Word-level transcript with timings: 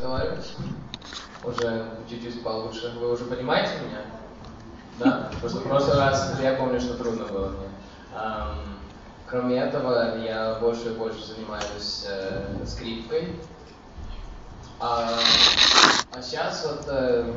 разговаривать. 0.00 0.52
Уже 1.44 1.86
чуть-чуть 2.08 2.42
получше. 2.42 2.92
Вы 2.98 3.12
уже 3.12 3.24
понимаете 3.24 3.72
меня? 3.86 4.02
Да? 4.98 5.30
Просто 5.40 5.60
в 5.60 5.64
прошлый 5.64 5.96
раз 5.96 6.34
я 6.42 6.54
помню, 6.54 6.80
что 6.80 6.94
трудно 6.94 7.24
было 7.26 7.48
мне. 7.48 7.68
Ам, 8.14 8.58
кроме 9.26 9.58
этого, 9.58 10.18
я 10.18 10.56
больше 10.60 10.90
и 10.90 10.94
больше 10.94 11.24
занимаюсь 11.24 12.06
э, 12.08 12.64
скрипкой. 12.66 13.40
А, 14.78 15.10
а 16.12 16.22
сейчас 16.22 16.66
вот 16.66 16.84
э, 16.88 17.32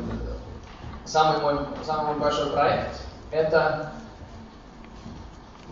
самый 1.06 1.42
мой 1.42 1.66
самый 1.86 2.18
большой 2.18 2.52
проект 2.52 3.02
это 3.32 3.92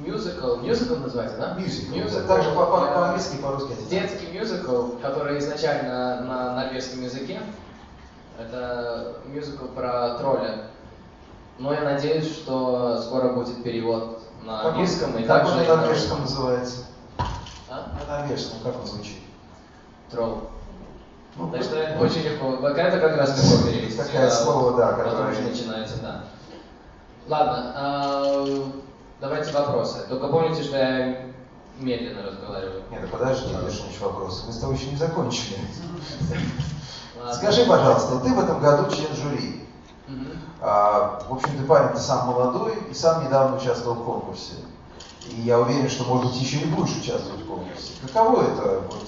мюзикл, 0.06 0.56
мюзикл 0.58 0.96
называется, 0.96 1.38
да? 1.38 1.54
Мюзикл. 1.54 1.96
Мюзикл. 1.96 2.28
Также 2.28 2.50
по- 2.52 2.66
по- 2.66 2.88
по-английски 2.88 3.36
и 3.36 3.42
по-русски. 3.42 3.74
Детский 3.90 4.28
мюзикл, 4.38 4.98
который 5.02 5.38
изначально 5.40 6.22
на 6.22 6.56
норвежском 6.56 7.04
языке. 7.04 7.42
Это 8.40 9.18
мюзикл 9.26 9.66
про 9.68 10.16
тролля. 10.18 10.66
Но 11.60 11.74
я 11.74 11.82
надеюсь, 11.82 12.32
что 12.34 13.02
скоро 13.04 13.34
будет 13.34 13.64
перевод 13.64 14.22
на 14.44 14.58
Как 14.58 14.66
он- 14.66 14.72
английском 14.72 15.18
и 15.18 15.24
Как 15.24 15.40
также 15.44 15.54
он 15.54 15.64
и 15.64 15.68
на 15.68 15.76
норвежском 15.78 16.22
называется? 16.22 16.78
А? 17.70 17.92
На 18.08 18.18
норвежском, 18.22 18.60
как 18.64 18.80
он 18.80 18.86
звучит? 18.88 19.18
Тролл. 20.10 20.50
Ну, 21.38 21.50
Так 21.50 21.64
что 21.64 21.78
это 21.78 22.00
очень 22.04 22.24
легко. 22.24 22.68
Это 22.68 23.00
как 23.00 23.16
раз 23.18 23.30
легко 23.38 23.70
перевести. 23.70 23.98
Такое 24.02 24.30
слово, 24.30 24.78
да, 24.78 24.94
которое- 24.94 25.32
уже 25.32 25.42
начинается, 25.42 25.98
да. 26.02 26.24
Ладно, 27.28 27.74
а, 27.76 28.46
давайте 29.22 29.52
вопросы. 29.52 30.06
Только 30.10 30.28
помните, 30.28 30.64
что 30.64 30.78
я 30.78 31.26
медленно 31.80 32.24
разговариваю. 32.24 32.84
Нет, 32.92 33.02
да 33.02 33.08
подожди, 33.08 33.54
Лешныч, 33.54 34.00
вопрос. 34.02 34.44
Мы 34.48 34.54
с 34.54 34.58
тобой 34.58 34.76
еще 34.76 34.88
не 34.88 34.98
закончили. 34.98 35.58
Скажи, 37.34 37.66
пожалуйста, 37.66 38.20
ты 38.20 38.34
в 38.34 38.40
этом 38.40 38.60
году 38.60 38.94
член 38.94 39.16
жюри. 39.16 39.68
А, 40.60 41.24
в 41.30 41.34
общем, 41.34 41.58
ты 41.58 41.64
парень, 41.64 41.94
ты 41.94 42.00
сам 42.00 42.28
молодой 42.28 42.76
и 42.90 42.94
сам 42.94 43.24
недавно 43.24 43.58
участвовал 43.58 43.96
в 43.96 44.04
конкурсе. 44.06 44.54
И 45.30 45.42
я 45.42 45.60
уверен, 45.60 45.90
что, 45.90 46.04
может 46.04 46.32
быть, 46.32 46.42
еще 46.42 46.58
и 46.58 46.66
будешь 46.66 46.98
участвовать 46.98 47.42
в 47.42 47.48
конкурсе. 47.48 47.94
Каково 48.02 48.44
это, 48.44 48.82
вот 48.90 49.08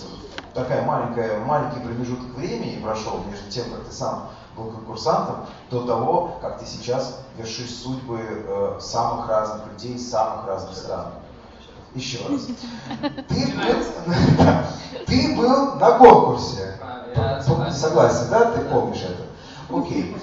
такая 0.53 0.83
маленькая, 0.83 1.39
маленький 1.43 1.79
промежуток 1.79 2.35
времени 2.35 2.81
прошел 2.81 3.23
между 3.29 3.49
тем, 3.49 3.65
как 3.71 3.85
ты 3.85 3.91
сам 3.91 4.29
был 4.55 4.71
конкурсантом, 4.71 5.45
до 5.71 5.85
того, 5.85 6.37
как 6.41 6.59
ты 6.59 6.65
сейчас 6.65 7.19
вершишь 7.37 7.73
судьбы 7.73 8.19
э, 8.21 8.77
самых 8.79 9.27
разных 9.27 9.67
людей 9.71 9.95
из 9.95 10.09
самых 10.09 10.47
разных 10.47 10.75
стран. 10.75 11.05
Еще 11.95 12.19
раз. 12.27 12.47
Ты 13.29 13.53
был, 13.53 14.45
ты 15.05 15.35
был 15.35 15.75
на 15.75 15.91
конкурсе. 15.97 16.79
А, 17.15 17.41
согласен. 17.71 18.29
Да? 18.31 18.51
Ты 18.51 18.61
помнишь 18.61 19.03
это? 19.03 19.75
Окей. 19.75 20.15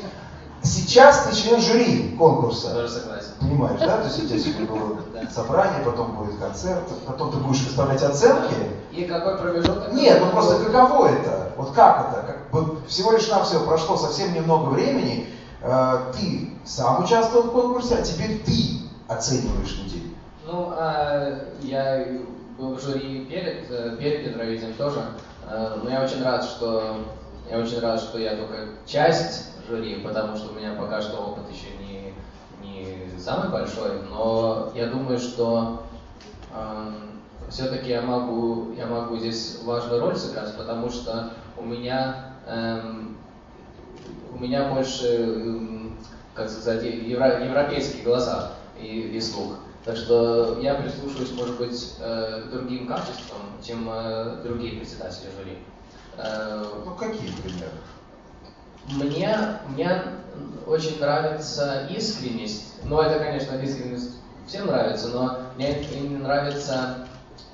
Сейчас 0.63 1.27
ты 1.27 1.35
член 1.35 1.61
жюри 1.61 2.17
конкурса. 2.19 2.75
Тоже 2.75 2.89
согласен. 2.89 3.31
Понимаешь, 3.41 3.81
да? 3.81 3.99
То 3.99 4.05
есть 4.05 4.23
у 4.23 4.27
тебя 4.27 4.39
сегодня 4.39 4.67
было 4.67 4.99
собрание, 5.35 5.85
потом 5.85 6.17
будет 6.17 6.39
концерт, 6.39 6.83
потом 7.07 7.31
ты 7.31 7.39
будешь 7.39 7.63
выставлять 7.63 8.03
оценки. 8.03 8.55
И 8.93 9.05
какой 9.05 9.39
промежуток? 9.39 9.93
Нет, 9.93 10.21
ну 10.21 10.31
просто 10.31 10.65
каково 10.65 11.07
это? 11.07 11.53
Вот 11.57 11.73
как 11.73 12.11
это? 12.11 12.27
Как, 12.27 12.40
вот 12.53 12.87
всего 12.89 13.13
лишь 13.13 13.29
навсего 13.29 13.65
прошло 13.65 13.97
совсем 13.97 14.35
немного 14.35 14.71
времени, 14.71 15.29
э, 15.63 16.13
ты 16.13 16.51
сам 16.65 17.05
участвовал 17.05 17.49
в 17.49 17.53
конкурсе, 17.53 17.97
а 17.97 18.03
теперь 18.03 18.43
ты 18.43 18.81
оцениваешь 19.09 19.77
людей. 19.79 20.15
Ну, 20.47 20.73
а, 20.73 21.49
я 21.61 22.07
был 22.59 22.75
в 22.75 22.81
жюри 22.81 23.27
перед, 23.27 23.71
э, 23.71 23.97
перед 23.99 24.27
Евровидением 24.27 24.75
тоже, 24.75 25.03
э, 25.47 25.79
но 25.83 25.91
я 25.91 26.03
очень 26.03 26.23
рад, 26.23 26.45
что 26.45 26.97
я 27.49 27.59
очень 27.59 27.81
рад, 27.81 28.01
что 28.01 28.19
я 28.19 28.37
только 28.37 28.69
часть 28.87 29.45
жюри, 29.69 29.97
потому 29.97 30.37
что 30.37 30.53
у 30.53 30.55
меня 30.55 30.75
пока 30.75 31.01
что 31.01 31.19
опыт 31.19 31.45
еще 31.51 31.67
не, 31.79 32.15
не 32.61 33.19
самый 33.19 33.51
большой, 33.51 34.03
но 34.11 34.73
я 34.75 34.87
думаю, 34.87 35.19
что 35.19 35.83
все-таки 37.51 37.91
я 37.91 38.03
могу, 38.03 38.73
я 38.77 38.87
могу 38.87 39.17
здесь 39.19 39.59
важную 39.65 40.01
роль 40.01 40.17
сыграть, 40.17 40.57
потому 40.57 40.89
что 40.89 41.33
у 41.57 41.63
меня, 41.63 42.15
эм, 42.15 42.30
у 44.33 44.39
меня 44.39 44.69
больше, 44.73 45.07
эм, 45.07 45.97
как 46.35 46.49
сказать, 46.49 46.85
евро- 46.85 47.45
европейские 47.45 48.03
глаза 48.05 48.53
и, 48.79 48.87
и 48.87 49.21
слух. 49.21 49.59
Так 49.85 49.97
что 49.97 50.59
я 50.61 50.75
прислушиваюсь, 50.75 51.33
может 51.33 51.57
быть, 51.59 51.97
э, 52.01 52.43
к 52.47 52.51
другим 52.51 52.87
качествам, 52.87 53.61
чем 53.65 53.89
э, 53.91 54.43
другие 54.43 54.79
председатели 54.79 55.29
жюри. 55.39 55.59
Э, 56.17 56.65
Ну 56.85 56.95
какие 56.95 57.31
примеры? 57.31 57.71
мне, 58.87 59.37
мне 59.69 60.03
очень 60.67 61.01
нравится 61.01 61.87
искренность. 61.91 62.75
Ну, 62.85 63.01
это, 63.01 63.19
конечно, 63.23 63.57
искренность 63.57 64.17
всем 64.47 64.67
нравится, 64.67 65.09
но 65.09 65.39
мне 65.57 65.77
нравится 66.19 67.10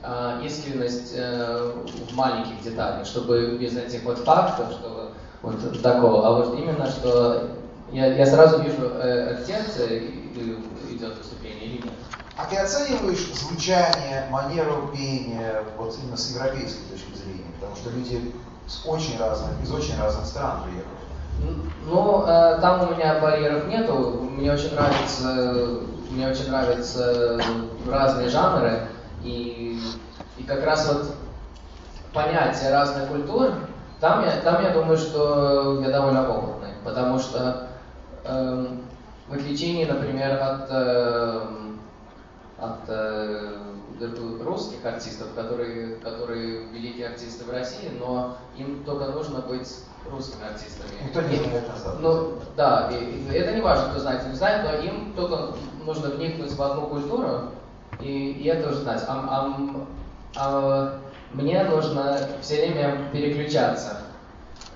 а, 0.08 0.40
искренность 0.44 1.12
э, 1.14 1.72
в 2.10 2.14
маленьких 2.14 2.62
деталях, 2.62 3.04
чтобы 3.06 3.56
без 3.58 3.76
этих 3.76 4.04
вот 4.04 4.18
фактов, 4.18 4.68
чтобы 4.72 5.10
вот 5.42 5.82
такого, 5.82 6.26
а 6.26 6.32
вот 6.32 6.58
именно, 6.58 6.86
что 6.88 7.50
я, 7.90 8.06
я 8.14 8.24
сразу 8.26 8.62
вижу, 8.62 8.90
э, 8.94 9.42
и- 9.46 10.32
и 10.36 10.96
идет 10.96 11.18
выступление 11.18 11.64
или 11.66 11.82
нет. 11.82 11.94
А 12.36 12.44
ты 12.44 12.56
оцениваешь 12.56 13.32
звучание, 13.34 14.28
манеру 14.30 14.90
пения 14.94 15.62
вот 15.76 15.96
именно 16.02 16.16
с 16.16 16.30
европейской 16.34 16.84
точки 16.90 17.16
зрения? 17.16 17.50
Потому 17.58 17.76
что 17.76 17.90
люди 17.90 18.32
с 18.68 18.86
очень 18.86 19.18
разных, 19.18 19.50
из 19.62 19.72
очень 19.72 19.98
разных 20.00 20.26
стран 20.26 20.62
приехали. 20.62 20.96
Ну, 21.84 22.24
э, 22.26 22.58
там 22.60 22.88
у 22.88 22.94
меня 22.94 23.18
барьеров 23.20 23.66
нету. 23.68 24.28
Мне 24.36 24.52
очень 24.52 24.74
нравится, 24.74 25.80
мне 26.10 26.28
очень 26.28 26.48
нравятся 26.50 27.40
разные 27.88 28.28
жанры. 28.28 28.88
И, 29.22 29.80
и 30.36 30.42
как 30.44 30.64
раз 30.64 30.86
вот 30.92 31.14
понятие 32.12 32.70
разных 32.70 33.08
культур, 33.08 33.52
там 34.00 34.24
я, 34.24 34.40
там 34.40 34.62
я 34.62 34.70
думаю, 34.70 34.96
что 34.96 35.80
я 35.82 35.90
довольно 35.90 36.28
опытный. 36.28 36.74
Потому 36.84 37.18
что 37.18 37.68
эм, 38.24 38.86
в 39.28 39.32
отличие, 39.32 39.92
например, 39.92 40.40
от, 40.40 40.68
эм, 40.70 41.80
от 42.58 42.88
э, 42.88 43.58
русских 44.44 44.84
артистов, 44.84 45.28
которые, 45.34 45.96
которые 45.96 46.66
великие 46.66 47.08
артисты 47.08 47.44
в 47.44 47.50
России, 47.50 47.90
но 47.98 48.36
им 48.56 48.84
только 48.84 49.06
нужно 49.06 49.40
быть 49.40 49.68
русскими 50.08 50.46
артистами. 50.46 50.90
Никто 51.04 51.22
не 51.22 51.36
знает 51.36 51.68
назад. 51.68 51.96
ну, 52.00 52.34
да, 52.56 52.90
и, 52.92 53.04
и 53.04 53.32
это 53.32 53.54
не 53.54 53.60
важно, 53.60 53.90
кто 53.90 54.00
знает 54.00 54.26
не 54.28 54.34
знает, 54.34 54.64
но 54.64 54.78
им 54.80 55.12
только 55.14 55.54
нужно 55.84 56.10
вникнуть 56.10 56.52
в 56.52 56.62
одну 56.62 56.86
культуру 56.86 57.50
и, 58.00 58.32
и 58.32 58.48
это 58.48 58.68
уже 58.68 58.78
знать. 58.80 59.02
А, 59.08 59.24
а 59.28 59.86
а 60.38 60.98
мне 61.32 61.62
нужно 61.64 62.18
все 62.40 62.56
время 62.56 63.08
переключаться. 63.12 63.98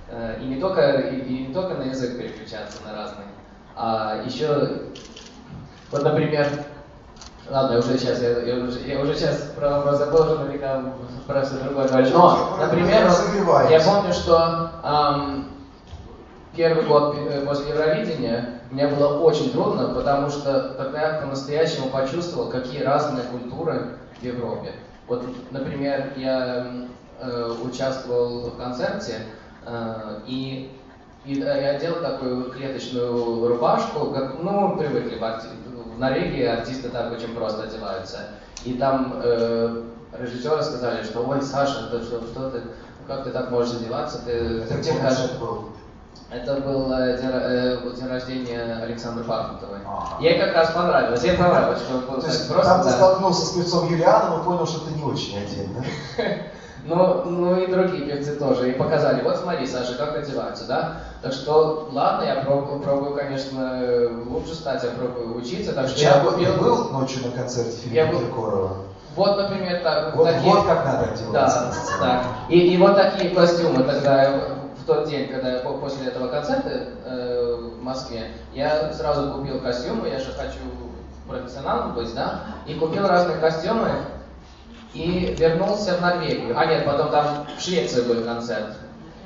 Э, 0.08 0.38
И 0.40 0.46
не 0.46 0.60
только, 0.60 0.92
и, 1.00 1.20
и 1.20 1.46
не 1.48 1.54
только 1.54 1.74
на 1.74 1.84
язык 1.84 2.18
переключаться, 2.18 2.78
на 2.84 2.96
разный, 2.96 3.24
а 3.76 4.22
еще, 4.24 4.82
вот, 5.90 6.02
например, 6.02 6.46
ладно, 7.48 7.74
я 7.74 7.78
уже 7.78 7.98
сейчас, 7.98 8.20
я, 8.20 8.40
я 8.40 8.56
уже, 8.64 8.80
я 8.80 9.00
уже 9.00 9.14
сейчас 9.14 9.52
про 9.56 9.70
вопрос 9.70 9.98
забыл, 9.98 10.22
уже 10.22 10.38
наверняка 10.38 10.82
про 11.26 11.42
все 11.42 11.54
другое 11.56 11.88
говоришь. 11.88 12.12
Но, 12.12 12.56
например, 12.60 13.10
я 13.70 13.80
помню, 13.80 14.12
что 14.12 14.70
ам, 14.82 15.48
первый 16.56 16.84
год 16.86 17.16
э, 17.18 17.44
после 17.46 17.68
Евровидения 17.70 18.59
мне 18.70 18.86
было 18.86 19.18
очень 19.18 19.50
трудно, 19.50 19.94
потому 19.94 20.30
что 20.30 20.74
тогда 20.76 21.00
я 21.00 21.20
по-настоящему 21.20 21.90
почувствовал, 21.90 22.50
какие 22.50 22.82
разные 22.82 23.24
культуры 23.24 23.98
в 24.20 24.22
Европе. 24.22 24.72
Вот, 25.08 25.24
например, 25.50 26.12
я 26.16 26.66
э, 27.18 27.52
участвовал 27.64 28.50
в 28.50 28.56
концерте, 28.56 29.26
э, 29.66 30.20
и, 30.26 30.70
и 31.24 31.40
э, 31.40 31.62
я 31.62 31.70
одел 31.70 31.96
такую 32.00 32.50
клеточную 32.52 33.48
рубашку, 33.48 34.12
как, 34.12 34.40
ну, 34.40 34.76
привыкли 34.78 35.18
в, 35.18 35.22
арти- 35.22 35.94
в 35.94 35.98
Норвегии 35.98 36.44
артисты 36.44 36.90
так 36.90 37.10
очень 37.12 37.34
просто 37.34 37.64
одеваются. 37.64 38.18
И 38.64 38.74
там 38.74 39.20
э, 39.22 39.82
режиссеры 40.16 40.62
сказали, 40.62 41.02
что 41.02 41.26
ой, 41.26 41.42
Саша, 41.42 41.88
ты 41.90 42.02
что, 42.02 42.22
что 42.22 42.50
ты, 42.50 42.62
как 43.08 43.24
ты 43.24 43.30
так 43.30 43.50
можешь 43.50 43.74
одеваться, 43.74 44.22
ты, 44.24 44.60
ты 44.60 44.74
где 44.74 44.92
покажешь». 44.92 45.18
концерт 45.18 45.40
был? 45.40 45.64
Это 46.30 46.60
был 46.60 46.92
э, 46.92 47.18
день, 47.18 47.30
э, 47.32 47.78
день 47.96 48.08
рождения 48.08 48.78
Александры 48.80 49.24
Пахмутовой. 49.24 49.78
Ага. 49.84 50.16
Ей 50.20 50.38
как 50.38 50.54
раз 50.54 50.70
понравилось, 50.70 51.24
ей 51.24 51.36
понравилось, 51.36 51.80
что 51.80 51.98
было 51.98 52.20
То 52.20 52.26
есть 52.28 52.48
просто. 52.48 52.70
там 52.70 52.82
ты 52.82 52.88
да. 52.90 52.96
столкнулся 52.96 53.46
с 53.46 53.50
певцом 53.50 53.90
Юлианом 53.90 54.40
и 54.40 54.44
понял, 54.44 54.64
что 54.64 54.86
ты 54.86 54.94
не 54.94 55.02
очень 55.02 55.38
один, 55.38 55.74
да? 55.74 56.22
Ну, 56.82 57.24
ну 57.24 57.60
и 57.60 57.66
другие 57.66 58.06
певцы 58.06 58.36
тоже. 58.36 58.70
И 58.70 58.72
показали, 58.72 59.22
вот 59.22 59.36
смотри, 59.36 59.66
Саша, 59.66 59.96
как 59.96 60.16
одеваются, 60.16 60.64
да? 60.64 60.92
Так 61.20 61.34
что, 61.34 61.90
ладно, 61.92 62.24
я 62.24 62.36
пробую, 62.36 62.80
пробую 62.80 63.14
конечно, 63.14 64.08
лучше 64.26 64.54
стать, 64.54 64.82
я 64.82 64.90
пробую 64.90 65.36
учиться. 65.36 65.74
Так 65.74 65.88
что 65.88 66.00
я 66.00 66.20
был, 66.20 66.32
купил... 66.32 66.56
был 66.56 66.88
ночью 66.88 67.26
на 67.26 67.32
концерте 67.32 67.76
Я 67.90 68.06
Филиппа 68.06 68.12
был. 68.12 68.26
Киркорова? 68.26 68.76
Вот, 69.14 69.36
например, 69.36 69.82
так, 69.82 70.16
Вот, 70.16 70.24
такие... 70.24 70.54
вот 70.54 70.66
как 70.66 70.84
надо 70.86 71.12
одеваться. 71.12 71.74
Да, 72.00 72.06
так. 72.06 72.26
И, 72.48 72.58
и 72.58 72.78
вот 72.78 72.96
такие 72.96 73.34
костюмы 73.34 73.82
тогда 73.82 74.59
в 74.80 74.86
тот 74.86 75.08
день, 75.08 75.28
когда 75.28 75.52
я 75.52 75.58
после 75.60 76.08
этого 76.08 76.28
концерта 76.28 76.70
э, 77.04 77.70
в 77.78 77.82
Москве, 77.82 78.30
я 78.54 78.92
сразу 78.92 79.32
купил 79.32 79.60
костюмы, 79.60 80.08
я 80.08 80.18
же 80.18 80.32
хочу 80.32 80.58
профессионалом 81.28 81.94
быть, 81.94 82.14
да, 82.14 82.40
и 82.66 82.74
купил 82.74 83.06
разные 83.06 83.38
костюмы, 83.38 83.90
и 84.94 85.34
вернулся 85.38 85.96
в 85.96 86.00
Норвегию. 86.00 86.58
А 86.58 86.66
нет, 86.66 86.84
потом 86.84 87.10
там 87.10 87.46
в 87.56 87.60
Швеции 87.60 88.02
был 88.02 88.24
концерт. 88.24 88.76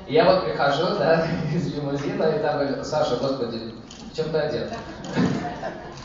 И 0.07 0.13
я 0.13 0.25
вот 0.25 0.45
прихожу, 0.45 0.97
да, 0.99 1.25
из 1.53 1.73
лимузина, 1.73 2.25
и 2.25 2.39
там 2.39 2.59
говорят, 2.59 2.85
Саша, 2.85 3.15
господи, 3.17 3.73
в 4.11 4.15
чем 4.15 4.29
ты 4.29 4.37
одет? 4.37 4.71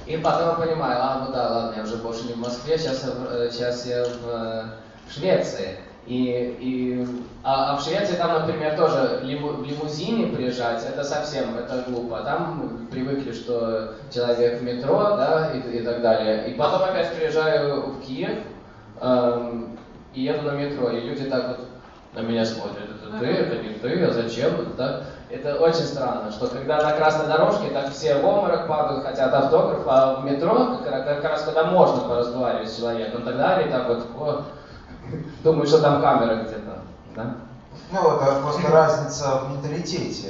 И 0.06 0.16
потом 0.16 0.56
понимаю, 0.56 0.98
а, 1.00 1.24
ну 1.26 1.32
да, 1.32 1.50
ладно, 1.50 1.74
я 1.76 1.82
уже 1.82 1.96
больше 1.96 2.24
не 2.24 2.32
в 2.32 2.38
Москве, 2.38 2.78
сейчас 2.78 3.02
сейчас 3.52 3.86
я 3.86 4.04
в 4.04 5.12
Швеции. 5.12 5.76
И, 6.06 6.56
и, 6.60 7.06
а, 7.44 7.72
а 7.72 7.76
в 7.76 7.82
Швеции 7.82 8.16
там, 8.16 8.32
например, 8.32 8.76
тоже 8.76 9.20
лиму, 9.22 9.48
в 9.48 9.64
лимузине 9.64 10.34
приезжать, 10.34 10.84
это 10.84 11.04
совсем, 11.04 11.56
это 11.56 11.84
глупо. 11.88 12.22
Там 12.22 12.88
привыкли, 12.90 13.32
что 13.32 13.94
человек 14.12 14.60
в 14.60 14.64
метро, 14.64 15.16
да, 15.16 15.52
и, 15.54 15.78
и 15.78 15.82
так 15.82 16.02
далее. 16.02 16.48
И 16.48 16.54
потом 16.54 16.82
опять 16.82 17.14
приезжаю 17.14 17.82
в 17.82 18.00
Киев, 18.00 18.38
эм, 19.00 19.78
и 20.14 20.22
еду 20.22 20.42
на 20.42 20.52
метро, 20.52 20.90
и 20.90 21.00
люди 21.00 21.24
так 21.24 21.48
вот 21.48 21.58
на 22.14 22.20
меня 22.26 22.44
смотрят. 22.44 22.88
Это 22.90 23.18
ты, 23.18 23.26
это 23.26 23.62
не 23.62 23.74
ты, 23.74 24.04
а 24.04 24.12
зачем 24.12 24.54
это 24.54 24.70
так? 24.70 25.02
Это 25.30 25.56
очень 25.60 25.84
странно, 25.84 26.32
что 26.32 26.48
когда 26.48 26.82
на 26.82 26.92
красной 26.92 27.28
дорожке, 27.28 27.70
так 27.70 27.90
все 27.90 28.16
в 28.16 28.26
обморок 28.26 28.66
падают, 28.66 29.04
хотят 29.04 29.32
автограф, 29.32 29.82
а 29.86 30.16
в 30.16 30.24
метро, 30.24 30.78
как, 30.84 31.04
как 31.04 31.24
раз 31.24 31.44
когда 31.44 31.64
можно 31.64 32.08
поразговаривать 32.08 32.68
с 32.68 32.78
человеком, 32.78 33.22
тогда 33.22 33.56
они 33.56 33.70
так 33.70 33.88
вот, 33.88 34.06
о, 34.18 34.42
думаю, 35.42 35.66
что 35.66 35.80
там 35.80 36.00
камера 36.00 36.44
где-то, 36.44 36.82
да? 37.14 37.36
Ну, 37.92 38.16
это 38.16 38.40
просто 38.40 38.68
разница 38.70 39.40
в 39.44 39.50
менталитете. 39.50 40.28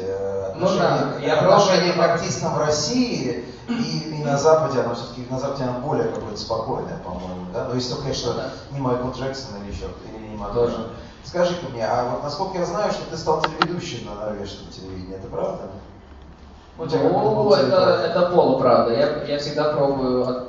Отношение, 0.51 0.91
ну, 0.91 1.13
да, 1.15 1.19
я 1.21 1.41
отношение 1.41 1.93
к 1.93 1.99
артистам 1.99 2.55
в 2.55 2.59
России 2.59 3.45
и, 3.69 4.21
и 4.21 4.25
на 4.25 4.37
Западе, 4.37 4.81
оно 4.81 4.95
все-таки 4.95 5.27
на 5.31 5.39
Западе 5.39 5.65
оно 5.65 5.81
более 5.81 6.09
какое-то 6.09 6.41
спокойное, 6.41 6.99
по-моему, 7.05 7.47
да? 7.53 7.67
Ну, 7.69 7.75
если 7.75 7.91
только, 7.91 8.05
конечно, 8.05 8.35
да. 8.35 8.51
не 8.73 8.81
Майкл 8.81 9.11
Джексон 9.11 9.63
или 9.63 9.73
еще, 9.73 9.87
или 10.17 10.29
не 10.29 10.37
Мадонна. 10.37 10.71
Тоже. 10.71 10.89
скажи 11.25 11.55
мне, 11.71 11.87
а 11.87 12.11
вот 12.11 12.23
насколько 12.23 12.59
я 12.59 12.65
знаю, 12.65 12.93
что 12.93 13.05
ты 13.11 13.17
стал 13.17 13.43
телеведущим 13.43 14.07
на 14.07 14.27
норвежском 14.27 14.69
телевидении, 14.69 15.17
это 15.17 15.29
правда? 15.29 15.63
Ну, 16.79 16.87
ну 16.87 17.53
это, 17.53 18.07
это 18.07 18.31
полуправда. 18.31 18.95
Я, 18.95 19.25
я 19.25 19.39
всегда 19.39 19.75
пробую 19.75 20.27
от, 20.27 20.49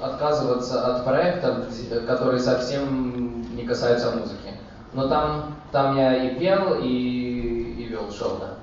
отказываться 0.00 0.94
от 0.94 1.04
проектов, 1.04 1.64
которые 2.06 2.38
совсем 2.38 3.27
касаются 3.68 4.10
музыки. 4.10 4.54
Но 4.92 5.08
там, 5.08 5.54
там 5.70 5.96
я 5.96 6.24
и 6.24 6.38
пел, 6.38 6.74
и, 6.80 6.86
и 6.86 7.84
вел 7.84 8.10
шоу, 8.10 8.38
да. 8.40 8.54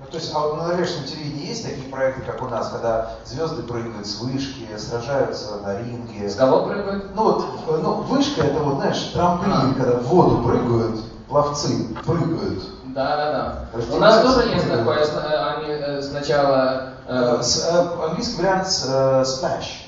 Ну, 0.00 0.06
то 0.10 0.16
есть, 0.16 0.34
а 0.34 0.40
вот 0.40 0.56
на 0.56 0.68
норвежском 0.68 1.04
телевидении 1.04 1.46
есть 1.46 1.64
такие 1.64 1.88
проекты, 1.88 2.22
как 2.22 2.42
у 2.42 2.48
нас, 2.48 2.70
когда 2.70 3.12
звезды 3.24 3.62
прыгают 3.62 4.04
с 4.04 4.20
вышки, 4.20 4.66
сражаются 4.76 5.58
на 5.58 5.78
ринге? 5.78 6.28
С 6.28 6.34
кого 6.34 6.66
прыгают? 6.66 7.14
Ну, 7.14 7.22
вот, 7.22 7.46
ну, 7.68 7.94
вышка 8.02 8.42
это 8.42 8.58
вот, 8.58 8.76
знаешь, 8.76 9.00
трамплин, 9.14 9.52
а. 9.52 9.74
когда 9.74 9.98
в 9.98 10.02
воду 10.08 10.42
прыгают, 10.42 11.00
пловцы 11.28 11.94
прыгают. 12.04 12.64
Да, 12.86 13.16
да, 13.16 13.66
да. 13.72 13.94
У 13.94 13.98
нас 13.98 14.20
тоже 14.22 14.48
есть 14.48 14.68
такое, 14.68 14.98
они 15.54 15.70
э, 15.70 16.02
сначала... 16.02 16.94
Э, 17.06 17.40
с, 17.40 17.68
э, 17.68 18.04
английский 18.04 18.42
вариант 18.42 18.66
э, 18.66 19.22
splash. 19.22 19.86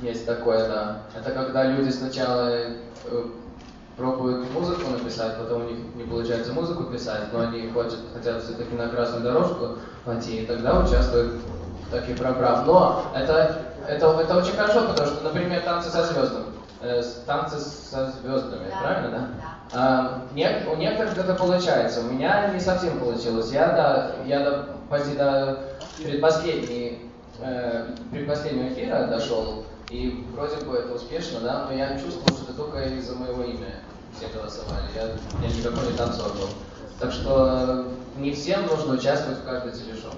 Есть 0.00 0.26
такое, 0.26 0.68
да. 0.68 0.96
Это 1.14 1.30
когда 1.30 1.64
люди 1.64 1.90
сначала 1.90 2.48
э, 2.48 2.74
пробуют 3.96 4.50
музыку 4.52 4.90
написать, 4.90 5.38
потом 5.38 5.66
у 5.66 5.68
них 5.68 5.78
не 5.94 6.04
получается 6.04 6.52
музыку 6.52 6.84
писать, 6.84 7.32
но 7.32 7.40
они 7.40 7.70
хотят, 7.72 7.98
хотят 8.14 8.42
все-таки 8.42 8.74
на 8.74 8.88
красную 8.88 9.22
дорожку 9.22 9.78
пойти, 10.04 10.42
и 10.42 10.46
тогда 10.46 10.80
участвуют 10.80 11.40
в 11.86 11.90
таких 11.90 12.16
программах. 12.16 12.66
Но 12.66 13.04
это, 13.14 13.56
это, 13.86 14.06
это 14.20 14.36
очень 14.36 14.52
хорошо, 14.52 14.88
потому 14.88 15.08
что, 15.08 15.24
например, 15.24 15.62
танцы 15.62 15.90
со 15.90 16.04
звездами. 16.04 16.46
Э, 16.80 17.02
танцы 17.26 17.58
со 17.58 18.10
звездами, 18.10 18.68
да. 18.70 18.80
правильно, 18.80 19.10
да? 19.10 19.18
да. 19.18 19.52
А, 19.74 20.22
нет, 20.34 20.66
у 20.70 20.76
некоторых 20.76 21.16
это 21.16 21.34
получается, 21.34 22.00
у 22.00 22.04
меня 22.04 22.48
не 22.48 22.60
совсем 22.60 22.98
получилось. 22.98 23.52
Я 23.52 23.68
до, 23.68 24.26
я 24.26 24.40
до, 24.40 24.66
почти 24.90 25.14
до 25.16 25.58
предпоследней, 26.02 27.10
э, 27.40 27.86
предпоследнего 28.10 28.68
эфира 28.68 29.06
дошел, 29.06 29.64
и 29.92 30.24
вроде 30.34 30.56
бы 30.64 30.74
это 30.74 30.94
успешно, 30.94 31.40
да, 31.40 31.66
но 31.66 31.74
я 31.74 31.98
чувствовал, 31.98 32.26
что 32.28 32.44
это 32.44 32.54
только 32.54 32.82
из-за 32.82 33.14
моего 33.14 33.42
имени 33.42 33.74
все 34.16 34.28
голосовали. 34.28 34.86
Я, 34.94 35.02
я 35.46 35.54
никакой 35.54 35.92
не 35.92 35.98
танцор 35.98 36.32
был. 36.32 36.48
Так 36.98 37.12
что 37.12 37.88
не 38.16 38.32
всем 38.32 38.66
нужно 38.66 38.94
участвовать 38.94 39.40
в 39.40 39.44
каждой 39.44 39.72
телешоу. 39.72 40.12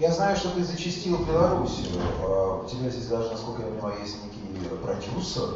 Я 0.00 0.10
знаю, 0.10 0.36
что 0.36 0.50
ты 0.50 0.64
зачастил 0.64 1.18
Белоруссию. 1.24 1.86
А, 2.22 2.62
у 2.64 2.68
тебя 2.68 2.90
здесь 2.90 3.06
даже, 3.06 3.30
насколько 3.30 3.62
я 3.62 3.68
понимаю, 3.68 4.00
есть 4.00 4.16
некий 4.24 4.68
продюсер, 4.82 5.48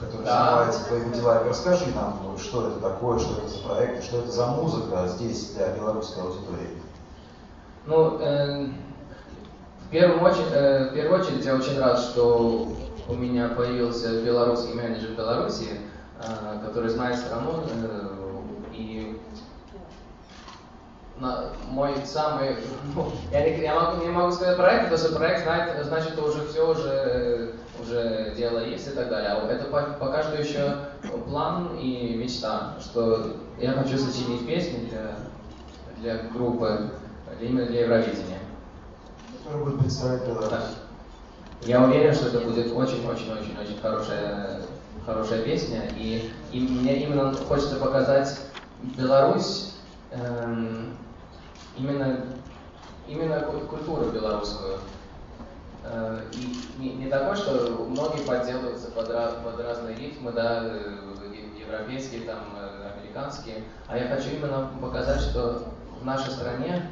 который 0.00 0.24
да. 0.24 0.44
занимается 0.44 0.84
твоими 0.86 1.14
делами. 1.14 1.48
Расскажи 1.50 1.86
нам, 1.94 2.38
что 2.38 2.68
это 2.68 2.80
такое, 2.80 3.18
что 3.18 3.38
это 3.38 3.48
за 3.48 3.58
проект, 3.58 4.04
что 4.04 4.20
это 4.20 4.30
за 4.30 4.46
музыка 4.46 5.06
здесь 5.08 5.50
для 5.50 5.68
белорусской 5.74 6.22
аудитории. 6.22 6.82
Ну, 7.84 8.18
э, 8.20 8.68
в, 9.86 9.90
первую 9.90 10.22
очередь, 10.22 10.52
э, 10.52 10.90
в 10.90 10.94
первую 10.94 11.20
очередь 11.20 11.44
я 11.44 11.56
очень 11.56 11.78
рад, 11.78 11.98
что 11.98 12.68
у 13.08 13.14
меня 13.14 13.48
появился 13.48 14.22
белорусский 14.22 14.74
менеджер 14.74 15.12
Беларуси, 15.12 15.80
а, 16.20 16.62
который 16.64 16.90
знает 16.90 17.16
страну, 17.16 17.64
э, 17.64 18.08
и 18.72 19.18
мой 21.68 21.94
самый, 22.04 22.56
ну, 22.94 23.10
я, 23.32 23.42
не, 23.42 23.60
я 23.62 23.74
могу, 23.74 24.04
не 24.04 24.10
могу 24.10 24.30
сказать 24.30 24.56
проект, 24.56 24.84
потому 24.84 25.00
что 25.00 25.16
проект 25.16 25.42
знает, 25.42 25.86
значит, 25.86 26.18
уже 26.18 26.46
все, 26.46 26.70
уже, 26.70 27.54
уже 27.82 28.34
дело 28.36 28.60
есть 28.60 28.86
и 28.86 28.90
так 28.90 29.08
далее. 29.08 29.30
А 29.30 29.48
это 29.48 29.64
пока 29.98 30.22
что 30.22 30.40
еще 30.40 30.76
план 31.26 31.76
и 31.76 32.14
мечта, 32.14 32.74
что 32.80 33.36
я 33.58 33.72
хочу 33.72 33.98
сочинить 33.98 34.46
песни 34.46 34.88
для, 34.90 35.16
для 36.00 36.22
группы, 36.28 36.90
именно 37.40 37.66
для 37.66 37.80
Евровидения. 37.80 38.38
Который 39.44 39.64
будет 39.64 39.80
представлять 39.80 40.24
Беларусь. 40.24 40.50
Да. 40.50 40.87
Я 41.62 41.82
уверен, 41.82 42.14
что 42.14 42.28
это 42.28 42.40
будет 42.40 42.72
очень-очень-очень-очень 42.72 43.80
хорошая, 43.82 44.60
хорошая 45.04 45.42
песня. 45.42 45.82
И, 45.96 46.30
и 46.52 46.60
мне 46.60 47.02
именно 47.02 47.32
хочется 47.32 47.76
показать 47.76 48.38
Беларусь, 48.96 49.74
эм, 50.12 50.96
именно, 51.76 52.20
именно 53.08 53.40
культуру 53.40 54.10
белорусскую. 54.10 54.78
Э, 55.84 56.20
и 56.32 56.80
не, 56.80 56.94
не 56.94 57.10
такой, 57.10 57.36
что 57.36 57.86
многие 57.88 58.24
подделываются 58.24 58.90
под, 58.90 59.08
под 59.08 59.60
разные 59.60 59.96
ритмы, 59.96 60.32
да, 60.32 60.62
э, 60.64 60.98
европейские, 61.60 62.22
там, 62.22 62.38
э, 62.56 62.92
американские. 62.96 63.64
А 63.88 63.98
я 63.98 64.08
хочу 64.08 64.30
именно 64.30 64.70
показать, 64.80 65.20
что 65.20 65.72
в 66.00 66.04
нашей 66.04 66.30
стране 66.30 66.82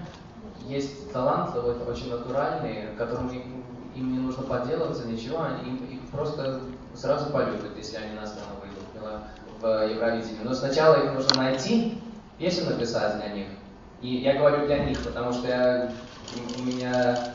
есть 0.67 1.13
таланты 1.13 1.61
очень 1.61 2.11
натуральные, 2.11 2.89
которым 2.99 3.29
им 3.97 4.13
не 4.13 4.19
нужно 4.19 4.43
поделываться, 4.43 5.07
ничего, 5.07 5.43
они, 5.43 5.71
им, 5.71 5.77
их 5.87 6.01
просто 6.11 6.61
сразу 6.95 7.31
полюбят, 7.31 7.77
если 7.77 7.97
они 7.97 8.15
на 8.15 8.27
сцену 8.27 8.47
выйдут 8.61 8.85
в 9.61 9.91
Евровидении. 9.91 10.43
Но 10.45 10.55
сначала 10.55 11.05
их 11.05 11.15
нужно 11.15 11.43
найти, 11.43 12.01
песню 12.39 12.71
написать 12.71 13.17
для 13.17 13.29
них. 13.29 13.47
И 14.03 14.17
я 14.17 14.35
говорю 14.39 14.67
для 14.67 14.85
них, 14.85 15.03
потому 15.03 15.33
что 15.33 15.49
я, 15.49 15.93
у 16.59 16.63
меня 16.63 17.33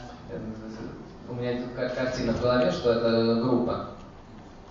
у 1.32 1.34
меня 1.34 1.62
картина 1.96 2.34
в 2.34 2.41
голове, 2.41 2.72
что 2.72 2.91
это 2.91 3.36
группа. 3.41 3.88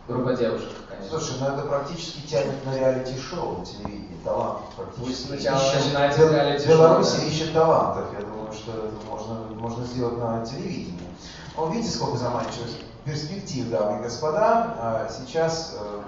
Группа 0.07 0.35
девушек, 0.35 0.71
конечно. 0.89 1.19
Слушай, 1.19 1.37
ну 1.41 1.47
это 1.55 1.67
практически 1.67 2.27
тянет 2.27 2.67
на 2.67 2.77
реалити-шоу 2.77 3.59
на 3.59 3.65
телевидении, 3.65 4.19
талантов 4.25 4.65
практически. 4.77 5.07
Пусть 5.07 5.27
сначала 5.27 5.63
начинается 5.75 6.33
реалити-шоу. 6.33 6.77
Беларусь 6.77 7.13
да. 7.13 7.25
ищет 7.25 7.53
талантов, 7.53 8.05
я 8.13 8.27
думаю, 8.27 8.53
что 8.53 8.73
это 8.73 9.07
можно, 9.09 9.35
можно 9.55 9.85
сделать 9.85 10.19
на 10.19 10.45
телевидении. 10.45 11.09
Вот 11.57 11.73
видите, 11.73 11.95
сколько 11.95 12.17
заманчивых 12.17 12.69
перспектив, 13.05 13.69
дамы 13.71 13.99
и 13.99 14.03
господа. 14.03 14.75
А 14.79 15.09
сейчас 15.11 15.77
э, 15.79 16.01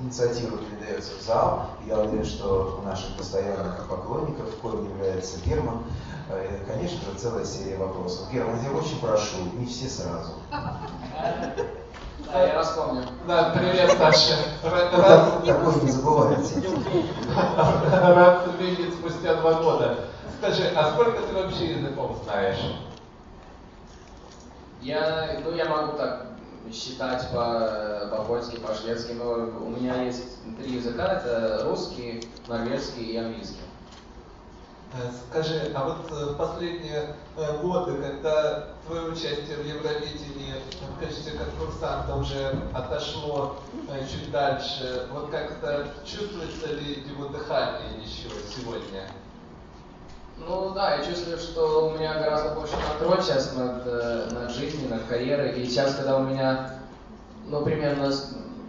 инициатива 0.00 0.58
передается 0.58 1.12
в 1.18 1.22
зал. 1.22 1.70
Я 1.86 1.98
уверен, 1.98 2.24
что 2.24 2.80
у 2.82 2.86
наших 2.86 3.16
постоянных 3.16 3.88
поклонников, 3.88 4.54
коим 4.60 4.88
является 4.90 5.38
Герман, 5.46 5.82
э, 6.28 6.58
конечно 6.66 6.98
же, 6.98 7.18
целая 7.18 7.44
серия 7.44 7.76
вопросов. 7.78 8.30
Герман, 8.32 8.58
я 8.62 8.70
очень 8.70 9.00
прошу, 9.00 9.36
не 9.54 9.66
все 9.66 9.88
сразу. 9.88 10.32
Да, 12.32 12.46
я 12.46 12.56
вас 12.56 12.70
помню. 12.70 13.02
Да, 13.26 13.50
привет, 13.54 13.90
Саша. 13.98 14.36
Рад, 14.62 15.44
такой 15.44 15.82
не 15.82 15.90
забывайте. 15.90 16.62
Рад 17.90 18.48
видеть 18.58 18.94
спустя 18.94 19.34
два 19.36 19.54
года. 19.54 19.98
Скажи, 20.38 20.72
а 20.74 20.92
сколько 20.92 21.20
ты 21.22 21.34
вообще 21.34 21.72
языков 21.72 22.18
знаешь? 22.24 22.58
Я, 24.82 25.40
ну, 25.44 25.54
я 25.54 25.66
могу 25.66 25.96
так 25.96 26.26
считать 26.72 27.30
по, 27.30 28.08
по-польски, 28.10 28.56
по-шведски, 28.56 29.12
но 29.12 29.32
у 29.64 29.70
меня 29.70 30.02
есть 30.02 30.38
три 30.58 30.72
языка, 30.72 31.04
это 31.14 31.64
русский, 31.64 32.28
норвежский 32.48 33.04
и 33.04 33.16
английский. 33.16 33.60
Э, 34.94 35.10
скажи, 35.30 35.72
а 35.74 35.84
вот 35.84 36.10
в 36.10 36.36
последние 36.36 37.14
годы, 37.62 37.94
когда 38.02 38.68
твое 38.86 39.12
участие 39.12 39.56
в 39.56 39.66
Евровидении 39.66 40.54
в 40.96 41.00
качестве 41.00 41.38
конкурсанта 41.38 42.16
уже 42.16 42.52
отошло 42.74 43.60
чуть 44.10 44.30
дальше, 44.32 45.06
вот 45.12 45.30
как-то 45.30 45.86
чувствуется 46.04 46.72
ли 46.74 47.04
его 47.08 47.28
дыхание 47.28 48.02
еще 48.02 48.28
сегодня? 48.54 49.08
Ну 50.48 50.72
да, 50.74 50.96
я 50.96 51.04
чувствую, 51.04 51.38
что 51.38 51.88
у 51.88 51.90
меня 51.96 52.14
гораздо 52.14 52.54
больше 52.54 52.74
контроль 52.88 53.22
сейчас 53.22 53.54
над, 53.54 53.82
э, 53.86 54.28
над 54.32 54.50
жизнью, 54.50 54.88
над 54.90 55.04
карьерой. 55.04 55.52
И 55.52 55.66
сейчас, 55.66 55.94
когда 55.94 56.16
у 56.18 56.24
меня, 56.24 56.80
ну, 57.46 57.62
примерно 57.62 58.12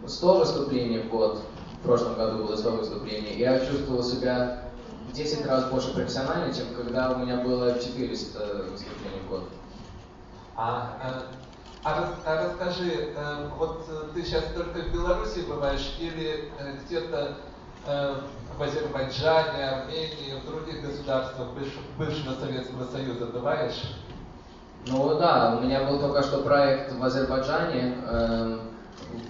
100 0.06 0.38
выступлений 0.40 1.00
в 1.00 1.10
год, 1.10 1.42
в 1.80 1.86
прошлом 1.86 2.16
году 2.16 2.46
было 2.46 2.56
100 2.56 2.72
выступлений, 2.72 3.38
я 3.38 3.60
чувствовал 3.60 4.04
себя 4.04 4.62
в 5.10 5.14
10 5.14 5.46
раз 5.48 5.66
больше 5.66 5.94
профессионально, 5.94 6.54
чем 6.54 6.68
когда 6.76 7.12
у 7.12 7.18
меня 7.18 7.38
было 7.38 7.80
400 7.80 8.66
выступлений 8.70 9.20
в 9.26 9.30
год. 9.30 9.44
А, 10.56 10.98
а, 11.02 11.24
а, 11.84 12.14
а 12.26 12.46
расскажи, 12.46 13.14
э, 13.16 13.50
вот 13.58 13.86
ты 14.14 14.24
сейчас 14.24 14.44
только 14.56 14.80
в 14.80 14.94
Беларуси 14.94 15.40
бываешь 15.40 15.96
или 16.00 16.52
э, 16.60 16.76
где-то 16.86 17.38
в 17.86 18.62
Азербайджане, 18.62 19.70
Армении, 19.70 20.40
в 20.42 20.46
других 20.46 20.82
государствах 20.84 21.50
бывшего 21.98 22.34
Советского 22.40 22.86
Союза 22.86 23.26
бываешь? 23.26 23.96
Ну 24.88 25.18
да, 25.18 25.58
у 25.58 25.64
меня 25.64 25.84
был 25.84 26.00
только 26.00 26.24
что 26.24 26.44
проект 26.44 26.94
в 26.94 27.04
Азербайджане, 27.04 27.98
э, 28.06 28.60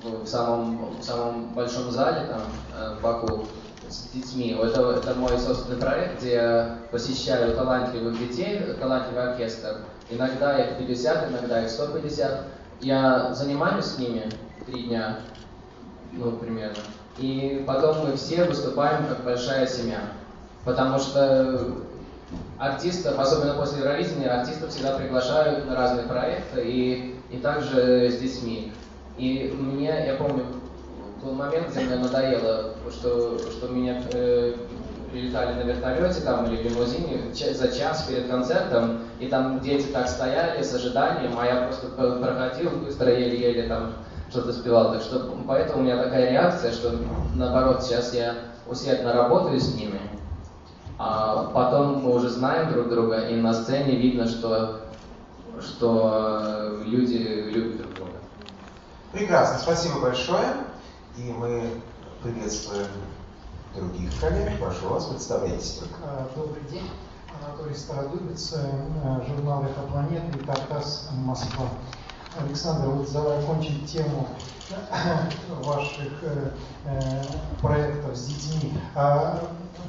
в, 0.03 0.25
самом, 0.25 0.97
в 0.99 1.03
самом 1.03 1.53
большом 1.53 1.91
зале, 1.91 2.27
там, 2.27 2.41
э, 2.75 2.95
в 2.95 3.01
Баку, 3.01 3.45
с 3.87 4.09
детьми. 4.13 4.57
Это, 4.59 4.91
это 4.91 5.13
мой 5.15 5.37
собственный 5.37 5.79
проект, 5.79 6.19
где 6.19 6.33
я 6.33 6.77
посещаю 6.91 7.55
талантливых 7.55 8.17
детей, 8.17 8.59
талантливый 8.79 9.31
оркестр. 9.31 9.77
Иногда 10.09 10.57
их 10.57 10.77
50, 10.79 11.29
иногда 11.29 11.63
их 11.63 11.69
150. 11.69 12.45
Я 12.81 13.33
занимаюсь 13.33 13.85
с 13.85 13.99
ними 13.99 14.29
три 14.65 14.83
дня, 14.83 15.19
ну, 16.11 16.31
примерно. 16.31 16.81
И 17.17 17.63
потом 17.67 18.07
мы 18.07 18.15
все 18.15 18.43
выступаем 18.45 19.05
как 19.07 19.23
большая 19.23 19.67
семья. 19.67 19.99
Потому 20.65 20.97
что 20.99 21.75
артистов, 22.57 23.19
особенно 23.19 23.53
после 23.53 23.79
Евровидения, 23.79 24.39
артистов 24.39 24.69
всегда 24.71 24.97
приглашают 24.97 25.67
на 25.67 25.75
разные 25.75 26.07
проекты 26.07 26.63
и, 26.63 27.19
и 27.31 27.37
также 27.37 28.09
с 28.09 28.17
детьми. 28.17 28.71
И 29.17 29.55
мне, 29.59 30.05
я 30.07 30.15
помню, 30.15 30.45
был 31.23 31.33
момент, 31.33 31.69
где 31.69 31.81
мне 31.81 31.95
надоело, 31.97 32.73
что, 32.89 33.37
что 33.37 33.67
меня 33.67 34.01
э, 34.11 34.55
прилетали 35.11 35.53
на 35.53 35.67
вертолете 35.67 36.21
там 36.21 36.45
или 36.45 36.67
в 36.67 36.71
лимузине 36.71 37.33
за 37.33 37.71
час 37.71 38.03
перед 38.09 38.27
концертом, 38.27 39.01
и 39.19 39.27
там 39.27 39.59
дети 39.59 39.87
так 39.91 40.07
стояли 40.09 40.63
с 40.63 40.73
ожиданием, 40.73 41.37
а 41.37 41.45
я 41.45 41.67
просто 41.67 41.87
проходил 41.87 42.71
быстро, 42.71 43.11
еле-еле 43.11 43.67
там 43.67 43.93
что-то 44.33 44.51
спевал. 44.51 44.91
Так 44.91 45.03
что 45.03 45.31
поэтому 45.47 45.81
у 45.81 45.83
меня 45.83 46.01
такая 46.01 46.31
реакция, 46.31 46.71
что 46.71 46.97
наоборот, 47.35 47.83
сейчас 47.83 48.13
я 48.15 48.35
усердно 48.67 49.13
работаю 49.13 49.59
с 49.59 49.75
ними, 49.75 50.01
а 50.97 51.51
потом 51.53 52.03
мы 52.03 52.15
уже 52.15 52.29
знаем 52.29 52.73
друг 52.73 52.89
друга, 52.89 53.27
и 53.27 53.35
на 53.35 53.53
сцене 53.53 53.95
видно, 53.95 54.27
что, 54.27 54.81
что 55.61 56.79
люди 56.83 57.17
любят 57.53 57.77
друг 57.77 57.93
друга. 57.93 58.11
Прекрасно, 59.11 59.59
спасибо 59.59 59.99
большое. 60.01 60.47
И 61.15 61.31
мы 61.31 61.69
приветствуем 62.23 62.87
других 63.75 64.19
коллег. 64.19 64.59
Прошу 64.59 64.87
вас, 64.87 65.05
представляйтесь 65.05 65.73
только. 65.73 65.95
А, 66.03 66.27
добрый 66.35 66.63
день. 66.71 66.89
Анатолий 67.45 67.75
Стародубец, 67.75 68.53
э, 68.53 69.21
журнал 69.27 69.63
«Эхопланета» 69.65 70.37
и 70.37 70.43
«Картас 70.43 71.09
Москва». 71.11 71.67
Александр, 72.39 72.89
вот 72.89 73.07
закончить 73.07 73.91
тему 73.91 74.27
ваших 75.63 76.23
э, 76.23 76.49
э, 76.85 77.23
проектов 77.61 78.15
с 78.15 78.25
детьми. 78.25 78.73
А 78.95 79.39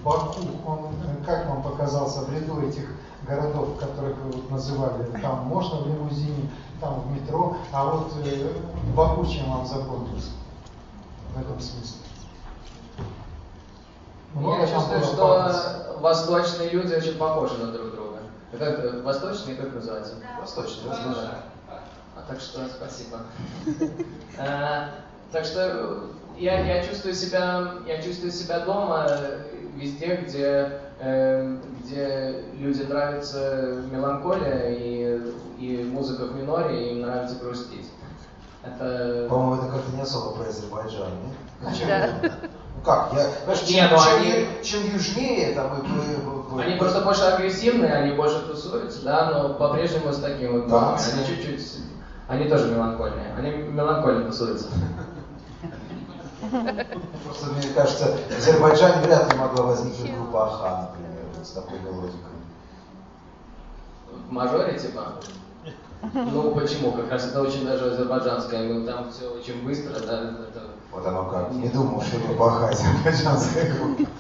Баку, 0.02 0.40
он 0.66 0.90
как 1.24 1.46
вам 1.48 1.62
показался 1.62 2.20
в 2.20 2.32
ряду 2.34 2.60
этих 2.60 2.88
городов, 3.26 3.78
которых 3.78 4.16
вы 4.18 4.32
вот 4.32 4.50
называли? 4.50 5.04
Там 5.22 5.46
можно 5.46 5.80
в 5.80 5.86
лимузине, 5.86 6.50
там 6.80 7.00
в 7.00 7.12
метро, 7.12 7.56
а 7.72 7.84
вот 7.86 8.12
э, 8.24 8.52
Баку 8.94 9.24
чем 9.26 9.50
вам 9.50 9.66
запомнился 9.66 10.30
в 11.34 11.40
этом 11.40 11.58
смысле? 11.60 12.00
Много 14.34 14.62
Я 14.62 14.68
чувствую, 14.68 15.02
что 15.02 15.96
восточные 16.00 16.70
люди 16.70 16.92
очень 16.92 17.16
похожи 17.16 17.56
на 17.56 17.72
друг 17.72 17.92
друга. 17.92 18.18
Как, 18.52 18.78
э, 18.80 19.02
восточные, 19.02 19.56
как 19.56 19.72
называется? 19.72 20.16
Да. 20.16 20.40
Восточные, 20.40 20.88
восточные 20.90 21.53
так 22.22 22.40
что 22.40 22.60
спасибо. 22.68 23.20
А, 24.38 24.90
так 25.32 25.44
что 25.44 26.10
я, 26.38 26.60
я 26.60 26.84
чувствую 26.84 27.14
себя, 27.14 27.74
я 27.86 28.02
чувствую 28.02 28.32
себя 28.32 28.60
дома 28.60 29.08
везде, 29.76 30.16
где, 30.16 30.80
э, 31.00 31.56
где 31.80 32.44
людям 32.58 32.88
нравится 32.88 33.82
меланхолия 33.90 34.70
и, 34.70 35.20
и 35.58 35.84
музыка 35.84 36.26
в 36.26 36.36
миноре, 36.36 36.88
и 36.88 36.92
им 36.92 37.02
нравится 37.02 37.36
грустить. 37.36 37.90
Это... 38.64 39.26
По-моему, 39.28 39.62
это 39.62 39.72
как-то 39.72 39.92
не 39.94 40.02
особо 40.02 40.36
про 40.36 40.48
Азербайджан, 40.48 41.10
нет? 41.24 41.86
Да. 41.86 42.10
Ну 42.76 42.82
как, 42.82 43.12
я, 43.14 43.28
знаешь, 43.44 43.60
чем, 43.60 43.74
Нет, 43.74 43.90
ну 43.90 43.98
чем, 43.98 44.16
они... 44.16 44.46
чем 44.62 44.92
южнее, 44.92 45.54
там 45.54 45.80
и, 45.80 45.86
и, 45.86 46.60
и, 46.60 46.64
Они 46.66 46.78
просто 46.78 47.00
больше 47.02 47.22
агрессивные, 47.22 47.92
они 47.92 48.14
больше 48.14 48.40
тусуются, 48.40 49.02
да, 49.02 49.30
но 49.30 49.54
по-прежнему 49.54 50.12
с 50.12 50.18
таким 50.18 50.52
вот 50.52 50.68
да. 50.68 50.96
Они 50.96 51.26
чуть-чуть 51.26 51.62
они 52.28 52.48
тоже 52.48 52.70
меланхольные. 52.70 53.34
Они 53.36 53.50
меланхольно 53.50 54.26
тусуются. 54.26 54.68
Просто 57.24 57.46
мне 57.46 57.68
кажется, 57.74 58.16
в 58.28 58.38
Азербайджане 58.38 59.02
вряд 59.02 59.32
ли 59.32 59.38
могла 59.38 59.66
возникнуть 59.66 60.14
группа 60.14 60.46
Аха, 60.46 60.90
например, 60.90 61.44
с 61.44 61.50
такой 61.50 61.78
мелодикой. 61.80 62.18
В 64.28 64.32
мажоре, 64.32 64.78
типа? 64.78 65.14
Ну 66.12 66.54
почему? 66.54 66.92
Как 66.92 67.10
раз 67.10 67.26
это 67.26 67.42
очень 67.42 67.64
даже 67.66 67.92
азербайджанская, 67.92 68.72
ну 68.72 68.86
там 68.86 69.10
все 69.10 69.28
очень 69.28 69.64
быстро, 69.64 69.98
да, 70.00 70.22
это... 70.48 70.62
Вот 70.92 71.06
оно 71.06 71.24
как. 71.24 71.50
Не 71.52 71.68
думал, 71.68 72.02
что 72.02 72.18
группа 72.18 72.48
Аха 72.48 72.68
азербайджанская 72.68 73.74
группа. 73.74 74.10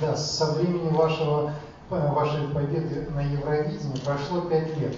Да, 0.00 0.16
со 0.16 0.52
времени 0.52 0.90
вашего, 0.90 1.52
вашей 1.88 2.48
победы 2.48 3.08
на 3.14 3.22
Евровидении 3.22 3.98
прошло 4.04 4.42
пять 4.42 4.76
лет. 4.78 4.96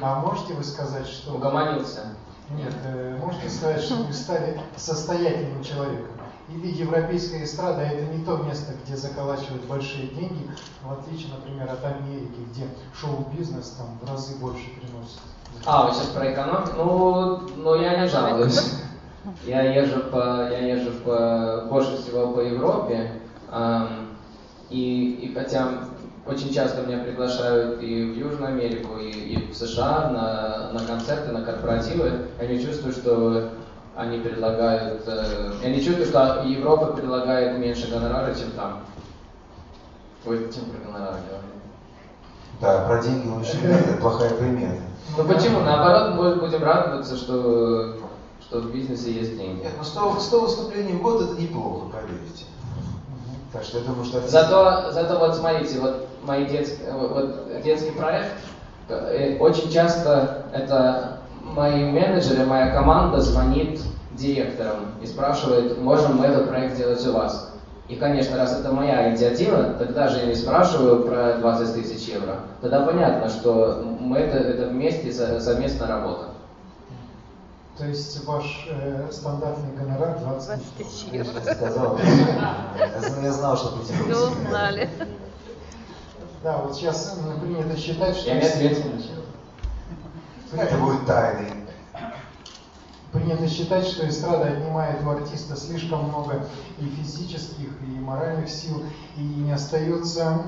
А 0.00 0.20
можете 0.20 0.54
вы 0.54 0.64
сказать, 0.64 1.06
что... 1.06 1.34
Угомонился. 1.34 2.14
Нет, 2.50 2.74
э, 2.84 3.18
можете 3.18 3.48
сказать, 3.48 3.80
что 3.80 3.96
вы 3.96 4.12
стали 4.12 4.60
состоятельным 4.76 5.62
человеком? 5.64 6.10
Или 6.48 6.68
европейская 6.68 7.44
эстрада– 7.44 7.80
это 7.82 8.02
не 8.14 8.24
то 8.24 8.36
место, 8.38 8.74
где 8.84 8.96
заколачивают 8.96 9.64
большие 9.64 10.08
деньги, 10.08 10.50
в 10.82 10.92
отличие, 10.92 11.32
например, 11.32 11.70
от 11.70 11.82
Америки, 11.84 12.34
где 12.50 12.66
шоу-бизнес 12.94 13.70
там 13.78 13.98
в 14.02 14.10
разы 14.10 14.36
больше 14.36 14.64
приносит. 14.80 15.20
А, 15.64 15.86
вы 15.86 15.94
сейчас 15.94 16.08
про 16.08 16.32
экономику? 16.32 16.72
Ну, 16.76 17.40
ну 17.56 17.74
я 17.80 18.00
не 18.00 18.08
жалуюсь. 18.08 18.74
Я 19.46 19.62
езжу 19.62 20.00
по, 20.10 20.50
я 20.50 20.74
езжу 20.74 20.92
по, 21.04 21.66
больше 21.70 21.96
всего 22.02 22.32
по 22.32 22.40
Европе, 22.40 23.20
эм, 23.52 24.08
и, 24.68 25.12
и 25.22 25.34
хотя 25.34 25.68
очень 26.26 26.52
часто 26.52 26.82
меня 26.82 26.98
приглашают 26.98 27.82
и 27.82 28.12
в 28.12 28.16
Южную 28.16 28.52
Америку, 28.52 28.96
и, 28.98 29.10
и 29.10 29.52
в 29.52 29.56
США 29.56 30.10
на, 30.10 30.72
на 30.72 30.86
концерты, 30.86 31.32
на 31.32 31.42
корпоративы. 31.42 32.28
Я 32.40 32.46
не 32.46 32.62
чувствую, 32.62 32.92
что 32.92 33.50
они 33.96 34.18
предлагают... 34.18 35.02
Э, 35.06 35.52
я 35.62 35.70
не 35.70 35.82
чувствую, 35.82 36.06
что 36.06 36.42
Европа 36.44 36.92
предлагает 36.92 37.58
меньше 37.58 37.90
гонорара, 37.90 38.34
чем 38.34 38.52
там. 38.52 38.82
Ой, 40.24 40.48
чем 40.54 40.66
про 40.66 40.78
гонорары 40.86 41.18
говорим? 41.28 41.52
Да, 42.60 42.86
про 42.86 43.02
деньги 43.02 43.28
очень 43.28 43.64
это 43.64 44.00
плохая 44.00 44.30
примета. 44.30 44.82
Ну 45.16 45.24
почему? 45.24 45.60
Наоборот, 45.60 46.14
мы 46.14 46.36
будем 46.36 46.62
радоваться, 46.62 47.16
что, 47.16 47.96
что 48.40 48.60
в 48.60 48.72
бизнесе 48.72 49.12
есть 49.12 49.36
деньги. 49.36 49.62
Нет, 49.62 49.72
ну 49.76 49.82
100, 49.82 50.20
100 50.20 50.40
выступлений 50.40 50.92
в 50.92 51.02
год 51.02 51.22
это 51.22 51.40
неплохо, 51.40 51.86
поверьте. 51.92 52.44
Так 53.52 53.64
что 53.64 53.78
я 53.78 53.84
думаю, 53.84 54.04
что... 54.04 54.26
Зато, 54.26 54.92
зато 54.92 55.18
вот 55.18 55.36
смотрите, 55.36 55.80
вот 55.80 56.08
мои 56.24 56.46
детские, 56.46 56.92
вот 56.92 57.62
детский 57.62 57.90
проект, 57.90 58.32
э, 58.88 59.36
очень 59.38 59.70
часто 59.70 60.46
это 60.52 61.18
мои 61.42 61.84
менеджеры, 61.84 62.44
моя 62.46 62.72
команда 62.72 63.20
звонит 63.20 63.80
директорам 64.12 64.94
и 65.02 65.06
спрашивает, 65.06 65.78
можем 65.78 66.16
мы 66.16 66.26
этот 66.26 66.48
проект 66.48 66.74
сделать 66.74 67.04
у 67.06 67.12
вас. 67.12 67.52
И, 67.88 67.96
конечно, 67.96 68.36
раз 68.36 68.58
это 68.58 68.72
моя 68.72 69.10
инициатива, 69.10 69.74
тогда 69.78 70.08
же 70.08 70.20
я 70.20 70.26
не 70.26 70.34
спрашиваю 70.34 71.04
про 71.04 71.38
20 71.38 71.74
тысяч 71.74 72.08
евро. 72.08 72.40
Тогда 72.60 72.86
понятно, 72.86 73.28
что 73.28 73.84
мы 74.00 74.18
это, 74.18 74.38
это 74.38 74.68
вместе 74.68 75.12
совместно 75.12 75.86
работа. 75.86 76.26
То 77.76 77.86
есть 77.86 78.24
ваш 78.26 78.68
э, 78.70 79.08
стандартный 79.10 79.74
гонорар 79.76 80.18
20 80.18 80.76
тысяч 80.76 81.04
евро. 81.10 81.40
Сказал. 81.40 81.98
Я 83.22 83.32
знал, 83.32 83.56
что 83.56 83.76
будет. 83.76 83.86
Все 83.86 84.28
узнали. 84.28 84.88
Да, 86.42 86.58
вот 86.58 86.74
сейчас 86.74 87.18
принято 87.40 87.76
считать, 87.76 88.16
что... 88.16 88.30
Я 88.30 88.40
не 88.40 88.46
ответил. 88.46 88.82
Это 90.52 90.76
будет 90.76 91.06
тайной. 91.06 91.52
Принято 93.12 93.48
считать, 93.48 93.86
что 93.86 94.08
эстрада 94.08 94.48
отнимает 94.48 95.04
у 95.04 95.10
артиста 95.10 95.54
слишком 95.54 96.08
много 96.08 96.46
и 96.78 96.84
физических, 96.84 97.68
и 97.82 98.00
моральных 98.00 98.48
сил, 98.48 98.82
и 99.16 99.20
не 99.20 99.52
остается 99.52 100.42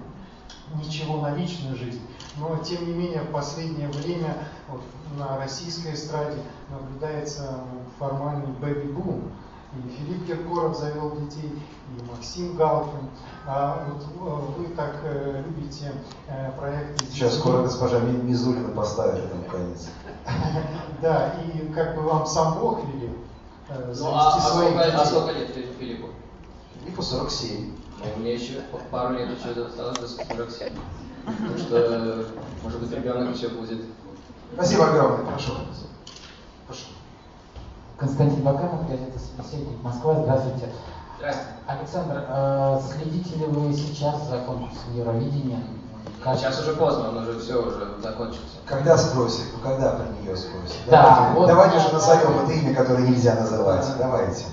ничего 0.76 1.20
на 1.20 1.34
личную 1.34 1.76
жизнь. 1.76 2.00
Но, 2.38 2.56
тем 2.58 2.86
не 2.86 2.94
менее, 2.94 3.22
в 3.22 3.32
последнее 3.32 3.88
время 3.88 4.38
вот, 4.68 4.80
на 5.18 5.36
российской 5.36 5.92
эстраде 5.92 6.38
наблюдается 6.70 7.60
формальный 7.98 8.46
бэби-бум. 8.46 9.30
И 9.72 9.88
Филипп 9.88 10.26
Киркоров 10.26 10.76
завел 10.76 11.12
детей, 11.12 11.50
и 11.50 12.10
Максим 12.10 12.56
Галкин. 12.56 13.08
А 13.46 13.86
вот 13.88 14.02
э, 14.02 14.58
вы 14.58 14.74
так 14.74 14.96
э, 15.04 15.44
любите 15.46 15.92
э, 16.26 16.50
проекты... 16.58 17.04
Сейчас 17.06 17.36
скоро 17.36 17.62
госпожа 17.62 18.00
Мизулина 18.00 18.70
поставит 18.70 19.24
этому 19.24 19.44
конец. 19.44 19.88
Да, 21.00 21.34
и 21.44 21.72
как 21.72 21.96
бы 21.96 22.02
вам 22.02 22.26
сам 22.26 22.58
Бог 22.58 22.80
велел 22.84 23.14
ну, 23.70 24.08
а, 24.12 24.34
а, 24.34 24.40
сколько, 24.40 24.82
а 24.82 25.06
сколько 25.06 25.32
лет 25.32 25.50
Филиппу? 25.78 26.08
Филиппу 26.80 27.02
47. 27.02 27.72
Ну, 27.98 28.20
мне 28.20 28.34
еще 28.34 28.60
пару 28.90 29.14
лет 29.14 29.28
еще 29.38 29.50
осталось 29.64 29.98
до 29.98 30.08
47. 30.08 30.72
Так 31.26 31.58
что, 31.58 32.26
может 32.62 32.80
быть, 32.80 32.90
ребенок 32.92 33.36
еще 33.36 33.48
будет. 33.50 33.84
Спасибо 34.54 34.88
огромное, 34.88 35.26
прошу. 35.26 35.52
Прошу. 35.52 35.89
Константин 38.00 38.42
Баканов, 38.42 38.88
газета 38.88 39.18
«Собеседник», 39.36 39.82
Москва. 39.82 40.14
Здравствуйте. 40.22 40.70
Здравствуйте. 41.18 41.50
Александр, 41.66 42.24
э, 42.26 42.80
следите 42.88 43.36
ли 43.36 43.44
вы 43.44 43.74
сейчас 43.74 44.26
за 44.26 44.38
конкурсом 44.38 44.94
Евровидения? 44.94 45.58
Как... 46.24 46.38
Сейчас 46.38 46.58
уже 46.60 46.72
поздно, 46.72 47.10
он 47.10 47.18
уже 47.18 47.38
все 47.38 47.60
уже 47.60 48.00
закончился. 48.02 48.56
Когда 48.64 48.96
спросит? 48.96 49.44
Ну 49.52 49.68
когда 49.68 49.90
про 49.90 50.04
нее 50.18 50.34
спросит? 50.34 50.78
Да, 50.86 51.02
давайте, 51.02 51.38
вот 51.38 51.46
давайте 51.48 51.78
же 51.78 51.92
назовем 51.92 52.38
это 52.42 52.52
имя, 52.52 52.74
которое 52.74 53.06
нельзя 53.06 53.34
называть. 53.34 53.86
Да. 53.98 54.04
Давайте. 54.06 54.44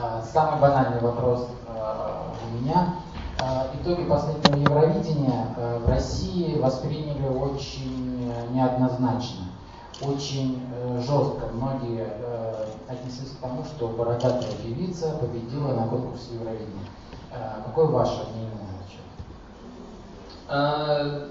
Э, 0.00 0.22
самый 0.32 0.60
банальный 0.60 1.00
вопрос 1.00 1.48
э, 1.66 2.22
у 2.44 2.56
меня. 2.56 2.94
Итоги 3.82 4.04
последнего 4.04 4.56
Евровидения 4.56 5.46
в 5.56 5.88
России 5.88 6.58
восприняли 6.60 7.26
очень 7.26 8.30
неоднозначно, 8.52 9.46
очень 10.02 10.62
жестко. 10.98 11.46
Многие 11.52 12.06
отнеслись 12.88 13.30
к 13.30 13.40
тому, 13.40 13.64
что 13.64 13.88
бородатая 13.88 14.52
певица 14.62 15.16
победила 15.20 15.74
на 15.74 15.86
конкурсе 15.86 16.34
Евровидения. 16.34 16.86
Какое 17.64 17.86
ваше 17.86 18.26
мнение 18.32 18.50
на 18.54 18.88
счет? 18.90 19.00
А, 20.48 21.28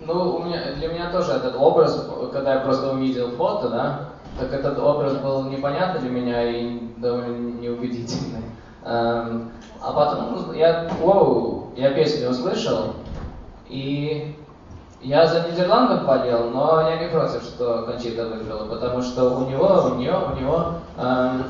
ну, 0.00 0.36
у 0.36 0.42
меня, 0.44 0.72
для 0.76 0.88
меня 0.88 1.10
тоже 1.10 1.32
этот 1.32 1.56
образ, 1.56 2.08
когда 2.32 2.54
я 2.54 2.60
просто 2.60 2.92
увидел 2.92 3.30
фото, 3.32 3.68
да, 3.68 4.08
так 4.40 4.52
этот 4.52 4.78
образ 4.78 5.16
был 5.18 5.44
непонятный 5.44 6.00
для 6.00 6.10
меня 6.10 6.50
и 6.50 6.80
довольно 6.96 7.60
неубедительный. 7.60 8.42
А, 8.82 9.48
а 9.80 9.92
потом 9.92 10.46
ну, 10.46 10.52
я, 10.54 10.88
воу, 11.00 11.72
я 11.76 11.90
песню 11.92 12.30
услышал, 12.30 12.94
и 13.68 14.36
я 15.02 15.26
за 15.26 15.48
Нидерландов 15.48 16.06
болел, 16.06 16.50
но 16.50 16.88
я 16.88 16.96
не 16.96 17.08
против, 17.08 17.42
что 17.42 17.82
Кончита 17.82 18.26
выиграла, 18.26 18.68
потому 18.68 19.02
что 19.02 19.36
у 19.36 19.48
него, 19.48 19.90
у 19.92 19.96
нее, 19.96 20.14
у 20.14 20.40
него 20.40 20.74
эм, 20.96 21.44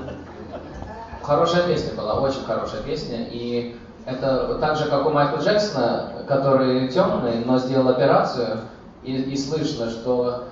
хорошая 1.23 1.67
песня 1.67 1.95
была, 1.95 2.21
очень 2.21 2.45
хорошая 2.45 2.83
песня, 2.83 3.27
и 3.31 3.77
это 4.07 4.57
так 4.61 4.77
же, 4.77 4.87
как 4.87 5.07
у 5.07 5.11
Майкла 5.11 5.39
Джексона, 5.39 6.13
который 6.27 6.89
темный, 6.89 7.45
но 7.45 7.59
сделал 7.59 7.89
операцию, 7.91 8.61
и, 9.05 9.15
и 9.15 9.37
слышно, 9.37 9.91
что, 9.91 10.45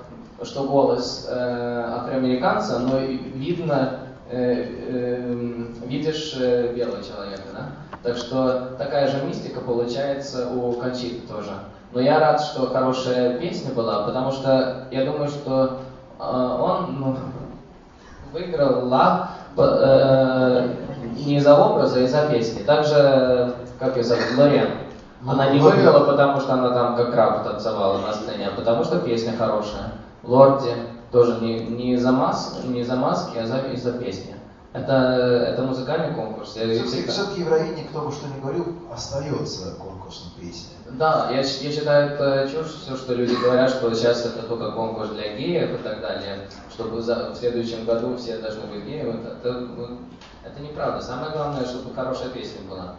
что 0.43 0.63
голос 0.65 1.27
э, 1.27 1.85
афроамериканца, 1.97 2.79
но 2.79 2.99
видно, 2.99 3.99
э, 4.29 4.65
э, 4.89 5.65
видишь 5.85 6.35
э, 6.39 6.73
белого 6.73 7.03
человека, 7.03 7.43
да? 7.53 7.65
Так 8.03 8.17
что 8.17 8.75
такая 8.77 9.07
же 9.07 9.23
мистика 9.25 9.61
получается 9.61 10.49
у 10.49 10.73
Кончиты 10.73 11.27
тоже. 11.27 11.51
Но 11.93 11.99
я 11.99 12.19
рад, 12.19 12.41
что 12.41 12.67
хорошая 12.67 13.37
песня 13.39 13.73
была, 13.73 14.03
потому 14.03 14.31
что 14.31 14.87
я 14.91 15.05
думаю, 15.05 15.27
что 15.27 15.79
э, 16.19 16.23
он 16.23 16.99
ну, 16.99 17.17
выиграл 18.31 18.87
ла 18.87 19.31
э, 19.57 20.69
не 21.25 21.37
из-за 21.37 21.59
образа, 21.59 21.99
а 21.99 22.03
из-за 22.03 22.27
песни. 22.27 22.63
Также, 22.63 23.55
как 23.79 23.97
ее 23.97 24.03
зовут, 24.03 24.23
Лорен. 24.37 24.69
Она 25.27 25.49
не 25.49 25.59
выиграла, 25.59 26.05
потому 26.05 26.39
что 26.39 26.53
она 26.53 26.69
там 26.71 26.95
как 26.95 27.11
краб 27.11 27.43
танцевала 27.43 27.99
на 27.99 28.13
сцене, 28.13 28.47
а 28.47 28.55
потому 28.55 28.83
что 28.83 28.99
песня 28.99 29.33
хорошая. 29.37 29.93
Лорди 30.23 30.73
тоже 31.11 31.39
не, 31.41 31.59
не 31.59 31.93
из-за 31.93 32.11
мас, 32.11 32.59
не 32.63 32.81
из-за 32.81 32.95
маски, 32.95 33.37
а 33.37 33.73
из-за 33.73 33.91
песни. 33.91 34.35
Это, 34.73 34.93
это 34.93 35.63
музыкальный 35.63 36.15
конкурс. 36.15 36.51
Все-таки, 36.51 37.07
все-таки 37.07 37.41
Евровидение, 37.41 37.85
кто 37.85 38.01
бы 38.01 38.11
что 38.11 38.29
ни 38.29 38.39
говорил, 38.39 38.77
остается 38.91 39.75
конкурсом 39.75 40.31
песни. 40.39 40.69
Да, 40.97 41.29
я, 41.31 41.37
я 41.37 41.43
считаю 41.43 42.11
это 42.11 42.49
чушь, 42.51 42.73
все, 42.73 42.95
что 42.95 43.13
люди 43.13 43.33
говорят, 43.33 43.69
что 43.69 43.93
сейчас 43.93 44.25
это 44.25 44.43
только 44.43 44.71
конкурс 44.71 45.09
для 45.09 45.35
геев 45.35 45.79
и 45.79 45.83
так 45.83 46.01
далее, 46.01 46.47
чтобы 46.71 47.01
за, 47.01 47.31
в 47.31 47.35
следующем 47.35 47.85
году 47.85 48.17
все 48.17 48.37
должны 48.39 48.63
быть 48.67 48.83
геи. 48.83 49.01
Это, 49.01 49.49
это, 49.49 49.97
это 50.43 50.59
неправда. 50.59 51.01
Самое 51.01 51.31
главное, 51.31 51.65
чтобы 51.65 51.93
хорошая 51.93 52.29
песня 52.29 52.61
была. 52.69 52.95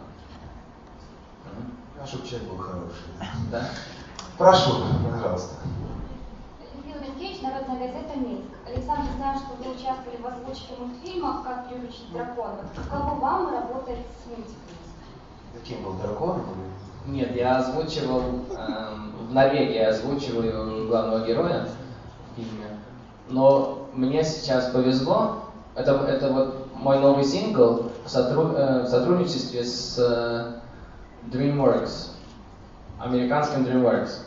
А 2.01 2.07
чтобы 2.07 2.27
человек 2.27 2.49
был 2.49 2.57
хороший. 2.57 3.05
Да. 3.51 3.69
Прошу, 4.37 4.83
пожалуйста. 5.09 5.55
Людмила 6.75 6.99
Минкевич, 6.99 7.41
Народная 7.41 7.77
газета 7.77 8.17
Минск. 8.17 8.49
Александр, 8.67 9.11
знаю, 9.15 9.37
что 9.39 9.55
вы 9.63 9.71
участвовали 9.71 10.17
в 10.21 10.25
озвучке 10.25 10.73
мультфильмов 10.79 11.43
«Как 11.43 11.69
приручить 11.69 12.11
дракона». 12.11 12.59
Каково 12.75 13.15
вам 13.19 13.53
работать 13.53 13.99
с 14.21 14.27
мультиками? 14.27 14.57
Каким 15.53 15.83
был 15.83 15.93
дракон? 15.93 16.41
Нет, 17.05 17.35
я 17.35 17.57
озвучивал, 17.57 18.21
эм, 18.57 19.13
в 19.27 19.33
Норвегии 19.33 19.75
я 19.75 19.89
озвучиваю 19.89 20.87
главного 20.87 21.25
героя 21.25 21.67
в 22.31 22.35
фильме. 22.35 22.67
Но 23.29 23.87
мне 23.93 24.23
сейчас 24.23 24.69
повезло, 24.69 25.45
это, 25.75 25.93
это 26.07 26.31
вот 26.31 26.67
мой 26.75 26.99
новый 26.99 27.23
сингл 27.23 27.91
в, 28.05 28.09
сотруд, 28.09 28.53
э, 28.55 28.83
в 28.83 28.87
сотрудничестве 28.87 29.63
с 29.63 29.97
э, 29.99 31.31
DreamWorks, 31.31 32.11
американским 32.99 33.65
DreamWorks. 33.65 34.19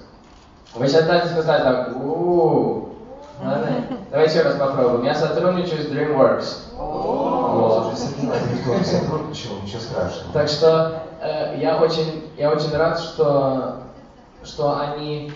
Вы 0.75 0.89
сейчас 0.89 1.07
дайте 1.07 1.29
сказать 1.29 1.63
так, 1.63 1.97
у 1.97 2.87
Давай 4.11 4.29
еще 4.29 4.43
раз 4.43 4.57
попробуем. 4.57 5.05
Я 5.05 5.15
сотрудничаю 5.15 5.83
с 5.83 5.87
DreamWorks. 5.87 6.77
Вот. 6.77 7.99
Сотрудничал, 7.99 9.51
ничего 9.63 9.81
страшного. 9.81 10.33
Так 10.33 10.49
что 10.49 11.03
э, 11.21 11.59
я 11.61 11.77
очень, 11.77 12.25
я 12.37 12.53
очень 12.53 12.75
рад, 12.77 12.99
что, 12.99 13.83
что 14.45 14.79
они 14.79 15.33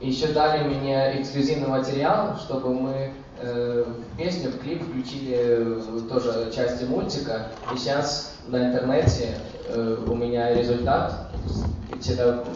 еще 0.00 0.28
дали 0.28 0.64
мне 0.68 1.20
эксклюзивный 1.20 1.68
материал, 1.68 2.36
чтобы 2.36 2.74
мы 2.74 3.12
э, 3.40 3.84
в 3.86 4.16
песню, 4.16 4.50
в 4.50 4.58
клип 4.58 4.82
включили 4.82 5.80
тоже 6.08 6.52
части 6.54 6.84
мультика. 6.84 7.48
И 7.72 7.76
сейчас 7.76 8.36
на 8.48 8.68
интернете 8.68 9.38
э, 9.68 9.96
у 10.06 10.14
меня 10.14 10.54
результат. 10.54 11.30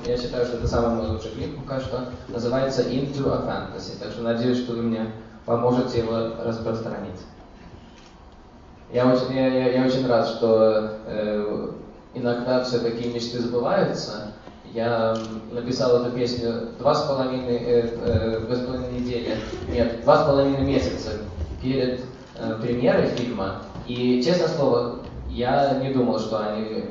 Я 0.05 0.17
считаю, 0.17 0.45
что 0.45 0.57
это 0.57 0.67
самый 0.67 0.97
мой 0.97 1.07
лучший 1.09 1.31
клип 1.31 1.57
пока 1.63 1.81
что. 1.81 2.09
Называется 2.29 2.83
Into 2.83 3.31
a 3.33 3.47
Fantasy. 3.47 3.99
Так 4.01 4.11
что 4.11 4.23
надеюсь, 4.23 4.59
что 4.59 4.73
вы 4.73 4.83
мне 4.83 5.13
поможете 5.45 6.01
его 6.01 6.33
распространить. 6.43 7.21
Я 8.93 9.07
очень, 9.07 9.35
я, 9.35 9.47
я, 9.47 9.73
я 9.81 9.87
очень 9.87 10.07
рад, 10.07 10.27
что 10.27 10.99
э, 11.07 11.71
иногда 12.17 12.65
все-таки 12.65 13.09
мечты 13.09 13.41
сбываются. 13.41 14.33
Я 14.73 15.17
написал 15.53 16.03
эту 16.03 16.11
песню 16.11 16.69
два 16.79 16.95
с 16.95 17.03
половиной, 17.03 17.57
э, 17.57 17.89
э, 18.03 18.41
два 18.41 18.77
недели, 18.89 19.37
нет, 19.69 20.03
два 20.03 20.23
с 20.23 20.27
половиной 20.27 20.63
месяца 20.63 21.13
перед 21.63 22.01
э, 22.39 22.59
премьерой 22.61 23.07
фильма. 23.09 23.63
И, 23.87 24.23
честно 24.23 24.49
слово, 24.49 24.97
я 25.31 25.79
не 25.79 25.93
думал, 25.93 26.19
что 26.19 26.39
они, 26.39 26.85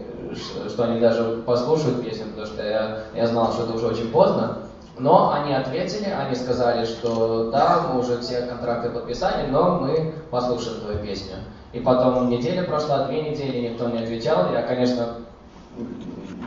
что 0.69 0.85
они 0.85 0.99
даже 0.99 1.43
послушают 1.45 2.03
песню, 2.03 2.27
потому 2.27 2.47
что 2.47 2.63
я, 2.63 2.99
я 3.13 3.27
знал, 3.27 3.51
что 3.51 3.63
это 3.63 3.73
уже 3.73 3.87
очень 3.87 4.09
поздно. 4.09 4.59
Но 4.97 5.33
они 5.33 5.53
ответили, 5.53 6.05
они 6.09 6.35
сказали, 6.35 6.85
что 6.85 7.51
да, 7.51 7.87
мы 7.89 7.99
уже 7.99 8.19
все 8.19 8.43
контракты 8.43 8.89
подписали, 8.89 9.47
но 9.47 9.79
мы 9.79 10.13
послушаем 10.31 10.79
твою 10.79 10.99
песню. 10.99 11.35
И 11.75 11.79
потом 11.81 12.29
неделя 12.29 12.63
прошла, 12.63 13.05
две 13.05 13.21
недели, 13.21 13.67
никто 13.67 13.89
не 13.89 14.01
отвечал. 14.01 14.51
Я, 14.53 14.61
конечно, 14.61 15.15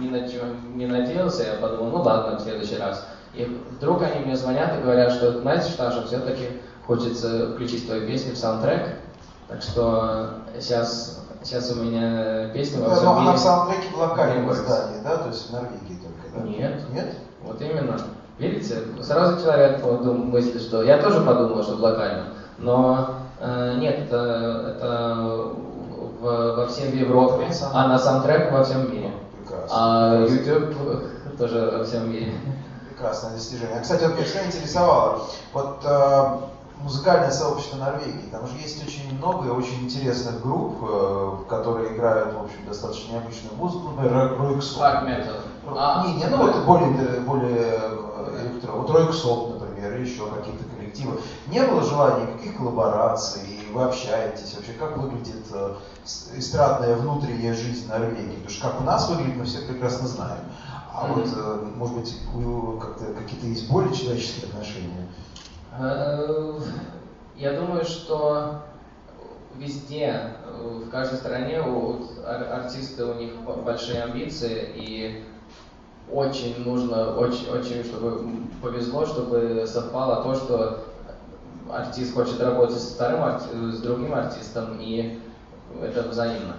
ни 0.00 0.08
на 0.08 0.26
чем 0.26 0.76
не 0.78 0.86
надеялся, 0.86 1.42
я 1.42 1.52
подумал, 1.60 1.90
ну 1.90 2.02
ладно, 2.02 2.38
в 2.38 2.40
следующий 2.40 2.78
раз. 2.78 3.06
И 3.34 3.44
вдруг 3.72 4.02
они 4.02 4.24
мне 4.24 4.36
звонят 4.36 4.78
и 4.78 4.82
говорят, 4.82 5.12
что, 5.12 5.40
знаете, 5.42 5.68
Шташа, 5.70 6.06
все-таки 6.06 6.48
хочется 6.86 7.52
включить 7.52 7.86
твою 7.86 8.06
песню 8.06 8.32
в 8.32 8.38
саундтрек. 8.38 8.88
Так 9.48 9.62
что 9.62 10.30
сейчас 10.58 11.24
Сейчас 11.42 11.70
у 11.70 11.76
меня 11.76 12.48
песня 12.48 12.82
во 12.82 12.96
всем 12.96 13.10
мире. 13.10 13.20
Она 13.20 13.32
в 13.32 13.38
саундтреке 13.38 13.94
в 13.94 13.98
локальном 13.98 14.50
издании, 14.52 15.00
да? 15.04 15.18
То 15.18 15.28
есть 15.28 15.48
в 15.48 15.52
Норвегии 15.52 15.98
только, 16.02 16.48
Нет. 16.48 16.82
Нет? 16.92 17.14
Вот 17.44 17.60
именно. 17.60 17.96
Видите, 18.38 18.82
сразу 19.02 19.40
человек 19.42 19.80
подум- 19.80 20.30
мыслит, 20.30 20.60
что 20.60 20.82
я 20.82 20.98
тоже 20.98 21.20
подумал, 21.20 21.62
что 21.62 21.76
локально, 21.76 22.24
но 22.58 23.17
нет, 23.79 23.98
это, 24.01 24.74
это 24.77 25.53
в- 26.20 26.57
во 26.57 26.66
всем 26.66 26.96
Европе, 26.96 27.48
а 27.72 27.88
на 27.88 27.98
саундтрек 27.98 28.51
во 28.53 28.64
всем 28.64 28.90
мире. 28.92 29.12
Прекрасно. 29.38 29.68
А 29.70 30.27
YouTube 30.27 30.74
тоже 31.38 31.74
во 31.79 31.85
всем 31.85 32.11
мире. 32.11 32.33
Прекрасное 32.88 33.33
достижение. 33.33 33.81
Кстати, 33.81 34.05
вот 34.05 34.14
меня 34.14 34.24
всегда 34.24 34.46
интересовало, 34.46 35.20
вот 35.53 35.81
э, 35.85 36.37
музыкальное 36.83 37.31
сообщество 37.31 37.77
Норвегии, 37.77 38.29
там 38.33 38.46
же 38.48 38.57
есть 38.57 38.85
очень 38.85 39.16
много 39.16 39.51
очень 39.51 39.85
интересных 39.85 40.42
групп, 40.42 40.79
э, 40.83 41.33
которые 41.48 41.94
играют, 41.94 42.35
в 42.35 42.42
общем, 42.42 42.64
достаточно 42.66 43.12
необычную 43.12 43.55
музыку, 43.57 43.90
например, 43.96 44.37
Ройксоп. 44.38 44.83
Black 44.83 45.07
metal. 45.07 45.40
А, 45.77 46.07
не, 46.07 46.14
не, 46.14 46.24
ну 46.27 46.38
вот 46.38 46.64
более, 46.64 47.20
более 47.20 47.57
э, 47.57 48.40
электро, 48.42 48.72
вот 48.72 48.90
Ройксоп, 48.90 49.61
например, 49.61 49.94
или 49.96 50.07
еще 50.09 50.27
какие-то 50.27 50.64
коллективы. 50.88 51.20
Не 51.46 51.62
было 51.62 51.83
желания 51.83 52.27
никаких 52.33 52.57
коллабораций, 52.57 53.42
вы 53.72 53.85
общаетесь, 53.85 54.55
вообще 54.55 54.72
как 54.72 54.96
выглядит 54.96 55.44
э, 55.53 55.74
эстрадная 56.37 56.96
внутренняя 56.96 57.55
жизнь 57.55 57.88
Норвегии, 57.88 58.37
потому 58.37 58.48
что 58.51 58.68
как 58.68 58.81
у 58.81 58.85
нас 58.85 59.09
выглядит, 59.09 59.37
мы 59.37 59.44
все 59.44 59.61
прекрасно 59.66 60.09
знаем. 60.09 60.40
А 60.94 61.07
Мгм. 61.07 61.14
вот, 61.14 61.29
э, 61.37 61.66
может 61.77 61.96
быть, 61.96 62.18
какие-то 63.16 63.46
есть 63.46 63.70
более 63.70 63.94
человеческие 63.94 64.48
отношения? 64.51 65.09
Э, 65.79 66.59
Я 67.37 67.53
думаю, 67.53 67.85
что 67.85 68.62
везде, 69.55 70.33
в 70.44 70.90
каждой 70.90 71.18
стране 71.18 71.62
у 71.62 72.01
ар- 72.27 72.53
артисты 72.64 73.05
у 73.05 73.14
них 73.14 73.31
большие 73.64 74.03
амбиции 74.03 74.72
и 74.74 75.24
очень 76.12 76.64
нужно, 76.64 77.14
очень, 77.16 77.51
очень, 77.51 77.85
чтобы 77.85 78.25
повезло, 78.62 79.07
чтобы 79.07 79.64
совпало 79.66 80.23
то, 80.23 80.35
что 80.35 80.85
артист 81.71 82.14
хочет 82.14 82.40
работать 82.40 82.79
со 82.79 82.94
вторым 82.94 83.73
с 83.73 83.81
другим 83.81 84.14
артистом, 84.14 84.79
и 84.81 85.21
это 85.83 86.09
взаимно. 86.09 86.57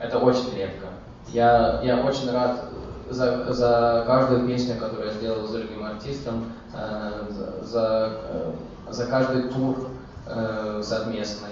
Это 0.00 0.18
очень 0.18 0.50
крепко. 0.50 0.86
Я, 1.28 1.80
я 1.82 2.04
очень 2.04 2.30
рад 2.32 2.64
за, 3.08 3.52
за 3.52 4.04
каждую 4.06 4.46
песню, 4.46 4.78
которую 4.78 5.08
я 5.08 5.14
сделал 5.14 5.46
с 5.46 5.52
другим 5.52 5.84
артистом, 5.84 6.52
э, 6.74 7.26
за, 7.30 7.64
за, 7.64 8.12
э, 8.88 9.06
каждый 9.08 9.44
тур 9.44 9.88
э, 10.26 10.80
совместный. 10.82 11.50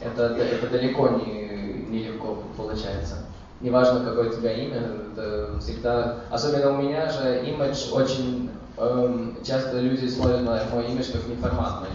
Это, 0.00 0.34
это 0.34 0.68
далеко 0.68 1.08
не, 1.08 1.86
не 1.88 2.04
легко 2.04 2.38
получается. 2.56 3.16
Неважно, 3.60 4.04
какое 4.04 4.30
у 4.30 4.32
тебя 4.32 4.52
имя, 4.52 4.82
это 5.12 5.58
всегда... 5.60 6.20
Особенно 6.30 6.78
у 6.78 6.82
меня 6.82 7.10
же 7.10 7.44
имидж 7.44 7.90
очень... 7.92 8.50
эм, 8.76 9.36
часто 9.44 9.80
люди 9.80 10.06
смотрят 10.06 10.42
на 10.42 10.62
мой 10.72 10.86
имидж 10.86 11.10
как 11.12 11.26
неформатный. 11.26 11.88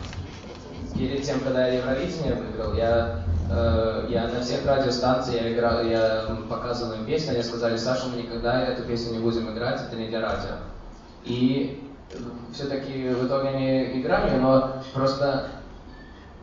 Перед 0.93 1.23
тем, 1.23 1.39
когда 1.39 1.67
я 1.67 1.80
Евровидение 1.80 2.36
выиграл, 2.36 2.73
я, 2.73 3.23
э, 3.49 4.08
я 4.10 4.28
на 4.28 4.41
всех 4.41 4.65
радиостанциях 4.65 5.41
я 5.41 5.54
играл, 5.54 5.84
я 5.84 6.38
показывал 6.49 6.93
им 6.95 7.06
песню, 7.06 7.34
они 7.34 7.43
сказали, 7.43 7.78
Саша, 7.78 8.08
мы 8.08 8.21
никогда 8.21 8.62
эту 8.62 8.84
песню 8.84 9.13
не 9.13 9.19
будем 9.19 9.52
играть, 9.54 9.82
это 9.82 9.95
не 9.95 10.10
для 10.10 10.19
радио. 10.19 10.56
И 11.23 11.82
все-таки 12.54 13.10
в 13.10 13.26
итоге 13.26 13.49
они 13.49 14.02
играли, 14.02 14.38
но 14.38 14.84
просто 14.93 15.47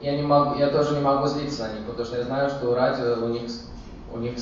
я 0.00 0.16
не 0.16 0.22
могу, 0.22 0.58
я 0.58 0.70
тоже 0.70 0.94
не 0.94 1.00
могу 1.00 1.26
злиться 1.26 1.68
на 1.68 1.72
них, 1.74 1.86
потому 1.86 2.06
что 2.06 2.16
я 2.16 2.24
знаю, 2.24 2.48
что 2.48 2.74
радио 2.74 3.22
у 3.22 3.28
них, 3.28 3.50
у 4.12 4.18
них 4.18 4.38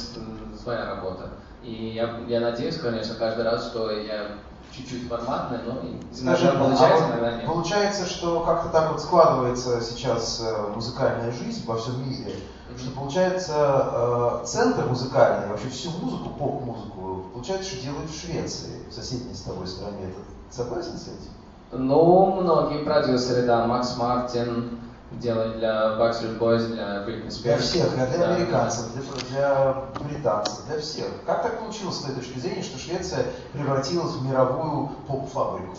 своя 0.68 0.84
работа. 0.94 1.30
И 1.64 1.92
я, 1.94 2.20
я 2.28 2.40
надеюсь, 2.40 2.76
конечно, 2.76 3.14
каждый 3.14 3.44
раз, 3.44 3.68
что 3.68 3.90
я 3.90 4.32
чуть-чуть 4.70 5.08
форматный, 5.08 5.58
но 5.66 5.80
Скажи, 6.12 6.44
иногда 6.44 6.60
а 6.60 6.64
получается, 6.64 7.04
вот 7.04 7.12
иногда 7.12 7.36
нет. 7.36 7.46
получается, 7.46 8.06
что 8.06 8.40
как-то 8.40 8.68
так 8.68 8.92
вот 8.92 9.00
складывается 9.00 9.80
сейчас 9.80 10.42
э, 10.44 10.72
музыкальная 10.74 11.32
жизнь 11.32 11.64
во 11.66 11.78
всем 11.78 12.06
мире, 12.06 12.34
что 12.76 12.90
получается 12.90 13.54
э, 14.42 14.44
центр 14.44 14.84
музыкальный, 14.84 15.48
вообще 15.48 15.68
всю 15.68 15.90
музыку, 15.90 16.30
поп-музыку, 16.38 17.24
получается, 17.32 17.70
что 17.70 17.82
делают 17.82 18.10
в 18.10 18.20
Швеции, 18.20 18.82
в 18.90 18.92
соседней 18.92 19.34
с 19.34 19.40
тобой 19.40 19.66
стране. 19.66 20.12
Ты 20.50 20.54
согласен 20.54 20.98
с 20.98 21.04
этим? 21.04 21.32
Ну, 21.72 22.40
многие 22.42 22.84
продюсеры, 22.84 23.46
да, 23.46 23.66
Макс 23.66 23.96
Мартин 23.96 24.78
делает 25.12 25.58
для 25.58 25.96
Backstreet 25.98 26.38
Boys, 26.38 26.66
для 26.68 27.04
Britney 27.04 27.28
Spears. 27.28 27.42
Для 27.42 27.58
всех, 27.58 27.94
для, 27.94 28.06
для 28.06 28.18
Да, 28.18 28.34
американцев, 28.34 28.92
для, 28.92 29.02
для 29.30 29.74
британцев, 30.00 30.66
для 30.66 30.80
всех. 30.80 31.06
Как 31.26 31.42
так 31.42 31.58
получилось 31.58 31.96
с 31.96 32.00
твоей 32.00 32.16
точки 32.18 32.38
зрения, 32.38 32.62
что 32.62 32.78
Швеция 32.78 33.24
превратилась 33.52 34.14
в 34.14 34.24
мировую 34.26 34.88
поп-фабрику? 35.06 35.76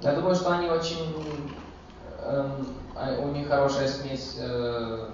Я 0.00 0.14
думаю, 0.14 0.34
что 0.34 0.52
они 0.52 0.68
очень... 0.68 1.52
а- 2.22 3.18
у 3.20 3.28
них 3.32 3.48
хорошая 3.48 3.88
смесь 3.88 4.36
э, 4.38 5.10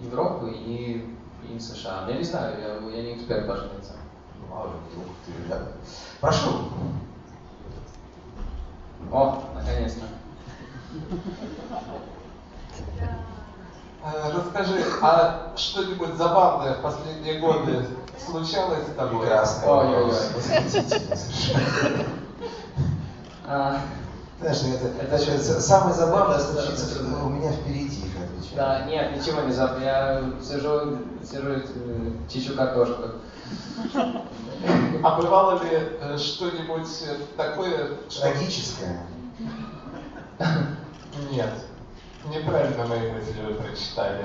Европы 0.00 0.50
и, 0.50 1.16
и 1.48 1.58
США. 1.58 2.06
Я 2.08 2.16
не 2.16 2.24
знаю, 2.24 2.56
я, 2.60 2.96
я 2.96 3.02
не 3.02 3.16
эксперт 3.16 3.46
по 3.46 3.54
Швеции. 3.56 3.94
Ну, 4.48 4.64
ли, 4.64 4.72
вдруг 4.90 5.06
ты 5.24 5.48
рядом. 5.48 5.68
Прошу. 6.20 6.48
О, 9.12 9.42
наконец-то. 9.54 10.06
Э, 14.02 14.32
Расскажи, 14.34 14.82
а 15.02 15.52
что-нибудь 15.56 16.14
забавное 16.14 16.74
в 16.74 16.80
последние 16.80 17.38
годы 17.38 17.86
случалось 18.24 18.86
с 18.86 18.94
тобой? 18.96 19.20
Прекрасный 19.20 19.68
Ой-ой-ой. 19.68 20.14
А, 23.52 23.80
Знаешь, 24.38 24.58
это, 24.62 24.86
Это 25.02 25.16
это, 25.16 25.60
самое 25.60 25.94
забавное 25.94 26.38
случится 26.38 27.00
это- 27.00 27.04
у 27.24 27.28
меня 27.28 27.50
впереди, 27.52 28.06
их 28.06 28.12
отвечаю. 28.16 28.56
да, 28.56 28.84
нет, 28.84 29.16
ничего 29.16 29.40
не 29.42 29.52
забыл. 29.52 29.80
Я 29.82 30.22
сижу, 30.40 30.98
сижу, 31.28 31.48
э, 31.50 31.62
чищу 32.32 32.54
картошку. 32.54 33.02
А 35.02 35.16
бывало 35.20 35.62
ли 35.62 35.70
э, 35.72 36.16
что-нибудь 36.16 36.86
такое, 37.36 37.88
что... 38.08 38.22
Трагическое. 38.22 39.00
Нет, 41.32 41.52
неправильно 42.26 42.86
мои 42.86 43.12
мысли 43.12 43.40
вы 43.46 43.54
прочитали. 43.54 44.24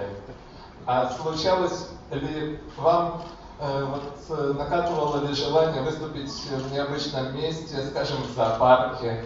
А 0.86 1.10
случалось 1.10 1.90
ли 2.12 2.60
вам, 2.78 3.24
э, 3.60 3.86
вот 3.86 4.38
э, 4.38 4.54
накатывало 4.54 5.26
ли 5.26 5.34
желание 5.34 5.82
выступить 5.82 6.30
в 6.30 6.72
необычном 6.72 7.36
месте, 7.36 7.78
скажем, 7.90 8.18
в 8.24 8.36
зоопарке? 8.36 9.26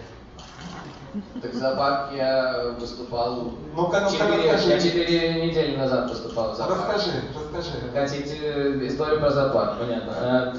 Так 1.42 1.52
в 1.52 1.56
зоопарке 1.56 2.16
я 2.16 2.74
выступал... 2.78 3.52
Ну-ка, 3.74 4.00
ну-ка, 4.00 4.10
четыре, 4.10 4.52
расскажи. 4.52 4.70
я 4.70 4.80
четыре 4.80 5.46
недели 5.46 5.76
назад 5.76 6.08
выступал 6.08 6.52
в 6.52 6.56
зоопарке. 6.56 6.86
Расскажи, 6.86 7.22
расскажи. 7.56 7.90
Хотите 7.92 8.38
э, 8.42 8.86
историю 8.86 9.20
про 9.20 9.30
зоопарк, 9.30 9.78
понятно. 9.78 10.14
Э, 10.18 10.54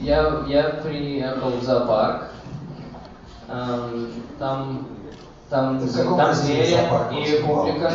Я, 0.00 0.44
я 0.46 0.62
приехал 0.84 1.50
в 1.50 1.64
зоопарк, 1.64 2.30
эм, 3.48 4.12
там, 4.38 4.86
там, 5.50 5.78
там 6.16 6.34
звери 6.34 6.76
и 7.12 7.42
публика, 7.42 7.92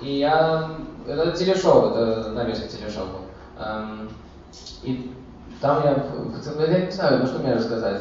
и 0.00 0.18
я, 0.18 0.70
это 1.06 1.32
телешоу, 1.32 1.90
это 1.90 2.30
нарезка 2.30 2.68
телешоу 2.68 3.06
был. 3.06 3.64
Эм, 3.64 4.08
И 4.82 5.12
там 5.60 5.82
я, 5.84 5.90
я 6.66 6.84
не 6.86 6.90
знаю, 6.90 7.20
ну 7.20 7.26
что 7.26 7.38
мне 7.38 7.54
рассказать. 7.54 8.00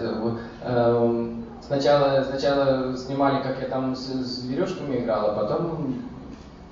Эм, 0.64 1.42
Сначала, 1.72 2.24
сначала 2.24 2.98
снимали, 2.98 3.42
как 3.44 3.62
я 3.62 3.68
там 3.70 3.96
с, 3.96 4.02
с 4.08 4.42
зверюшками 4.42 4.98
играл, 4.98 5.30
а 5.30 5.34
потом, 5.36 5.96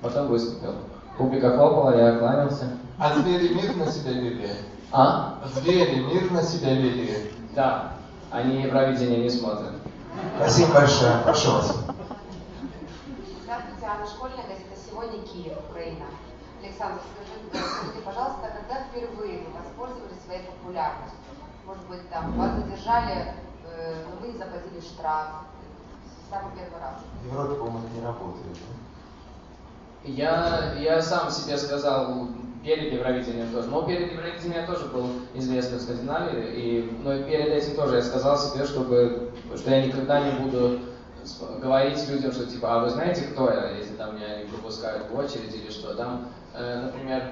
потом 0.02 0.26
выступил. 0.26 0.74
Публика 1.16 1.56
хлопала, 1.56 1.96
я 1.96 2.18
кланялся. 2.18 2.64
А 2.98 3.14
звери 3.14 3.54
мирно 3.54 3.90
себя 3.90 4.12
вели? 4.12 4.50
А? 4.92 5.38
Звери 5.54 6.00
мирно 6.00 6.42
себя 6.42 6.74
вели? 6.74 7.32
Да. 7.54 7.92
Они 8.30 8.62
Евровидение 8.62 9.22
не 9.22 9.30
смотрят. 9.30 9.72
Спасибо 10.36 10.74
большое. 10.74 11.12
Прошу 11.24 11.52
вас. 11.52 11.84
Школьная, 14.14 14.42
газета 14.48 14.74
«Сегодня 14.74 15.22
Киев, 15.22 15.56
Украина». 15.70 16.06
Александр, 16.62 17.00
скажите, 17.14 17.70
скажите, 17.70 18.04
пожалуйста, 18.04 18.50
когда 18.52 18.84
впервые 18.84 19.38
вы 19.38 19.50
воспользовались 19.54 20.20
своей 20.26 20.42
популярностью? 20.44 21.18
Может 21.64 21.86
быть, 21.86 22.10
там 22.10 22.32
вас 22.36 22.56
задержали, 22.56 23.34
э, 23.64 24.04
но 24.04 24.20
вы 24.20 24.32
не 24.32 24.38
заплатили 24.38 24.80
штраф. 24.80 25.46
Самый 26.28 26.52
первый 26.56 26.80
раз. 26.80 27.00
В 27.22 27.26
Европе, 27.26 27.54
по-моему, 27.54 27.78
это 27.78 27.94
не 27.96 28.04
работает. 28.04 28.46
да? 28.52 30.10
Я, 30.10 30.74
я 30.74 31.02
сам 31.02 31.30
себе 31.30 31.56
сказал 31.56 32.28
перед 32.64 32.92
Евровидением 32.92 33.52
тоже. 33.52 33.68
Но 33.68 33.82
перед 33.82 34.12
Евровидением 34.12 34.60
я 34.60 34.66
тоже 34.66 34.86
был 34.86 35.06
известный 35.34 35.78
в 35.78 35.82
Скандинавии. 35.82 36.52
И, 36.54 36.98
но 37.02 37.14
и 37.14 37.24
перед 37.24 37.48
этим 37.48 37.76
тоже 37.76 37.96
я 37.96 38.02
сказал 38.02 38.36
себе, 38.36 38.64
чтобы, 38.64 39.32
что 39.56 39.70
я 39.70 39.86
никогда 39.86 40.20
не 40.20 40.32
буду 40.40 40.80
говорить 41.60 42.08
людям, 42.08 42.32
что 42.32 42.46
типа, 42.46 42.74
а 42.74 42.78
вы 42.80 42.90
знаете, 42.90 43.22
кто 43.22 43.50
я, 43.50 43.70
если 43.70 43.94
там 43.94 44.16
меня 44.16 44.42
не 44.42 44.48
пропускают 44.48 45.10
в 45.10 45.16
очередь 45.16 45.54
или 45.54 45.70
что. 45.70 45.94
Там, 45.94 46.28
э, 46.54 46.82
например, 46.82 47.22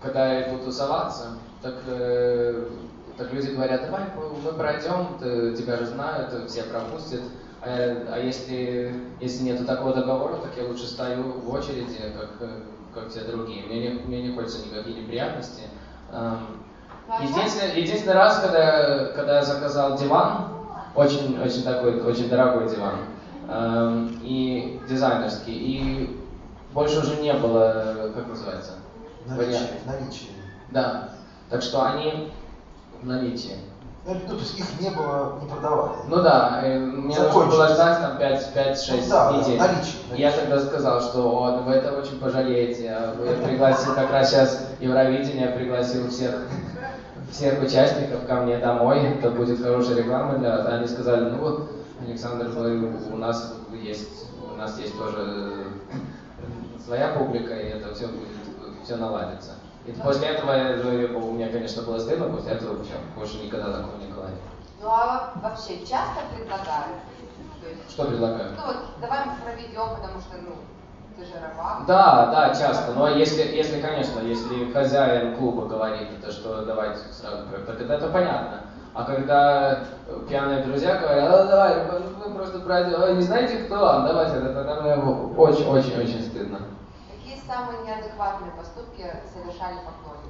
когда 0.00 0.32
я 0.32 0.48
иду 0.48 0.64
тусоваться, 0.64 1.38
так 1.62 1.74
э, 1.86 2.68
так 3.16 3.32
люди 3.32 3.50
говорят, 3.50 3.82
давай 3.82 4.04
мы 4.16 4.52
пройдем, 4.52 5.18
ты, 5.20 5.54
тебя 5.54 5.76
же 5.76 5.86
знают, 5.86 6.50
все 6.50 6.64
пропустят. 6.64 7.20
А, 7.60 8.06
а 8.12 8.18
если, 8.18 8.94
если 9.20 9.44
нет 9.44 9.64
такого 9.66 9.94
договора, 9.94 10.36
так 10.36 10.56
я 10.56 10.64
лучше 10.64 10.86
стою 10.86 11.40
в 11.40 11.52
очереди, 11.52 11.98
как, 12.18 12.50
как 12.94 13.10
все 13.10 13.20
другие. 13.20 13.64
Мне 13.66 13.88
не, 13.88 13.88
мне 14.00 14.22
не 14.22 14.34
хочется 14.34 14.66
никакие 14.66 15.02
неприятности. 15.02 15.62
Единственный, 17.20 17.80
единственный 17.80 18.14
раз, 18.14 18.40
когда, 18.40 19.06
когда 19.14 19.36
я 19.36 19.44
заказал 19.44 19.96
диван, 19.96 20.51
очень, 20.94 21.40
очень 21.40 21.62
такой, 21.62 22.00
очень 22.02 22.28
дорогой 22.28 22.68
диван, 22.68 22.96
эм, 23.48 24.20
и 24.22 24.80
дизайнерский, 24.88 25.54
и 25.54 26.20
больше 26.72 27.00
уже 27.00 27.16
не 27.16 27.32
было, 27.34 28.10
как 28.14 28.28
называется? 28.28 28.72
Наличие. 29.26 29.70
Наличие. 29.86 30.30
Да. 30.70 31.10
Так 31.50 31.62
что 31.62 31.84
они 31.84 32.32
в 33.02 33.06
наличии. 33.06 33.56
Ну, 34.04 34.14
то 34.26 34.34
есть 34.34 34.58
их 34.58 34.80
не 34.80 34.90
было, 34.90 35.38
не 35.40 35.48
продавали. 35.48 35.92
Ну 36.08 36.22
да, 36.22 36.60
мне 36.64 37.16
нужно 37.16 37.46
было 37.46 37.68
ждать 37.68 38.00
там 38.00 38.18
5-6 38.18 39.04
ну, 39.04 39.10
да, 39.10 39.32
недель. 39.32 39.58
Да, 39.58 39.66
наличие, 39.68 39.94
наличие. 40.08 40.16
Я 40.16 40.32
тогда 40.32 40.60
сказал, 40.60 41.00
что 41.00 41.20
о, 41.20 41.58
вы 41.58 41.74
это 41.74 41.92
очень 41.92 42.18
пожалеете. 42.18 42.84
Я 42.84 43.14
пригласил 43.44 43.94
как 43.94 44.10
раз 44.10 44.30
сейчас 44.30 44.66
Евровидение, 44.80 45.48
пригласил 45.48 46.08
всех 46.10 46.34
всех 47.32 47.62
участников 47.62 48.26
ко 48.26 48.34
мне 48.42 48.58
домой, 48.58 49.00
это 49.00 49.30
будет 49.30 49.60
хорошая 49.60 49.96
реклама 49.96 50.38
для 50.38 50.56
вас. 50.56 50.66
Они 50.66 50.86
сказали, 50.86 51.30
ну 51.30 51.38
вот, 51.38 51.70
Александр, 52.06 52.48
вы, 52.48 52.94
у 53.10 53.16
нас 53.16 53.54
есть, 53.72 54.28
у 54.52 54.56
нас 54.56 54.78
есть 54.78 54.96
тоже 54.96 55.64
своя 56.84 57.08
публика, 57.14 57.54
и 57.54 57.68
это 57.70 57.94
все 57.94 58.06
будет, 58.08 58.28
все 58.84 58.96
наладится. 58.96 59.52
И 59.86 59.92
после 59.92 60.28
этого 60.28 60.52
у 61.18 61.32
меня, 61.32 61.48
конечно, 61.48 61.82
было 61.82 61.98
стыдно, 61.98 62.28
после 62.28 62.52
этого 62.52 62.84
все, 62.84 62.94
больше 63.16 63.42
никогда 63.42 63.72
такого 63.72 63.96
не 63.96 64.12
говорил. 64.12 64.36
Ну 64.80 64.88
а 64.88 65.32
вообще 65.42 65.78
часто 65.80 66.20
предлагают? 66.34 66.98
Что 67.88 68.04
предлагают? 68.04 68.52
Ну 68.56 68.66
вот, 68.66 68.76
давай 69.00 69.26
мы 69.26 69.32
проведем, 69.42 69.96
потому 69.96 70.20
что, 70.20 70.36
ну, 70.42 70.54
Да, 71.86 72.26
да, 72.26 72.54
часто. 72.54 72.92
Но 72.94 73.08
если, 73.08 73.42
если, 73.42 73.80
конечно, 73.80 74.20
если 74.20 74.72
хозяин 74.72 75.36
клуба 75.36 75.66
говорит, 75.66 76.08
это 76.18 76.32
что 76.32 76.64
давайте 76.64 77.00
сразу, 77.12 77.46
так 77.66 77.80
это, 77.80 77.92
это 77.92 78.08
понятно. 78.08 78.60
А 78.94 79.04
когда 79.04 79.84
пьяные 80.28 80.64
друзья 80.64 80.96
говорят, 80.96 81.32
а, 81.32 81.44
давай, 81.46 81.86
вы 81.88 82.34
просто 82.34 82.60
пройдем, 82.60 83.16
не 83.16 83.22
знаете 83.22 83.64
кто, 83.64 83.88
а 83.88 84.06
давайте, 84.06 84.36
это 84.36 84.52
тогда 84.52 84.80
мне 84.82 84.94
очень-очень-очень 85.36 86.22
стыдно. 86.22 86.60
Какие 87.10 87.40
самые 87.40 87.82
неадекватные 87.86 88.52
поступки 88.52 89.06
совершали 89.32 89.78
поклонники? 89.78 90.21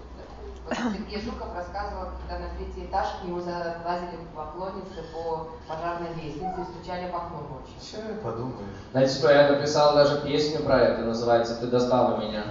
Вот 0.64 0.78
Сергей 0.78 1.20
Жуков 1.20 1.54
рассказывал, 1.54 2.10
когда 2.20 2.44
на 2.44 2.54
третий 2.54 2.86
этаж 2.86 3.06
к 3.20 3.24
нему 3.24 3.40
залазили 3.40 4.18
поклонницы 4.34 5.02
по 5.12 5.48
пожарной 5.68 6.14
лестнице 6.14 6.60
и 6.60 6.64
стучали 6.64 7.10
в 7.10 7.16
окно 7.16 7.38
ночью. 7.50 7.74
Все, 7.80 7.98
подумаешь. 8.22 8.76
Знаете 8.92 9.14
что, 9.14 9.32
я 9.32 9.50
написал 9.50 9.94
даже 9.94 10.20
песню 10.20 10.64
про 10.64 10.78
это, 10.78 11.02
называется 11.02 11.56
«Ты 11.56 11.66
достала 11.66 12.18
меня». 12.18 12.44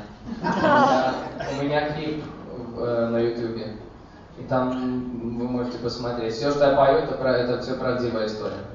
У 1.60 1.63
меня 1.63 1.93
клип 1.93 2.24
э, 2.78 3.08
на 3.12 3.17
ютубе. 3.17 3.78
И 4.38 4.43
там 4.43 4.71
вы 5.38 5.47
можете 5.47 5.78
посмотреть. 5.80 6.34
Все, 6.34 6.52
что 6.52 6.69
я 6.69 6.76
пою, 6.76 7.00
это, 7.00 7.15
про, 7.15 7.32
это 7.38 7.62
все 7.62 7.76
правдивая 7.76 8.28
история. 8.28 8.65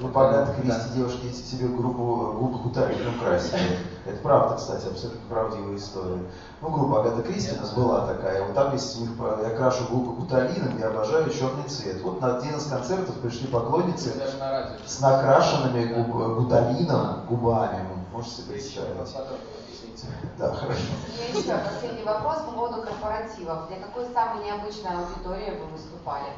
Ну, 0.00 0.08
богатых 0.08 0.56
Кристи 0.56 0.88
да. 0.88 0.94
девушки 0.96 1.32
себе 1.32 1.68
группу 1.68 2.34
губы 2.38 2.58
Гуталином 2.58 3.18
красили. 3.18 3.78
Это 4.04 4.16
правда, 4.22 4.56
кстати, 4.56 4.86
абсолютно 4.86 5.20
правдивая 5.28 5.76
история. 5.76 6.22
Ну, 6.60 6.70
группа 6.70 7.00
Агата 7.00 7.22
Кристи 7.22 7.54
у 7.56 7.60
нас 7.60 7.72
была 7.72 8.06
такая. 8.06 8.44
Вот 8.44 8.54
там 8.54 8.72
есть 8.72 8.98
у 8.98 9.02
них, 9.02 9.10
я 9.42 9.50
крашу 9.50 9.84
губы 9.90 10.14
гуталином, 10.14 10.78
я 10.78 10.88
обожаю 10.88 11.30
черный 11.30 11.64
цвет. 11.68 12.00
Вот 12.02 12.20
на 12.20 12.38
один 12.38 12.56
из 12.56 12.66
концертов 12.66 13.14
пришли 13.20 13.46
поклонницы 13.46 14.12
с 14.84 15.00
накрашенными 15.00 15.94
губ, 15.94 16.38
гуталином 16.38 17.26
губами. 17.26 17.86
Можете 18.12 18.42
себе 18.42 18.54
представить. 18.54 19.16
Да, 20.38 20.52
хорошо. 20.54 20.80
У 21.06 21.32
меня 21.32 21.38
еще 21.38 21.70
последний 21.70 22.02
вопрос 22.02 22.38
по 22.38 22.52
поводу 22.52 22.82
корпоративов. 22.82 23.68
Для 23.68 23.76
какой 23.78 24.06
самой 24.12 24.44
необычной 24.44 24.90
аудитории 24.90 25.58
вы 25.60 25.66
выступали? 25.66 26.32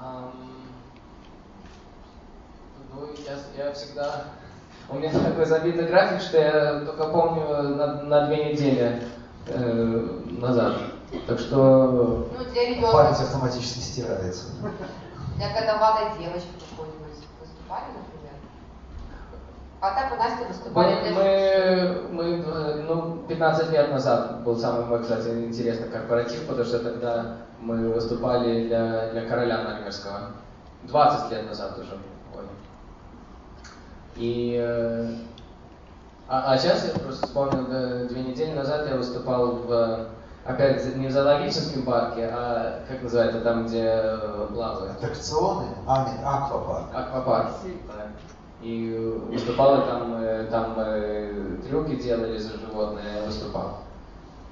Um... 0.00 0.59
Ну, 2.94 3.08
я, 3.26 3.64
я 3.64 3.72
всегда... 3.72 4.24
У 4.88 4.96
меня 4.96 5.12
такой 5.12 5.46
забитый 5.46 5.86
график, 5.86 6.20
что 6.20 6.38
я 6.38 6.80
только 6.80 7.04
помню 7.06 7.76
на, 7.76 8.02
на 8.02 8.26
две 8.26 8.52
недели 8.52 9.02
э, 9.46 10.20
назад. 10.40 10.74
Так 11.26 11.38
что... 11.38 12.28
Ну, 12.36 12.44
для 12.52 12.68
ребенка... 12.70 12.92
Память 12.92 13.20
автоматически 13.20 13.78
стирается. 13.78 14.46
Для 15.36 15.48
годовалой 15.48 16.18
девочки 16.18 16.48
какой-нибудь 16.70 17.26
выступали, 17.40 17.84
например? 17.96 18.34
А 19.80 19.94
так 19.94 20.12
у 20.12 20.16
Насти 20.16 20.44
выступали 20.44 21.10
мы, 21.14 22.08
мы, 22.12 22.36
мы, 22.36 22.82
ну, 22.82 23.16
15 23.28 23.70
лет 23.70 23.90
назад 23.90 24.42
был 24.42 24.56
самый 24.58 24.84
мой, 24.84 25.00
кстати, 25.00 25.28
интересный 25.28 25.88
корпоратив, 25.88 26.46
потому 26.46 26.66
что 26.66 26.80
тогда 26.80 27.36
мы 27.60 27.92
выступали 27.92 28.66
для, 28.66 29.10
для 29.10 29.26
короля 29.26 29.62
Норвежского. 29.62 30.32
20 30.82 31.30
лет 31.30 31.46
назад 31.46 31.78
уже. 31.78 31.96
И, 34.16 34.58
э, 34.60 35.14
а, 36.28 36.52
а 36.52 36.58
сейчас 36.58 36.84
я 36.84 36.98
просто 36.98 37.26
вспомнил, 37.26 37.66
две 38.08 38.22
недели 38.22 38.52
назад 38.52 38.88
я 38.88 38.96
выступал 38.96 39.56
в, 39.56 40.08
опять 40.44 40.96
не 40.96 41.08
в 41.08 41.10
зоологическом 41.10 41.82
парке, 41.82 42.30
а 42.32 42.84
как 42.88 43.02
называется, 43.02 43.40
там, 43.40 43.66
где 43.66 43.84
э, 43.84 44.46
плавают. 44.52 44.92
Аттракционы? 44.92 45.68
А, 45.86 46.08
нет, 46.08 46.20
аквапарк. 46.24 46.88
Аквапарк, 46.94 47.50
да. 47.88 48.06
И 48.62 49.20
выступал, 49.30 49.86
там, 49.86 50.14
э, 50.20 50.46
там 50.50 50.74
трюки 51.62 51.96
делали 51.96 52.36
за 52.38 52.58
животные, 52.58 53.04
я 53.16 53.26
выступал. 53.26 53.78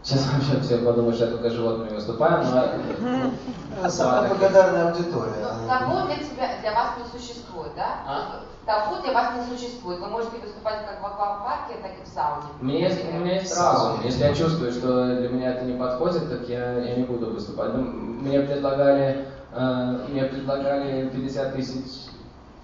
Сейчас 0.03 0.27
вообще 0.33 0.61
все 0.61 0.79
подумают, 0.79 1.17
что 1.17 1.27
я 1.27 1.33
только 1.33 1.51
животными 1.51 1.95
выступаю, 1.95 2.45
но... 2.45 3.91
Самая 3.91 4.29
благодарная 4.29 4.91
аудитория. 4.91 5.35
Но 5.41 5.69
того 5.69 6.07
для, 6.07 6.17
тебя, 6.17 6.61
для 6.61 6.73
вас 6.73 6.95
не 6.99 7.19
существует, 7.19 7.73
да? 7.77 8.01
А? 8.07 8.41
Того 8.67 9.01
для 9.03 9.13
вас 9.13 9.35
не 9.37 9.57
существует. 9.57 10.01
Вы 10.01 10.09
можете 10.09 10.39
выступать 10.39 10.87
как 10.87 11.01
в 11.01 11.07
аквапарке, 11.07 11.75
так 11.81 11.93
и 11.93 12.05
в 12.05 12.09
сауне. 12.09 12.49
Мне, 12.61 12.91
у 13.13 13.19
меня 13.19 13.41
есть 13.41 13.57
разум. 13.57 14.01
Если 14.03 14.25
я 14.25 14.35
чувствую, 14.35 14.73
что 14.73 15.17
для 15.17 15.29
меня 15.29 15.53
это 15.53 15.65
не 15.65 15.79
подходит, 15.79 16.29
так 16.29 16.49
я, 16.49 16.79
я 16.79 16.97
не 16.97 17.05
буду 17.05 17.31
выступать. 17.31 17.75
Ну, 17.75 17.83
мне 17.83 18.41
предлагали, 18.41 19.29
э, 19.53 20.07
мне 20.09 20.25
предлагали 20.25 21.09
50 21.09 21.55
тысяч 21.55 22.09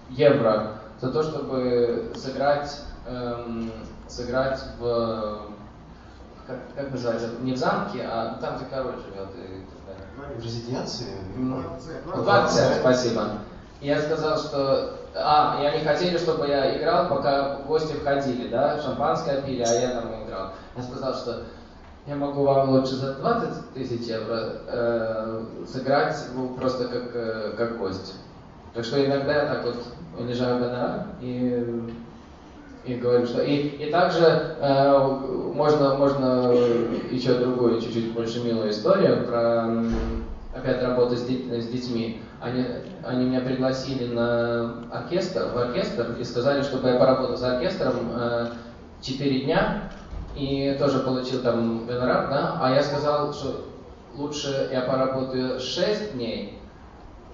евро 0.09 0.73
за 0.99 1.11
то, 1.11 1.23
чтобы 1.23 2.11
сыграть, 2.15 2.81
эм, 3.07 3.71
сыграть 4.07 4.59
в 4.79 5.39
как, 6.47 6.57
как 6.75 6.91
называется, 6.91 7.29
не 7.41 7.53
в 7.53 7.57
замке, 7.57 8.01
а 8.03 8.37
там, 8.39 8.57
где 8.57 8.65
король 8.65 8.95
живет 8.95 9.29
и. 9.35 9.65
В 10.37 10.43
резиденции? 10.43 11.07
Ну, 11.35 11.61
в 12.05 12.23
дворце, 12.23 12.77
спасибо. 12.79 13.39
Я 13.81 14.01
сказал, 14.01 14.37
что... 14.37 14.99
А, 15.13 15.59
и 15.61 15.65
они 15.65 15.85
хотели, 15.85 16.17
чтобы 16.17 16.47
я 16.47 16.77
играл, 16.77 17.09
пока 17.09 17.57
гости 17.67 17.93
входили, 17.93 18.47
да, 18.47 18.81
шампанское 18.81 19.41
пили, 19.41 19.61
а 19.61 19.73
я 19.73 19.89
там 19.89 20.23
играл. 20.23 20.53
Я 20.75 20.83
сказал, 20.83 21.13
что 21.13 21.43
я 22.07 22.15
могу 22.15 22.43
вам 22.43 22.69
лучше 22.69 22.95
за 22.95 23.15
20 23.15 23.73
тысяч 23.73 24.07
евро 24.07 24.61
э, 24.67 25.43
сыграть 25.67 26.15
ну, 26.35 26.49
просто 26.49 26.87
как, 26.87 27.15
э, 27.15 27.53
как 27.57 27.77
гость. 27.77 28.15
Так 28.73 28.85
что 28.85 29.03
иногда 29.03 29.43
я 29.43 29.45
так 29.45 29.65
вот 29.65 29.83
унижаю 30.17 30.59
гонорар 30.59 31.07
и 31.21 31.93
и 32.85 32.95
говорю, 32.95 33.25
что 33.25 33.41
и, 33.41 33.55
и 33.55 33.91
также 33.91 34.55
э, 34.59 34.99
можно, 35.53 35.95
можно 35.95 36.53
еще 37.09 37.33
другую, 37.35 37.81
чуть-чуть 37.81 38.13
больше 38.13 38.43
милую 38.43 38.69
историю 38.69 39.25
про 39.25 39.83
опять 40.55 40.81
работу 40.81 41.15
с, 41.15 41.23
деть, 41.23 41.51
с 41.51 41.67
детьми. 41.67 42.21
Они, 42.41 42.65
они 43.03 43.25
меня 43.25 43.41
пригласили 43.41 44.13
на 44.13 44.83
оркестр, 44.91 45.49
в 45.53 45.57
оркестр 45.57 46.15
и 46.19 46.23
сказали, 46.23 46.61
чтобы 46.61 46.89
я 46.89 46.99
поработал 46.99 47.37
с 47.37 47.43
оркестром 47.43 48.11
э, 48.15 48.47
4 49.01 49.41
дня 49.41 49.91
и 50.35 50.75
тоже 50.79 50.99
получил 50.99 51.41
там 51.41 51.85
гонорар, 51.85 52.29
да, 52.29 52.59
а 52.61 52.71
я 52.71 52.83
сказал, 52.83 53.33
что 53.33 53.65
лучше 54.15 54.69
я 54.71 54.81
поработаю 54.81 55.59
6 55.59 56.13
дней 56.13 56.59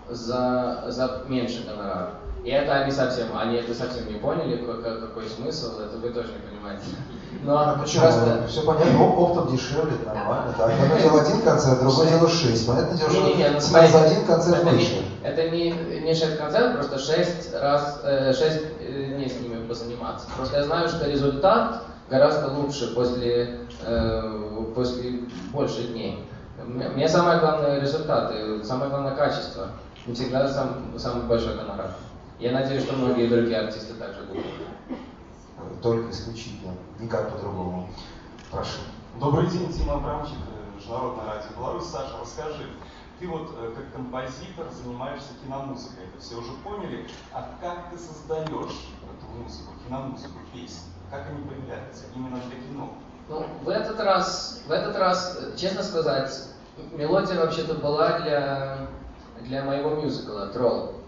за, 0.09 0.85
за 0.87 1.23
меньше 1.27 1.65
гонорара. 1.67 2.20
И 2.43 2.49
это 2.49 2.73
они 2.73 2.91
совсем, 2.91 3.27
они 3.37 3.57
это 3.57 3.73
совсем 3.75 4.07
не 4.07 4.17
поняли, 4.17 4.57
какой, 4.57 4.99
какой 4.99 5.29
смысл, 5.29 5.79
это 5.79 5.97
вы 5.97 6.09
тоже 6.09 6.29
не 6.29 6.49
понимаете. 6.49 6.85
Но 7.43 7.57
а 7.57 7.77
почему? 7.77 8.01
Просто... 8.01 8.47
Все 8.47 8.61
понятно, 8.63 9.03
оптом 9.03 9.55
дешевле, 9.55 9.93
нормально. 10.05 10.53
Так, 10.57 10.71
одно 10.71 10.97
дело 10.97 11.21
один 11.21 11.41
концерт, 11.41 11.79
другое 11.79 12.09
дело 12.09 12.27
шесть. 12.27 12.67
Понятно 12.67 12.97
дело, 12.97 13.09
что 13.09 13.21
не, 13.21 13.33
не, 13.35 13.49
ну, 13.49 13.59
за 13.59 14.03
один 14.03 14.25
концерт 14.25 14.57
это 14.57 14.69
выше. 14.69 15.05
Не, 15.21 15.27
это 15.27 15.49
не, 15.49 15.71
не 16.01 16.13
шесть 16.15 16.37
концертов, 16.37 16.87
просто 16.87 16.99
шесть 16.99 17.53
раз, 17.53 18.01
э, 18.03 18.33
шесть 18.33 18.61
э, 18.79 19.13
дней 19.15 19.29
с 19.29 19.39
ними 19.39 19.65
позаниматься. 19.67 20.27
Просто 20.35 20.57
я 20.57 20.63
знаю, 20.63 20.89
что 20.89 21.09
результат 21.09 21.83
гораздо 22.09 22.47
лучше 22.53 22.93
после, 22.93 23.59
э, 23.85 24.65
после 24.75 25.21
больше 25.51 25.83
дней. 25.83 26.27
Мне 26.65 27.07
самое 27.07 27.39
главное 27.39 27.79
результаты, 27.79 28.63
самое 28.63 28.89
главное 28.89 29.15
качество. 29.15 29.67
Не 30.05 30.13
всегда 30.13 30.47
сам, 30.47 30.93
самый 30.97 31.23
большой 31.25 31.55
гонорар. 31.55 31.91
Я 32.41 32.53
надеюсь, 32.53 32.85
что 32.85 32.95
многие 32.95 33.27
другие 33.27 33.59
артисты 33.59 33.93
также 33.93 34.23
будут. 34.23 34.43
Только 35.83 36.09
исключительно, 36.09 36.73
никак 36.99 37.31
по-другому. 37.31 37.87
Прошу. 38.49 38.79
Добрый 39.19 39.45
день, 39.45 39.71
Тима 39.71 39.93
Абрамчик, 39.93 40.37
Международное 40.75 41.25
радио 41.25 41.49
Беларусь. 41.55 41.85
Саша, 41.85 42.15
расскажи, 42.19 42.65
ты 43.19 43.27
вот 43.27 43.55
э, 43.59 43.73
как 43.75 43.93
композитор 43.93 44.71
занимаешься 44.71 45.29
киномузыкой, 45.43 46.05
это 46.05 46.19
все 46.19 46.35
уже 46.39 46.51
поняли, 46.63 47.07
а 47.31 47.47
как 47.61 47.91
ты 47.91 47.99
создаешь 47.99 48.49
эту 48.49 49.39
музыку, 49.39 49.73
киномузыку, 49.85 50.39
песни? 50.51 50.89
Как 51.11 51.27
они 51.29 51.43
появляются 51.43 52.05
именно 52.15 52.37
для 52.37 52.55
кино? 52.55 52.89
Ну, 53.29 53.45
в 53.61 53.69
этот 53.69 53.99
раз, 53.99 54.63
в 54.65 54.71
этот 54.71 54.95
раз, 54.95 55.37
честно 55.57 55.83
сказать, 55.83 56.31
мелодия 56.93 57.39
вообще-то 57.39 57.75
была 57.75 58.19
для, 58.21 58.87
для 59.41 59.63
моего 59.63 59.91
мюзикла 59.91 60.47
«Тролл». 60.47 61.00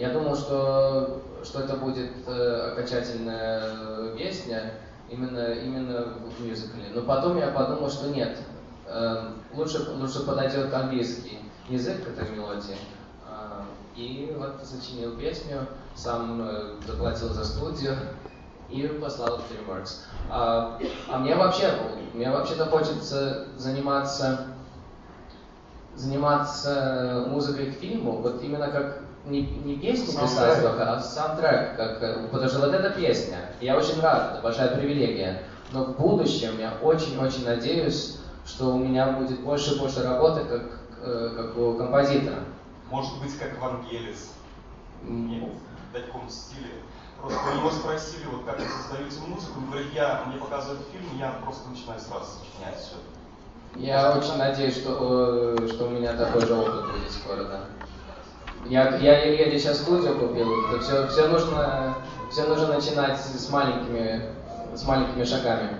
Я 0.00 0.14
думал, 0.14 0.34
что, 0.34 1.20
что 1.44 1.60
это 1.60 1.76
будет 1.76 2.10
э, 2.26 2.72
окончательная 2.72 4.16
песня 4.16 4.72
именно, 5.10 5.52
именно 5.52 6.14
в 6.38 6.42
мюзикле. 6.42 6.84
Но 6.94 7.02
потом 7.02 7.36
я 7.36 7.48
подумал, 7.48 7.90
что 7.90 8.08
нет, 8.08 8.38
э, 8.86 9.32
лучше, 9.52 9.90
лучше 9.90 10.24
подойдет 10.24 10.72
английский 10.72 11.40
язык 11.68 12.02
к 12.02 12.08
этой 12.08 12.34
мелодии. 12.34 12.78
Э, 13.28 13.60
и 13.94 14.34
вот 14.38 14.64
сочинил 14.64 15.18
песню, 15.18 15.66
сам 15.94 16.48
э, 16.48 16.76
заплатил 16.86 17.28
за 17.28 17.44
студию 17.44 17.94
и 18.70 18.88
послал 18.88 19.42
в 19.42 19.52
DreamWorks. 19.52 20.04
А, 20.30 20.80
а 21.10 21.18
мне 21.18 21.36
вообще, 21.36 21.74
мне 22.14 22.30
вообще-то 22.30 22.64
хочется 22.64 23.48
заниматься 23.58 24.46
заниматься 25.94 27.26
музыкой 27.28 27.72
к 27.72 27.74
фильму, 27.80 28.22
вот 28.22 28.42
именно 28.42 28.68
как 28.68 29.02
не, 29.26 29.42
не 29.42 29.76
песни 29.76 30.12
писать 30.18 30.62
только, 30.62 30.92
а 30.92 31.00
саундтрек, 31.00 31.76
как, 31.76 32.02
э, 32.02 32.28
потому 32.30 32.48
что 32.48 32.60
вот 32.60 32.74
эта 32.74 32.90
песня, 32.90 33.50
я 33.60 33.76
очень 33.76 34.00
рад, 34.00 34.32
это 34.32 34.42
большая 34.42 34.76
привилегия, 34.76 35.42
но 35.72 35.84
в 35.84 35.96
будущем 35.96 36.58
я 36.58 36.74
очень-очень 36.82 37.44
надеюсь, 37.44 38.18
что 38.46 38.74
у 38.74 38.78
меня 38.78 39.12
будет 39.12 39.40
больше 39.40 39.74
и 39.74 39.78
больше 39.78 40.02
работы 40.02 40.44
как, 40.44 40.62
э, 41.02 41.32
как 41.36 41.56
у 41.56 41.74
композитора. 41.74 42.44
Может 42.90 43.20
быть, 43.22 43.38
как 43.38 43.60
Вангелис, 43.60 44.32
Нет, 45.02 45.50
в 45.90 45.92
таком 45.92 46.28
стиле. 46.28 46.82
Просто 47.20 47.38
у 47.52 47.58
него 47.58 47.70
спросили, 47.70 48.24
вот 48.32 48.44
как 48.44 48.58
вы 48.58 48.66
создаете 48.66 49.20
музыку, 49.28 49.58
он 49.58 49.70
говорит, 49.70 49.92
я, 49.94 50.24
мне 50.26 50.38
показывают 50.38 50.80
фильм, 50.90 51.06
я 51.18 51.38
просто 51.44 51.68
начинаю 51.68 52.00
сразу 52.00 52.24
сочинять 52.24 52.80
все. 52.80 52.96
Я 53.76 54.16
очень 54.16 54.36
надеюсь, 54.36 54.78
что, 54.78 55.54
э, 55.60 55.68
что 55.68 55.86
у 55.86 55.90
меня 55.90 56.14
такой 56.14 56.44
же 56.44 56.54
опыт 56.54 56.92
будет 56.92 57.10
скоро, 57.10 57.44
да. 57.44 57.60
Я, 58.66 58.96
я 58.96 59.24
еле 59.24 59.58
сейчас 59.58 59.78
студию 59.78 60.18
купил. 60.18 60.48
Это 60.68 60.80
все, 60.82 61.06
все 61.08 61.28
нужно, 61.28 61.94
все 62.30 62.44
нужно 62.44 62.74
начинать 62.74 63.18
с 63.18 63.50
маленькими, 63.50 64.22
с 64.74 64.84
маленькими 64.84 65.24
шагами. 65.24 65.76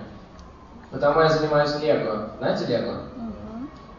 Потому 0.91 1.21
я 1.21 1.29
занимаюсь 1.29 1.79
Лего. 1.79 2.31
Знаете 2.39 2.65
Лего? 2.65 3.03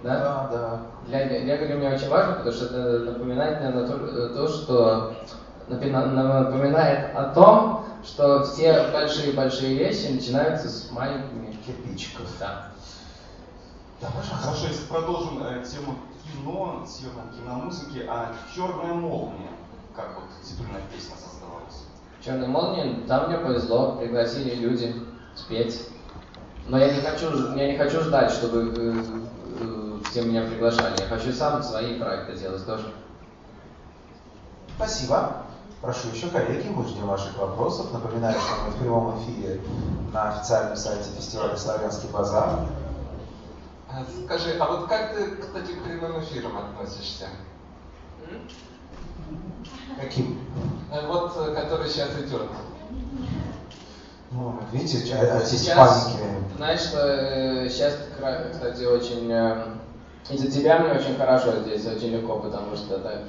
Да? 0.02 0.18
Да, 0.18 0.48
да. 0.52 0.80
Для, 1.06 1.38
Лего 1.38 1.66
для 1.66 1.74
меня 1.76 1.94
очень 1.94 2.08
важно, 2.08 2.34
потому 2.34 2.54
что 2.54 2.66
это 2.66 3.12
напоминает 3.12 3.60
мне 3.60 3.70
на 3.70 3.86
то, 3.86 4.28
то, 4.28 4.48
что 4.48 5.14
напоминает 5.68 7.16
о 7.16 7.24
том, 7.32 7.86
что 8.04 8.42
все 8.44 8.88
большие-большие 8.92 9.76
вещи 9.76 10.12
начинаются 10.12 10.68
с 10.68 10.90
маленькими 10.90 11.56
кирпичиков. 11.64 12.26
Да. 12.40 12.72
Да, 14.00 14.08
Хорошо, 14.42 14.66
если 14.66 14.86
продолжим 14.86 15.40
э, 15.44 15.64
тему 15.64 15.96
кино, 16.32 16.86
тему 16.86 17.22
киномузыки, 17.36 18.06
а 18.08 18.34
«Черная 18.54 18.94
молния», 18.94 19.50
как 19.94 20.14
вот 20.16 20.24
титульная 20.42 20.82
песня 20.92 21.14
создавалась? 21.16 21.86
«Черная 22.24 22.48
молния», 22.48 23.06
там 23.06 23.28
мне 23.28 23.38
повезло, 23.38 23.96
пригласили 23.96 24.54
люди 24.54 24.94
спеть. 25.34 25.88
Но 26.68 26.78
я 26.78 26.94
не 26.94 27.00
хочу, 27.00 27.54
я 27.56 27.72
не 27.72 27.76
хочу 27.76 28.00
ждать, 28.02 28.30
чтобы 28.30 28.72
э, 28.76 29.04
э, 29.60 29.98
все 30.10 30.22
меня 30.22 30.42
приглашали. 30.42 31.00
Я 31.00 31.06
хочу 31.06 31.32
сам 31.32 31.62
свои 31.62 31.98
проекты 31.98 32.36
делать 32.36 32.64
тоже. 32.64 32.92
Спасибо. 34.76 35.44
Прошу 35.80 36.10
еще 36.14 36.28
коллеги, 36.28 36.68
мы 36.68 36.86
ждем 36.86 37.08
ваших 37.08 37.36
вопросов. 37.36 37.92
Напоминаю, 37.92 38.38
что 38.38 38.64
мы 38.64 38.70
в 38.70 38.76
прямом 38.76 39.18
эфире 39.18 39.60
на 40.12 40.30
официальном 40.30 40.76
сайте 40.76 41.10
фестиваля 41.16 41.56
«Славянский 41.56 42.08
базар». 42.10 42.60
А, 43.94 44.04
скажи, 44.24 44.56
а 44.58 44.66
вот 44.66 44.88
как 44.88 45.14
ты, 45.14 45.36
кстати, 45.36 45.72
к 45.72 45.82
прямым 45.82 46.20
эфирам 46.20 46.56
относишься? 46.56 47.26
Каким? 50.00 50.38
Э, 50.90 51.06
вот, 51.06 51.34
э, 51.36 51.54
который 51.54 51.88
сейчас 51.88 52.10
идет. 52.18 52.48
Ну, 54.30 54.58
видите, 54.72 55.14
артисты 55.14 55.76
паники. 55.76 56.18
Знаешь, 56.56 56.80
что 56.80 57.06
э, 57.06 57.68
сейчас, 57.68 57.98
кстати, 58.52 58.84
очень... 58.84 59.30
Из-за 60.30 60.50
тебя 60.50 60.78
мне 60.78 60.92
очень 60.92 61.16
хорошо 61.16 61.60
здесь, 61.60 61.84
очень 61.84 62.12
легко, 62.12 62.38
потому 62.38 62.76
что 62.76 62.98
так, 62.98 63.24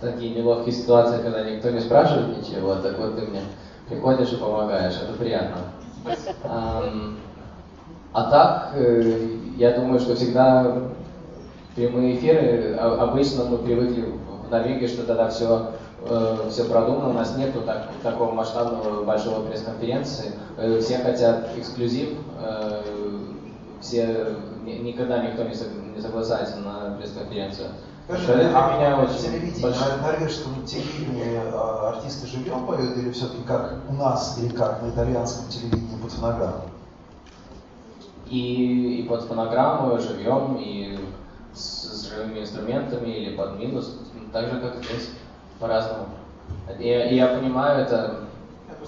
такие 0.00 0.34
неловкие 0.34 0.74
ситуации, 0.74 1.22
когда 1.22 1.44
никто 1.44 1.70
не 1.70 1.80
спрашивает 1.80 2.38
ничего, 2.38 2.74
так 2.76 2.98
вот 2.98 3.16
ты 3.16 3.26
мне 3.26 3.42
приходишь 3.88 4.32
и 4.32 4.36
помогаешь, 4.36 4.94
это 4.94 5.12
приятно. 5.12 5.58
А 8.18 8.30
так, 8.32 8.70
э, 8.74 9.28
я 9.58 9.78
думаю, 9.78 10.00
что 10.00 10.16
всегда 10.16 10.76
прямые 11.76 12.16
эфиры, 12.16 12.76
а, 12.76 13.04
обычно 13.04 13.44
мы 13.44 13.58
привыкли 13.58 14.12
в 14.44 14.50
Норвегии, 14.50 14.88
что 14.88 15.04
тогда 15.04 15.28
все, 15.28 15.70
э, 16.02 16.48
все 16.50 16.64
продумано, 16.64 17.10
у 17.10 17.12
нас 17.12 17.36
нету 17.36 17.60
так, 17.60 17.86
такого 18.02 18.32
масштабного 18.32 19.04
большого 19.04 19.46
пресс-конференции, 19.46 20.32
э, 20.56 20.80
все 20.80 20.98
хотят 20.98 21.50
эксклюзив, 21.56 22.08
все, 23.80 24.34
никогда 24.64 25.22
никто 25.22 25.44
не 25.44 26.00
согласается 26.00 26.56
на 26.56 26.96
пресс-конференцию. 26.96 27.68
Скажи, 28.08 28.50
а 28.52 28.76
меня 28.76 28.98
очень 28.98 29.18
телевидение, 29.18 29.62
большой... 29.62 29.86
на 29.90 30.08
норвежском 30.08 30.66
телевидении 30.66 31.40
артисты 31.86 32.26
живьем 32.26 32.66
поют 32.66 32.96
или 32.96 33.12
все-таки 33.12 33.44
как 33.46 33.76
у 33.88 33.92
нас, 33.92 34.38
или 34.42 34.48
как 34.48 34.82
на 34.82 34.88
итальянском 34.88 35.46
телевидении 35.48 36.02
под 36.02 36.10
фонограмму? 36.10 36.77
И, 38.30 39.00
и 39.00 39.08
под 39.08 39.22
фонограмму 39.22 39.98
живьем, 39.98 40.56
и 40.56 40.98
с, 41.54 41.60
с 41.60 42.08
живыми 42.08 42.40
инструментами, 42.40 43.08
или 43.08 43.36
под 43.36 43.58
минус, 43.58 43.98
так 44.32 44.50
же, 44.50 44.60
как 44.60 44.84
здесь, 44.84 45.10
по-разному. 45.58 46.06
И, 46.78 46.88
и 46.88 47.16
я 47.16 47.28
понимаю 47.28 47.82
это... 47.82 48.24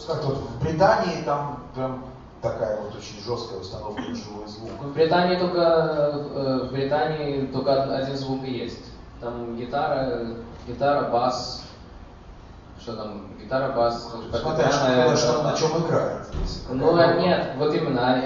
Как 0.06 0.24
вот 0.24 0.36
в 0.36 0.62
Британии 0.62 1.22
там 1.24 1.64
прям 1.74 2.04
такая 2.40 2.80
вот 2.80 2.94
очень 2.94 3.20
жесткая 3.24 3.60
установка 3.60 4.00
на 4.00 4.14
живой 4.14 4.46
звук. 4.46 4.70
В 4.80 4.92
Британии 4.94 5.36
только 5.36 5.60
э, 5.60 6.66
в 6.66 6.72
Британии 6.72 7.46
только 7.46 7.96
один 7.96 8.16
звук 8.16 8.44
и 8.44 8.52
есть. 8.52 8.84
Там 9.20 9.56
гитара, 9.56 10.28
гитара, 10.66 11.10
бас, 11.10 11.64
что 12.80 12.96
там, 12.96 13.26
гитара, 13.42 13.72
бас, 13.72 14.14
Смотря, 14.32 14.70
что, 14.70 15.16
что 15.16 15.42
на 15.42 15.52
чем 15.54 15.86
играет. 15.86 16.26
Ну 16.70 16.96
нет, 17.20 17.52
вот 17.58 17.74
именно, 17.74 18.22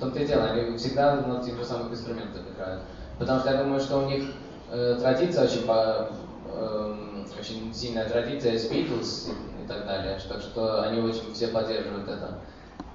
в 0.00 0.02
том-то 0.02 0.18
и 0.18 0.26
дело, 0.26 0.44
они 0.44 0.78
всегда 0.78 1.16
на 1.16 1.42
тех 1.42 1.56
же 1.58 1.64
самых 1.64 1.92
инструментах 1.92 2.40
играют. 2.54 2.82
Потому 3.18 3.40
что 3.40 3.50
я 3.50 3.62
думаю, 3.62 3.80
что 3.80 3.98
у 3.98 4.06
них 4.08 4.24
э, 4.70 4.96
традиция 4.98 5.44
очень, 5.44 5.66
по, 5.66 6.08
э, 6.46 7.24
очень 7.38 7.74
сильная 7.74 8.08
традиция 8.08 8.58
с 8.58 8.70
Beatles 8.70 9.28
и, 9.28 9.64
и 9.64 9.66
так 9.68 9.84
далее, 9.84 10.18
так 10.26 10.40
что 10.40 10.84
они 10.84 11.02
очень 11.02 11.34
все 11.34 11.48
поддерживают 11.48 12.08
это. 12.08 12.38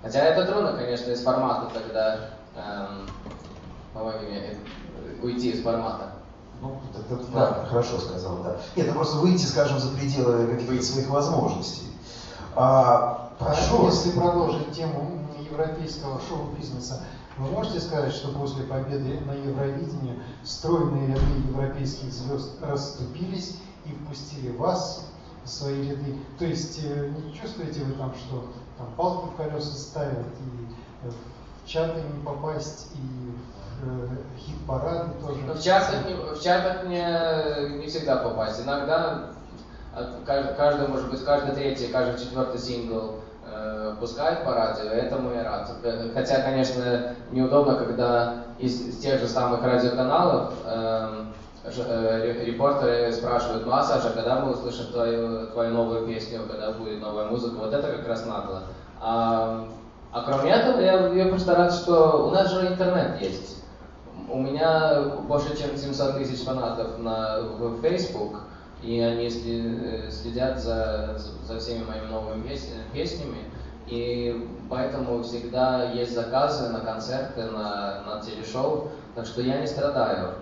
Хотя 0.01 0.19
это 0.19 0.51
трудно, 0.51 0.73
конечно, 0.73 1.11
из 1.11 1.21
формата 1.21 1.71
тогда, 1.75 2.31
эм, 2.55 3.07
помоги 3.93 4.25
мне, 4.25 4.57
уйти 5.21 5.51
из 5.51 5.61
формата. 5.61 6.13
Ну, 6.59 6.79
это, 6.91 7.13
это 7.13 7.31
да. 7.33 7.65
хорошо 7.69 7.99
сказал, 7.99 8.37
да. 8.43 8.57
Нет, 8.75 8.87
ну 8.87 8.93
просто 8.93 9.17
выйти, 9.17 9.45
скажем, 9.45 9.77
за 9.77 9.95
пределы 9.95 10.47
каких-то 10.47 10.83
своих 10.83 11.09
возможностей. 11.09 11.83
А, 12.55 13.29
прошу. 13.37 13.85
Если 13.87 14.11
продолжить 14.11 14.71
тему 14.71 15.24
европейского 15.51 16.19
шоу-бизнеса. 16.27 17.03
Вы 17.37 17.49
можете 17.49 17.81
сказать, 17.81 18.13
что 18.13 18.29
после 18.29 18.63
победы 18.63 19.19
на 19.25 19.33
Евровидении 19.33 20.21
стройные 20.43 21.07
ряды 21.07 21.49
европейских 21.49 22.11
звезд 22.11 22.51
расступились 22.61 23.57
и 23.85 23.89
впустили 23.89 24.55
вас 24.55 25.05
в 25.43 25.49
свои 25.49 25.89
ряды? 25.89 26.17
То 26.39 26.45
есть 26.45 26.79
э, 26.83 27.09
не 27.09 27.33
чувствуете 27.33 27.81
вы 27.81 27.93
там, 27.93 28.13
что 28.15 28.45
там 28.77 28.87
палки 28.95 29.33
в 29.33 29.35
колеса 29.35 29.75
ставят, 29.75 30.27
и 30.39 31.07
в 31.07 31.67
чаты 31.67 32.01
не 32.01 32.23
попасть, 32.23 32.91
и 32.95 33.35
в 33.83 34.13
э, 34.13 34.17
хит-парады 34.37 35.11
тоже? 35.19 35.39
в 35.39 35.61
чатах, 35.61 36.07
не, 36.07 36.13
в 36.13 36.41
чатах 36.41 36.85
не, 36.85 37.79
не 37.79 37.87
всегда 37.87 38.17
попасть. 38.17 38.61
Иногда 38.61 39.31
каждый, 40.25 40.87
может 40.87 41.09
быть, 41.09 41.23
каждый 41.23 41.55
третий, 41.55 41.87
каждый 41.87 42.23
четвертый 42.23 42.59
сингл 42.59 42.95
э, 42.95 43.15
пускают 43.99 44.43
по 44.43 44.53
радио, 44.53 44.89
этому 44.89 45.31
я 45.33 45.43
рад. 45.43 45.71
Хотя, 46.13 46.41
конечно, 46.41 47.15
неудобно, 47.31 47.75
когда 47.75 48.45
из, 48.59 48.97
тех 48.97 49.19
же 49.19 49.27
самых 49.27 49.63
радиоканалов 49.63 50.53
э, 50.65 51.25
э, 51.65 52.43
репортеры 52.45 53.11
спрашивают, 53.11 53.65
ну 53.65 53.73
а 53.73 53.83
Саша, 53.83 54.11
когда 54.11 54.41
мы 54.41 54.51
услышим 54.51 54.91
твою, 54.91 55.47
твою 55.47 55.73
новую 55.73 56.07
песню, 56.07 56.41
когда 56.49 56.71
будет 56.71 57.01
новая 57.01 57.25
музыка, 57.25 57.55
вот 57.57 57.73
это 57.73 57.87
как 57.87 58.07
раз 58.07 58.25
нагло. 58.25 58.63
А, 59.01 59.67
а 60.11 60.21
кроме 60.23 60.51
этого, 60.51 60.79
я, 60.79 61.07
я 61.09 61.25
просто 61.27 61.55
рад, 61.55 61.73
что 61.73 62.27
у 62.27 62.31
нас 62.31 62.51
же 62.51 62.67
интернет 62.67 63.21
есть. 63.21 63.63
У 64.29 64.39
меня 64.39 65.01
больше 65.27 65.57
чем 65.57 65.77
700 65.77 66.17
тысяч 66.17 66.43
фанатов 66.43 66.97
на, 66.99 67.41
в 67.41 67.81
Facebook, 67.81 68.37
и 68.85 68.99
они 68.99 69.29
следят 69.29 70.59
за, 70.59 71.17
за 71.17 71.59
всеми 71.59 71.83
моими 71.83 72.05
новыми 72.05 72.47
песнями. 72.93 73.39
И 73.87 74.47
поэтому 74.69 75.23
всегда 75.23 75.91
есть 75.91 76.13
заказы 76.13 76.69
на 76.69 76.79
концерты, 76.81 77.43
на, 77.43 78.03
на 78.03 78.21
телешоу, 78.21 78.89
так 79.15 79.25
что 79.25 79.41
я 79.41 79.59
не 79.59 79.67
страдаю. 79.67 80.35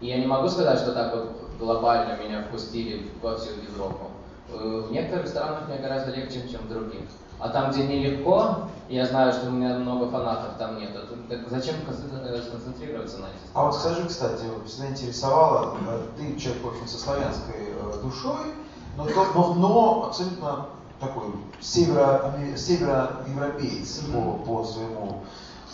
И 0.00 0.08
я 0.08 0.18
не 0.18 0.26
могу 0.26 0.48
сказать, 0.48 0.78
что 0.78 0.92
так 0.92 1.14
вот 1.14 1.50
глобально 1.58 2.16
меня 2.22 2.42
впустили 2.42 3.10
во 3.22 3.36
всю 3.36 3.50
Европу. 3.72 4.10
В 4.48 4.92
некоторых 4.92 5.26
странах 5.28 5.68
мне 5.68 5.78
гораздо 5.78 6.12
легче, 6.12 6.46
чем 6.48 6.62
в 6.62 6.68
других. 6.68 7.08
А 7.38 7.48
там, 7.48 7.70
где 7.70 7.86
нелегко, 7.86 8.68
я 8.88 9.06
знаю, 9.06 9.32
что 9.32 9.48
у 9.48 9.50
меня 9.50 9.78
много 9.78 10.10
фанатов 10.10 10.56
там 10.58 10.78
нет. 10.78 10.90
Так 11.28 11.40
зачем 11.50 11.76
сконцентрироваться 11.82 13.18
на 13.18 13.26
этих? 13.26 13.40
А 13.54 13.64
вот 13.64 13.74
скажи, 13.74 14.06
кстати, 14.06 14.44
всегда 14.66 14.90
интересовало, 14.90 15.76
э, 15.88 16.02
ты 16.16 16.38
человек, 16.38 16.62
в 16.62 16.68
общем, 16.68 16.86
со 16.86 16.98
славянской 16.98 17.54
э, 17.56 18.00
душой, 18.02 18.54
но, 18.96 19.04
но, 19.34 19.54
но 19.54 20.04
абсолютно 20.06 20.66
такой 21.00 21.24
северо, 21.60 22.34
североевропеец 22.56 24.00
по, 24.12 24.34
по 24.44 24.64
своему 24.64 25.22
э, 25.22 25.26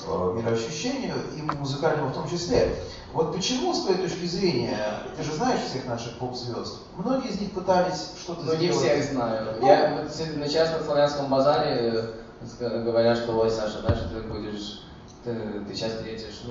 мироощущению 0.06 1.16
и 1.36 1.42
музыкальному 1.42 2.10
в 2.10 2.14
том 2.14 2.28
числе. 2.28 2.74
Вот 3.12 3.34
почему, 3.34 3.74
с 3.74 3.82
твоей 3.82 4.00
точки 4.00 4.24
зрения, 4.26 4.78
ты 5.16 5.22
же 5.22 5.32
знаешь 5.32 5.60
всех 5.60 5.86
наших 5.86 6.16
поп-звезд, 6.18 6.78
многие 6.96 7.28
из 7.28 7.40
них 7.40 7.52
пытались 7.52 8.12
что-то 8.22 8.42
ну, 8.42 8.54
сделать. 8.54 8.60
Ну, 8.60 8.66
не 8.66 8.72
всех 8.72 9.12
знаю. 9.12 9.56
Ну, 9.60 9.66
Я 9.66 10.08
на 10.36 10.48
частном 10.48 10.84
славянском 10.84 11.28
базаре 11.28 12.14
говорят, 12.60 13.18
что 13.18 13.38
ой, 13.38 13.50
Саша, 13.50 13.82
дальше 13.82 14.08
ты 14.14 14.20
будешь 14.22 14.80
ты, 15.24 15.34
ты 15.68 15.74
сейчас 15.74 15.92
встретишь, 15.92 16.42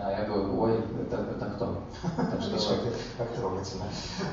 а 0.00 0.10
я 0.12 0.24
говорю, 0.26 0.60
ой, 0.60 0.80
это, 1.02 1.22
это 1.22 1.46
кто? 1.56 1.78
Так 2.16 2.40
что 2.40 2.74
как, 3.18 3.28
трогательно. 3.34 3.84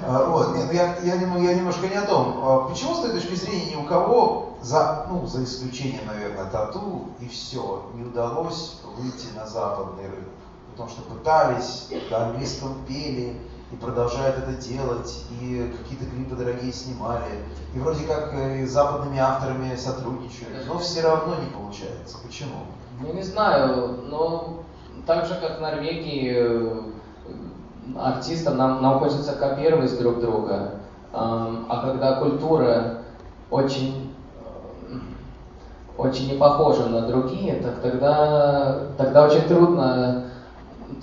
А, 0.06 0.26
вот, 0.26 0.50
ну 0.50 0.72
я, 0.72 0.96
я, 1.04 1.16
я 1.16 1.56
немножко 1.56 1.88
не 1.88 1.96
о 1.96 2.06
том. 2.06 2.40
А 2.44 2.70
почему, 2.70 2.94
с 2.94 3.02
той 3.02 3.14
точки 3.14 3.34
зрения, 3.34 3.72
ни 3.72 3.76
у 3.76 3.86
кого, 3.86 4.53
за, 4.64 5.06
ну, 5.10 5.26
за 5.28 5.44
исключением, 5.44 6.08
наверное, 6.08 6.46
тату, 6.46 7.10
и 7.20 7.28
все, 7.28 7.86
не 7.96 8.04
удалось 8.04 8.80
выйти 8.98 9.28
на 9.36 9.46
западный 9.46 10.06
рынок? 10.06 10.30
Потому 10.72 10.90
что 10.90 11.02
пытались, 11.04 11.90
на 12.10 12.28
английском 12.28 12.76
пели, 12.88 13.38
и 13.72 13.76
продолжают 13.76 14.38
это 14.38 14.54
делать, 14.54 15.26
и 15.42 15.74
какие-то 15.78 16.06
клипы 16.06 16.36
дорогие 16.36 16.72
снимали, 16.72 17.44
и 17.76 17.80
вроде 17.80 18.06
как 18.06 18.34
и 18.34 18.66
с 18.66 18.72
западными 18.72 19.20
авторами 19.20 19.76
сотрудничают, 19.76 20.66
но 20.68 20.78
все 20.78 21.02
равно 21.02 21.36
не 21.36 21.50
получается. 21.50 22.18
Почему? 22.26 22.66
Ну, 23.02 23.14
не 23.14 23.24
знаю, 23.24 24.04
но 24.10 24.64
так 25.06 25.26
же, 25.26 25.36
как 25.36 25.58
в 25.58 25.62
Норвегии, 25.62 26.34
э, 26.36 26.82
артистам 27.98 28.58
нам, 28.58 28.82
нам 28.82 29.00
хочется 29.00 29.34
копировать 29.34 29.98
друг 30.00 30.20
друга, 30.20 30.80
а 31.12 31.82
когда 31.86 32.16
культура 32.16 33.04
очень 33.50 34.10
э, 34.10 34.13
очень 35.98 36.28
не 36.28 36.34
похожа 36.34 36.86
на 36.86 37.02
другие, 37.02 37.56
так 37.56 37.80
тогда, 37.82 38.78
тогда 38.98 39.24
очень 39.26 39.48
трудно 39.48 40.24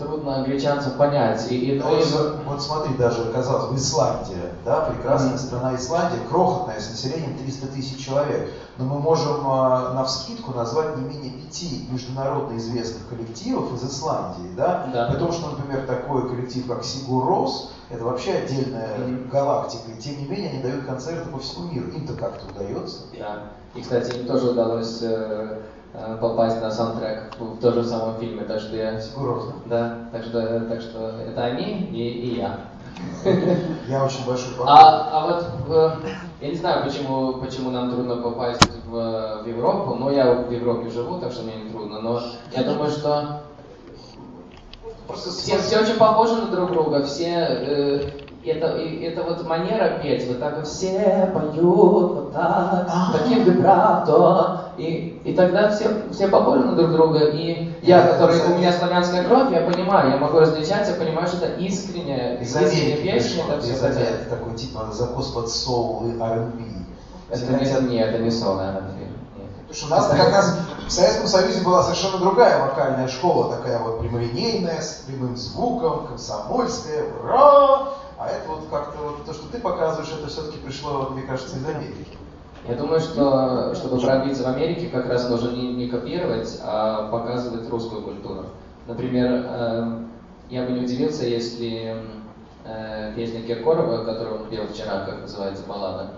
трудно 0.00 0.36
англичанцам 0.36 0.92
понять. 0.94 1.50
И, 1.52 1.56
и, 1.56 1.78
ну, 1.78 1.96
и... 1.96 2.02
Вот 2.46 2.62
смотри, 2.62 2.94
даже 2.94 3.30
казалось 3.32 3.70
бы, 3.70 3.76
Исландия, 3.76 4.52
да, 4.64 4.80
прекрасная 4.80 5.34
mm-hmm. 5.34 5.38
страна 5.38 5.76
Исландия, 5.76 6.18
крохотная, 6.28 6.80
с 6.80 6.90
населением 6.90 7.38
300 7.38 7.66
тысяч 7.68 8.04
человек. 8.04 8.50
Но 8.78 8.86
мы 8.86 8.98
можем 8.98 9.36
э, 9.40 9.92
на 9.94 10.04
вскидку 10.04 10.52
назвать 10.52 10.96
не 10.96 11.04
менее 11.04 11.32
пяти 11.32 11.86
международно 11.90 12.56
известных 12.56 13.08
коллективов 13.08 13.72
из 13.74 13.84
Исландии, 13.84 14.50
да? 14.56 14.88
да. 14.92 15.10
Потому 15.10 15.32
что, 15.32 15.50
например, 15.50 15.86
такой 15.86 16.28
коллектив, 16.28 16.66
как 16.66 16.82
Сигур 16.82 17.26
Рос, 17.26 17.72
это 17.90 18.04
вообще 18.04 18.32
отдельная 18.32 18.96
mm-hmm. 18.96 19.28
галактика, 19.28 19.90
и 19.90 20.00
тем 20.00 20.18
не 20.18 20.24
менее 20.26 20.50
они 20.50 20.62
дают 20.62 20.86
концерты 20.86 21.28
по 21.30 21.38
всему 21.38 21.70
миру. 21.70 21.90
Им-то 21.90 22.14
как-то 22.14 22.46
удается. 22.46 23.02
Да. 23.18 23.42
И, 23.74 23.82
кстати, 23.82 24.16
им 24.16 24.26
тоже 24.26 24.50
удалось 24.50 25.02
Э, 25.02 25.60
попасть 26.20 26.60
на 26.60 26.70
саундтрек 26.70 27.34
в 27.38 27.60
тот 27.60 27.74
же 27.74 27.84
самом 27.84 28.16
фильме, 28.18 28.44
так 28.44 28.60
что 28.60 28.76
я... 28.76 29.00
Сигуров, 29.00 29.44
да? 29.66 30.08
так 30.12 30.22
что, 30.22 30.60
так 30.60 30.80
что 30.80 31.14
это 31.26 31.44
они 31.44 31.88
и, 31.92 32.08
и 32.08 32.36
я. 32.36 32.60
Я 33.88 34.04
очень 34.04 34.24
большой 34.26 34.52
фанат. 34.54 34.78
А, 34.78 35.10
а 35.12 35.26
вот 35.26 35.46
в, 35.66 35.96
я 36.40 36.48
не 36.48 36.54
знаю, 36.54 36.84
почему, 36.84 37.34
почему 37.34 37.70
нам 37.70 37.90
трудно 37.90 38.16
попасть 38.16 38.62
в, 38.86 39.42
в 39.42 39.46
Европу, 39.46 39.94
но 39.94 40.10
я 40.10 40.32
в 40.32 40.50
Европе 40.50 40.90
живу, 40.90 41.18
так 41.18 41.32
что 41.32 41.42
мне 41.42 41.56
не 41.56 41.70
трудно, 41.70 42.00
но 42.00 42.20
я 42.54 42.62
думаю, 42.62 42.90
что 42.90 43.42
все, 45.14 45.58
все 45.58 45.80
очень 45.80 45.96
похожи 45.96 46.36
на 46.36 46.46
друг 46.48 46.70
друга, 46.72 47.04
все 47.04 47.26
э, 47.26 48.10
это, 48.44 48.66
это 48.68 49.22
вот 49.22 49.46
манера 49.46 49.98
петь, 50.02 50.26
вот 50.26 50.40
так 50.40 50.56
вот 50.56 50.66
все 50.66 51.30
поют, 51.34 51.62
вот 51.62 52.32
так, 52.32 52.90
таким 53.12 53.44
вибрато, 53.44 54.72
и, 54.78 55.20
и 55.24 55.34
тогда 55.34 55.70
все, 55.70 55.90
все 56.10 56.28
похожи 56.28 56.64
на 56.64 56.74
друг 56.74 56.92
друга, 56.92 57.26
и 57.26 57.70
я, 57.82 58.06
который, 58.06 58.40
у 58.46 58.58
меня 58.58 58.72
славянская 58.72 59.24
кровь, 59.24 59.52
я 59.52 59.60
понимаю, 59.60 60.12
я 60.12 60.16
могу 60.16 60.38
различать, 60.38 60.88
я 60.88 60.94
понимаю, 60.94 61.26
что 61.26 61.44
это 61.44 61.60
искренняя, 61.60 62.38
искренняя 62.38 62.96
песня, 62.96 63.44
это 63.48 63.60
все 63.60 63.74
это 63.74 64.30
такой 64.30 64.54
типа 64.54 64.88
закос 64.92 65.28
под 65.28 65.50
соул 65.50 66.06
и 66.06 66.18
R&B. 66.18 66.62
Это 67.28 67.52
не, 67.52 67.90
не, 67.90 68.00
это 68.00 68.18
не 68.18 68.30
соул, 68.30 68.58
R&B. 68.58 69.10
Потому 69.70 69.74
что 69.74 69.86
у 69.86 69.90
нас 69.90 70.08
как 70.08 70.32
раз 70.34 70.58
в 70.88 70.90
Советском 70.90 71.26
Союзе 71.28 71.60
была 71.60 71.84
совершенно 71.84 72.18
другая 72.18 72.60
вокальная 72.60 73.06
школа, 73.06 73.54
такая 73.54 73.78
вот 73.78 74.00
прямолинейная, 74.00 74.80
с 74.80 75.04
прямым 75.06 75.36
звуком, 75.36 76.08
комсомольская, 76.08 77.04
ура! 77.22 77.90
А 78.20 78.28
это 78.28 78.50
вот 78.50 78.68
как-то 78.70 78.98
вот 78.98 79.24
то, 79.24 79.32
что 79.32 79.50
ты 79.50 79.58
показываешь, 79.58 80.12
это 80.12 80.28
все-таки 80.28 80.58
пришло, 80.58 81.08
мне 81.08 81.22
кажется, 81.22 81.56
из 81.56 81.66
Америки. 81.66 82.18
Я 82.68 82.74
думаю, 82.74 83.00
что 83.00 83.74
чтобы 83.74 83.98
пробиться 83.98 84.42
в 84.42 84.46
Америке, 84.48 84.88
как 84.88 85.08
раз 85.08 85.30
нужно 85.30 85.52
не, 85.52 85.72
не 85.72 85.88
копировать, 85.88 86.60
а 86.62 87.08
показывать 87.10 87.70
русскую 87.70 88.02
культуру. 88.02 88.44
Например, 88.86 89.46
э, 89.48 90.02
я 90.50 90.66
бы 90.66 90.72
не 90.72 90.80
удивился, 90.80 91.24
если 91.24 91.96
э, 92.66 93.14
песня 93.16 93.40
Киркорова, 93.40 94.04
которую 94.04 94.42
он 94.42 94.50
пел 94.50 94.66
вчера, 94.66 95.06
как 95.06 95.22
называется, 95.22 95.64
баллада. 95.66 96.16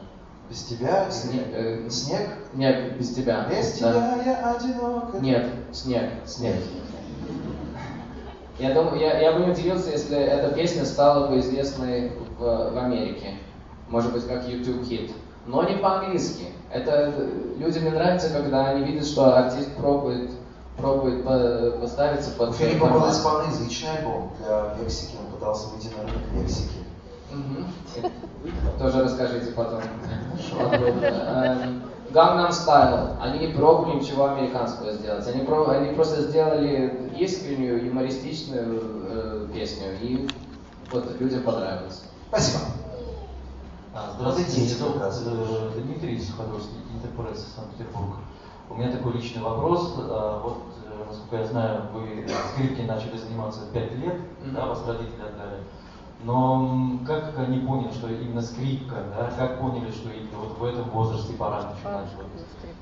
Без 0.51 0.65
тебя? 0.65 1.09
Снег? 1.09 1.45
Э, 1.53 1.89
снег? 1.89 2.31
Нет, 2.55 2.99
без 2.99 3.15
тебя. 3.15 3.47
Без 3.49 3.79
да. 3.79 4.17
тебя 4.17 4.23
я 4.25 4.57
одинок. 4.57 5.15
Нет, 5.21 5.47
снег, 5.71 6.11
снег. 6.27 6.57
Я, 8.59 8.75
думаю, 8.75 9.01
я, 9.01 9.19
я 9.19 9.33
бы 9.33 9.45
не 9.45 9.53
удивился, 9.53 9.91
если 9.91 10.17
эта 10.17 10.55
песня 10.55 10.85
стала 10.85 11.29
бы 11.29 11.41
известной 11.41 12.13
в, 12.39 12.73
в 12.73 12.79
Америке. 12.79 13.35
Может 13.89 14.13
быть, 14.13 14.27
как 14.27 14.47
YouTube 14.49 14.85
хит. 14.87 15.13
Но 15.47 15.63
не 15.65 15.77
по-английски. 15.77 16.47
Это 16.71 17.13
людям 17.59 17.85
не 17.85 17.91
нравится, 17.91 18.31
когда 18.31 18.71
они 18.71 18.85
видят, 18.85 19.07
что 19.07 19.37
артист 19.37 19.75
пробует, 19.77 20.31
пробует 20.77 21.25
по, 21.25 21.79
поставиться 21.81 22.31
под... 22.33 22.51
У 22.51 22.53
Филиппа 22.53 22.87
был 22.87 23.11
испаноязычный 23.11 23.99
альбом 23.99 24.33
для 24.39 24.77
Мексики. 24.83 25.17
Он 25.19 25.33
пытался 25.33 25.69
выйти 25.69 25.89
на 25.97 26.03
рынок 26.03 26.23
Мексики. 26.33 26.79
Угу. 27.33 28.11
Тоже 28.79 29.03
расскажите 29.03 29.53
потом. 29.53 29.81
Эм, 30.59 31.83
Gangnam 32.13 32.51
Style, 32.51 33.17
они 33.21 33.47
не 33.47 33.55
пробовали 33.55 33.97
ничего 33.97 34.27
американского 34.27 34.93
сделать. 34.93 35.27
Они, 35.27 35.45
про, 35.45 35.69
они 35.71 35.95
просто 35.95 36.23
сделали 36.23 37.11
искреннюю, 37.19 37.87
юмористичную 37.87 38.81
э, 39.05 39.49
песню, 39.53 39.99
и 40.01 40.29
вот 40.91 41.19
людям 41.19 41.43
понравилось. 41.43 42.03
Спасибо. 42.29 42.65
А, 43.95 44.13
здравствуйте, 44.17 44.75
зовут 44.75 45.03
Дмитрий 45.77 46.21
Суходольский, 46.21 46.77
Интерпресс, 46.95 47.47
Санкт-Петербург. 47.57 48.17
У 48.69 48.75
меня 48.75 48.91
такой 48.91 49.13
личный 49.15 49.43
вопрос. 49.43 49.95
А, 49.99 50.41
вот, 50.43 50.63
э, 50.87 51.05
насколько 51.09 51.37
я 51.37 51.47
знаю, 51.47 51.83
вы 51.95 52.27
скрипки 52.53 52.83
начали 52.83 53.17
заниматься 53.17 53.61
в 53.61 53.73
5 53.73 53.93
лет, 53.99 54.15
mm-hmm. 54.15 54.53
да, 54.53 54.67
вас 54.67 54.87
родители 54.87 55.23
отдали. 55.23 55.63
Но 56.25 56.99
как 57.05 57.37
они 57.39 57.59
поняли, 57.59 57.93
что 57.93 58.09
именно 58.09 58.43
скрипка, 58.43 58.97
да, 59.17 59.33
как 59.37 59.59
поняли, 59.61 59.91
что 59.91 60.11
именно 60.11 60.39
вот 60.39 60.59
в 60.59 60.65
этом 60.65 60.89
возрасте 60.91 61.33
пора 61.35 61.73
начинать? 61.73 62.09
Вот. 62.17 62.27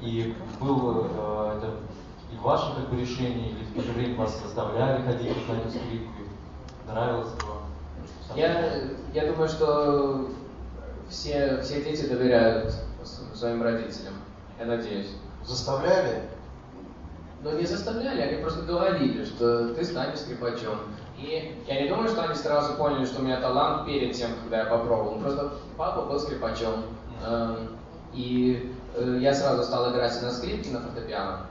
И 0.02 0.34
был 0.60 1.06
э, 1.10 1.56
это 1.56 1.76
и 2.32 2.36
ваше 2.42 2.74
как 2.76 2.90
бы 2.90 3.00
решение, 3.00 3.50
или 3.50 3.64
в 3.64 3.74
то 3.74 3.82
же 3.82 3.92
время 3.92 4.16
вас 4.16 4.40
заставляли 4.42 5.02
ходить 5.02 5.48
на 5.48 5.52
эту 5.54 5.70
скрипку, 5.70 6.12
нравилось 6.86 7.32
вам? 7.42 8.36
Я, 8.36 8.74
я 9.14 9.32
думаю, 9.32 9.48
что 9.48 10.28
все, 11.08 11.60
все 11.62 11.82
дети 11.82 12.06
доверяют 12.06 12.74
своим 13.34 13.62
родителям. 13.62 14.14
Я 14.58 14.66
надеюсь. 14.66 15.10
Заставляли? 15.44 16.28
Но 17.42 17.52
не 17.52 17.64
заставляли, 17.64 18.20
они 18.20 18.42
просто 18.42 18.62
говорили, 18.62 19.24
что 19.24 19.74
ты 19.74 19.84
станешь 19.84 20.20
скрипачом. 20.20 20.78
И 21.18 21.58
я 21.66 21.82
не 21.82 21.88
думаю, 21.88 22.08
что 22.08 22.22
они 22.22 22.34
сразу 22.34 22.74
поняли, 22.74 23.06
что 23.06 23.20
у 23.20 23.24
меня 23.24 23.40
талант 23.40 23.86
перед 23.86 24.12
тем, 24.14 24.30
когда 24.42 24.58
я 24.58 24.64
попробовал. 24.66 25.18
Просто 25.20 25.52
папа 25.76 26.02
был 26.02 26.20
скрипачом. 26.20 26.84
Эм, 27.26 27.78
и 28.12 28.74
э, 28.94 29.18
я 29.20 29.34
сразу 29.34 29.62
стал 29.62 29.90
играть 29.90 30.20
на 30.22 30.30
скрипке, 30.30 30.70
на 30.70 30.80
фортепиано. 30.80 31.46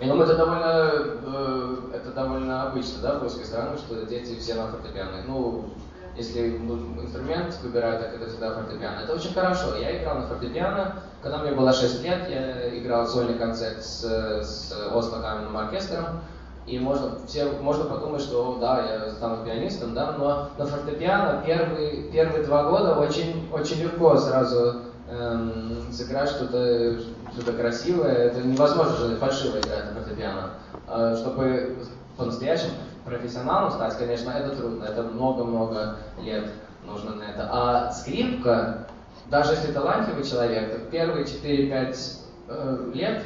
Я 0.00 0.08
думаю, 0.08 0.24
это 0.24 0.36
довольно, 0.36 0.90
э, 1.24 1.76
это 1.94 2.12
довольно 2.12 2.68
обычно, 2.68 3.02
да, 3.02 3.18
в 3.18 3.22
русской 3.22 3.44
стране, 3.44 3.76
что 3.76 4.04
дети 4.06 4.38
все 4.38 4.54
на 4.54 4.68
фортепиано. 4.68 5.22
Ну, 5.26 5.70
если 6.16 6.56
инструмент 6.56 7.58
выбирают, 7.62 8.00
так 8.00 8.14
это 8.14 8.28
всегда 8.28 8.54
фортепиано. 8.54 9.00
Это 9.00 9.14
очень 9.14 9.34
хорошо. 9.34 9.76
Я 9.76 10.00
играл 10.00 10.16
на 10.16 10.26
фортепиано. 10.26 10.96
Когда 11.22 11.38
мне 11.38 11.52
было 11.52 11.72
6 11.72 12.04
лет, 12.04 12.28
я 12.28 12.78
играл 12.78 13.06
сольный 13.06 13.38
концерт 13.38 13.82
с, 13.82 14.02
с 14.02 14.72
Осло 14.92 15.18
оркестром. 15.54 16.20
И 16.66 16.78
можно, 16.78 17.18
все, 17.26 17.50
можно 17.60 17.84
подумать, 17.84 18.22
что 18.22 18.58
да, 18.60 18.82
я 18.86 19.10
стану 19.10 19.44
пианистом, 19.44 19.92
да, 19.92 20.12
но 20.12 20.48
на 20.56 20.64
фортепиано 20.64 21.42
первые, 21.44 22.10
первые 22.10 22.44
два 22.44 22.70
года 22.70 22.96
очень, 22.98 23.50
очень 23.52 23.82
легко 23.82 24.16
сразу 24.16 24.76
эм, 25.10 25.92
сыграть 25.92 26.30
что-то 26.30 27.00
что 27.38 27.52
красивое. 27.52 28.12
Это 28.12 28.40
невозможно 28.40 28.96
же 28.96 29.16
фальшиво 29.16 29.58
играть 29.58 29.92
на 29.92 30.00
фортепиано. 30.00 30.50
А, 30.86 31.16
чтобы 31.16 31.76
по-настоящему 32.16 32.72
профессионалом 33.04 33.70
стать, 33.72 33.96
конечно, 33.98 34.30
это 34.30 34.56
трудно, 34.56 34.84
это 34.84 35.02
много-много 35.02 35.96
лет 36.20 36.50
нужно 36.86 37.14
на 37.14 37.22
это. 37.24 37.48
А 37.50 37.90
скрипка, 37.92 38.86
даже 39.30 39.52
если 39.52 39.72
талантливый 39.72 40.24
человек, 40.24 40.72
то 40.72 40.78
первые 40.90 41.24
4-5 41.24 42.18
э, 42.48 42.90
лет 42.94 43.22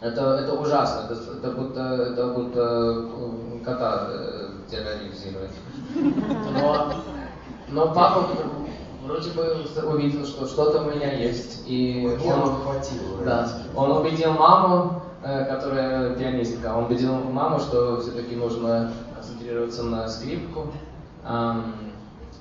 это, 0.00 0.36
это 0.36 0.54
ужасно, 0.54 1.10
это, 1.10 1.14
это 1.14 1.50
будто, 1.52 1.80
это 1.80 2.26
будто 2.28 3.08
кота 3.64 4.06
э, 4.10 4.48
терроризировать. 4.70 5.50
Но, 5.94 6.92
но 7.68 7.94
папа 7.94 8.28
вроде 9.04 9.30
бы 9.30 9.66
увидел, 9.86 10.24
что 10.24 10.46
что-то 10.46 10.82
у 10.82 10.90
меня 10.90 11.12
есть. 11.12 11.64
И 11.66 12.06
он, 12.24 12.62
хватило, 12.62 13.24
да, 13.24 13.48
он 13.76 13.92
убедил 13.92 14.32
маму, 14.32 15.02
которая 15.22 16.14
пианистка, 16.14 16.74
он 16.74 16.84
убедил 16.84 17.14
маму, 17.14 17.58
что 17.60 18.00
все-таки 18.00 18.36
нужно 18.36 18.92
концентрироваться 19.14 19.82
на 19.82 20.08
скрипку. 20.08 20.68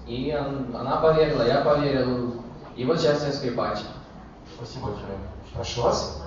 И 0.08 0.32
она 0.32 0.98
поверила, 0.98 1.44
я 1.44 1.62
поверил. 1.62 2.36
И 2.76 2.86
вот 2.86 3.00
сейчас 3.00 3.24
я 3.26 3.34
скрипач. 3.34 3.80
Спасибо 4.56 4.88
большое. 4.88 5.18
Прошу 5.54 5.82
вас. 5.84 6.24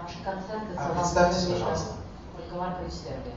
Ваши 0.00 0.16
концерты 0.24 0.74
а, 0.76 0.94
представьтесь, 0.94 1.44
пожалуйста. 1.44 1.92
Ольга 2.38 2.64
Маркович 2.64 2.92
Сербия. 2.92 3.36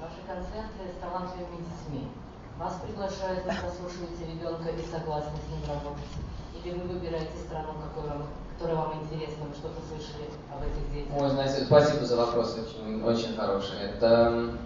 Ваши 0.00 0.20
концерты 0.26 0.94
с 0.94 1.00
талантливыми 1.02 1.66
детьми. 1.66 2.08
Вас 2.58 2.74
приглашают, 2.86 3.44
вы 3.44 3.50
послушаете 3.50 4.26
ребенка 4.30 4.70
и 4.70 4.82
согласны 4.86 5.36
с 5.36 5.48
ним 5.50 5.62
работать. 5.68 6.12
Или 6.54 6.78
вы 6.78 6.94
выбираете 6.94 7.36
страну, 7.46 7.74
какой 7.82 8.10
вам 8.52 8.58
которое 8.58 8.74
вам 8.74 9.02
интересно, 9.02 9.46
вы 9.46 9.54
что-то 9.54 9.80
слышали 9.88 10.28
об 10.52 10.62
этих 10.62 10.92
детях? 10.92 11.12
Ой, 11.20 11.30
знаете, 11.30 11.64
спасибо 11.64 12.04
за 12.04 12.16
вопрос, 12.16 12.56
очень, 12.58 13.02
очень 13.04 13.36
хороший. 13.36 13.78
Это 13.78 14.56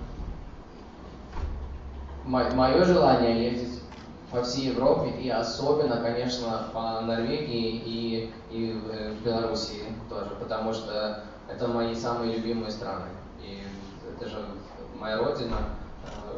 мое 2.24 2.84
желание 2.84 3.50
ездить 3.52 3.82
по 4.30 4.42
всей 4.42 4.70
Европе 4.70 5.10
и 5.10 5.28
особенно, 5.30 5.98
конечно, 5.98 6.68
по 6.72 7.00
Норвегии 7.02 7.80
и, 7.84 8.32
и 8.50 8.72
в 8.72 9.24
Белоруссии 9.24 9.84
тоже, 10.08 10.30
потому 10.40 10.72
что 10.72 11.22
это 11.48 11.68
мои 11.68 11.94
самые 11.94 12.36
любимые 12.36 12.72
страны. 12.72 13.06
И 13.40 13.62
это 14.16 14.28
же 14.28 14.44
моя 14.98 15.18
родина. 15.18 15.56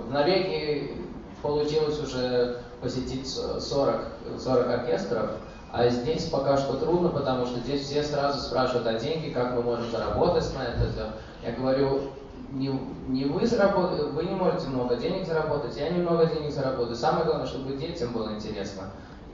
В 0.07 0.13
Норвегии 0.13 0.97
получилось 1.43 2.01
уже 2.01 2.61
посетить 2.83 3.27
40, 3.29 4.05
40 4.39 4.69
оркестров, 4.69 5.31
а 5.73 5.89
здесь 5.89 6.25
пока 6.27 6.57
что 6.57 6.75
трудно, 6.75 7.11
потому 7.11 7.45
что 7.47 7.61
здесь 7.61 7.83
все 7.83 8.03
сразу 8.03 8.41
спрашивают 8.41 8.87
о 8.87 8.95
деньги, 8.95 9.31
как 9.31 9.55
мы 9.55 9.63
можем 9.63 9.91
заработать 9.91 10.51
на 10.55 10.63
это. 10.63 11.15
Я 11.43 11.53
говорю, 11.53 12.13
не, 12.53 12.69
не 13.09 13.25
вы 13.27 13.47
заработаете, 13.47 14.05
вы 14.05 14.25
не 14.25 14.35
можете 14.35 14.69
много 14.69 14.97
денег 14.97 15.27
заработать, 15.27 15.77
я 15.77 15.91
немного 15.91 16.27
денег 16.27 16.53
заработаю. 16.53 16.97
Самое 16.97 17.27
главное, 17.27 17.47
чтобы 17.47 17.77
детям 17.77 18.13
было 18.13 18.33
интересно. 18.35 18.85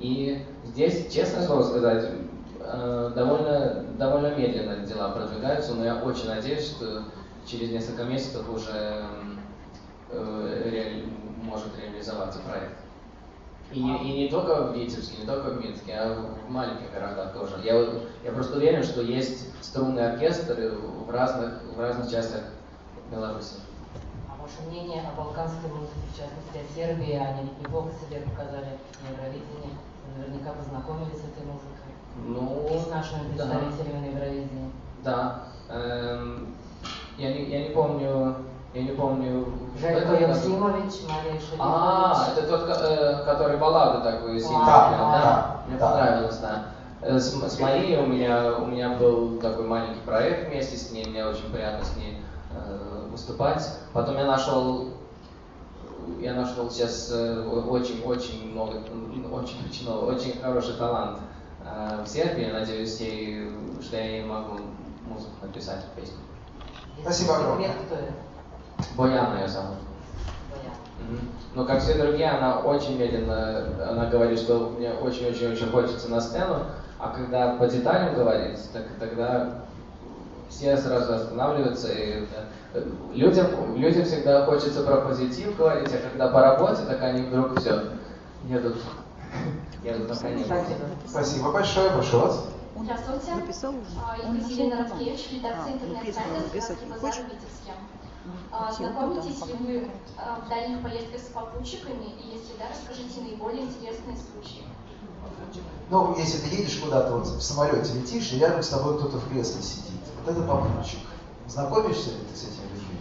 И 0.01 0.45
здесь, 0.65 1.13
честно 1.13 1.43
слово 1.43 1.63
сказать, 1.63 2.11
э, 2.61 3.13
довольно, 3.15 3.85
довольно 3.97 4.35
медленно 4.35 4.85
дела 4.85 5.11
продвигаются, 5.11 5.75
но 5.75 5.85
я 5.85 6.03
очень 6.03 6.27
надеюсь, 6.27 6.67
что 6.67 7.05
через 7.47 7.71
несколько 7.71 8.05
месяцев 8.05 8.43
уже 8.51 9.05
э, 10.11 11.03
может 11.43 11.69
реализоваться 11.81 12.41
проект. 12.41 12.84
И 13.75 13.83
не, 13.83 13.99
и 13.99 14.23
не 14.23 14.29
только 14.29 14.69
в 14.69 14.77
Витебске, 14.77 15.23
не 15.23 15.27
только 15.27 15.51
в 15.51 15.61
Минске, 15.61 15.95
а 15.95 16.15
в 16.47 16.51
маленьких 16.51 16.93
городах 16.93 17.33
тоже. 17.33 17.61
Я, 17.65 17.75
я 18.25 18.33
просто 18.33 18.57
уверен, 18.57 18.85
что 18.85 19.03
есть 19.03 19.53
струнные 19.65 20.11
оркестры 20.11 20.71
в 20.71 21.11
разных, 21.11 21.61
в 21.75 21.81
разных 21.81 22.09
частях 22.09 22.43
Беларуси. 23.11 23.57
А 24.29 24.41
ваше 24.41 24.63
мнение 24.69 25.03
о 25.03 25.21
балканской 25.21 25.69
музыке, 25.71 25.99
в 26.13 26.17
частности 26.17 26.59
о 26.59 26.75
Сербии, 26.75 27.15
они 27.15 27.51
неплохо 27.61 27.91
себе 28.01 28.21
показали 28.21 28.79
на 29.03 29.13
Евровидении. 29.13 29.77
Наверняка 30.17 30.53
познакомились 30.53 31.19
с 31.19 31.25
этой 31.25 31.45
музыкой. 31.45 31.75
Ну, 32.25 32.69
и 32.73 32.79
с 32.79 32.87
нашими 32.89 33.27
представителями 33.33 33.93
да. 33.93 34.01
на 34.01 34.07
Евровидении. 34.07 34.73
Да. 35.03 35.43
Эм, 35.69 36.55
я, 37.19 37.33
не, 37.33 37.51
я 37.51 37.69
не 37.69 37.75
помню 37.75 38.37
я 38.75 38.83
не 38.83 38.91
помню. 38.91 39.47
Желько 39.81 40.15
Евсимович, 40.15 40.93
Мария 41.09 41.41
Шелихович. 41.41 41.61
А, 41.61 42.29
это 42.37 42.47
тот, 42.49 42.69
э, 42.69 43.25
который 43.25 43.57
баллады 43.57 44.03
такую 44.03 44.41
сильно 44.41 44.67
да, 44.67 44.89
пел, 44.89 44.99
да? 44.99 45.21
да? 45.23 45.61
Мне 45.69 45.79
да. 45.79 45.89
понравилось, 45.89 46.39
да. 46.39 46.65
Э, 47.01 47.19
с, 47.19 47.33
с 47.33 47.61
Марией 47.61 48.03
у 48.03 48.07
меня, 48.07 48.57
у 48.59 48.67
меня 48.67 48.97
был 48.97 49.39
такой 49.39 49.65
маленький 49.65 50.01
проект 50.01 50.49
вместе 50.49 50.77
с 50.77 50.91
ней, 50.91 51.07
мне 51.07 51.25
очень 51.25 51.51
приятно 51.53 51.85
с 51.85 51.97
ней 51.97 52.21
э, 52.53 53.09
выступать. 53.11 53.65
Потом 53.93 54.17
я 54.17 54.27
нашел 54.27 54.89
я 56.21 56.35
нашел 56.35 56.71
сейчас 56.71 57.11
очень-очень 57.11 58.53
много, 58.53 58.79
очень-очень 59.33 59.89
много, 59.89 60.05
очень 60.05 60.41
хороший 60.41 60.75
талант 60.75 61.21
э, 61.65 62.03
в 62.05 62.09
Сербии. 62.09 62.51
Надеюсь, 62.53 63.01
ей, 63.01 63.51
что 63.81 63.97
я 63.97 64.17
ей 64.17 64.25
могу 64.25 64.59
музыку 65.07 65.33
написать, 65.43 65.85
песню. 65.97 66.19
Спасибо 67.03 67.37
огромное. 67.37 67.71
Бояна 68.97 69.41
ее 69.41 69.49
зовут. 69.49 69.79
Но 71.55 71.65
как 71.65 71.81
все 71.81 71.95
другие, 71.95 72.31
она 72.31 72.61
очень 72.61 72.99
медленно, 72.99 73.65
она 73.89 74.07
говорит, 74.07 74.39
что 74.39 74.75
мне 74.77 74.93
очень-очень-очень 74.93 75.71
хочется 75.71 76.09
на 76.11 76.21
сцену, 76.21 76.67
а 76.99 77.11
когда 77.11 77.55
по 77.57 77.67
деталям 77.67 78.15
говорить, 78.15 78.59
так 78.73 78.85
тогда 78.99 79.63
все 80.49 80.77
сразу 80.77 81.15
останавливаются. 81.15 81.93
И 81.93 82.27
людям, 83.13 83.77
людям 83.77 84.05
всегда 84.05 84.47
хочется 84.47 84.83
про 84.83 84.97
позитив 84.97 85.57
говорить, 85.57 85.93
а 85.93 86.09
когда 86.09 86.29
по 86.29 86.41
работе, 86.41 86.83
так 86.89 87.03
они 87.03 87.23
вдруг 87.23 87.59
все 87.61 87.83
едут, 88.49 88.77
едут 89.83 90.09
на 90.09 90.17
коне. 90.17 90.45
Спасибо 91.07 91.53
большое, 91.53 91.91
прошу 91.91 92.19
вас. 92.21 92.49
Здравствуйте. 92.77 93.35
Написал 93.35 93.71
уже. 93.73 94.37
Екатерина 94.37 94.79
Роткевич, 94.79 95.29
редакция 95.33 95.75
интернет-сайта 95.75 96.87
«Базар 96.91 97.25
Витебске». 97.25 97.73
А, 98.51 98.73
знакомитесь 98.73 99.45
ли 99.47 99.55
вы 99.55 99.91
а, 100.17 100.41
в 100.41 100.49
дальних 100.49 100.83
поездках 100.83 101.21
с 101.21 101.33
попутчиками? 101.33 102.05
И 102.23 102.35
если 102.35 102.57
да, 102.59 102.67
расскажите 102.71 103.21
наиболее 103.21 103.65
интересные 103.65 104.17
случаи. 104.17 104.65
Ну, 105.91 106.17
если 106.17 106.39
ты 106.39 106.55
едешь 106.57 106.79
куда-то, 106.79 107.17
вот 107.17 107.27
в 107.27 107.43
самолете 107.43 107.93
летишь, 107.95 108.33
и 108.33 108.39
рядом 108.39 108.63
с 108.63 108.69
тобой 108.69 108.99
кто-то 108.99 109.19
в 109.19 109.29
кресле 109.29 109.63
сидит. 109.63 110.01
Вот 110.25 110.33
это 110.33 110.43
попутчик. 110.43 111.01
Знакомишься 111.47 112.11
ли 112.11 112.25
ты 112.31 112.37
с 112.37 112.45
этими 112.45 112.73
людьми? 112.73 112.99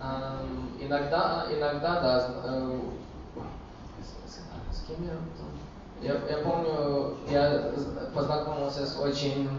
Um, 0.00 0.78
иногда, 0.80 1.46
иногда, 1.50 2.00
да. 2.00 2.34
Uh, 2.44 2.80
с 4.72 4.86
кем 4.86 5.04
я? 5.04 5.14
Я, 6.00 6.14
я 6.28 6.44
помню, 6.44 7.16
я 7.28 7.72
познакомился 8.14 8.86
с 8.86 8.96
очень 8.96 9.50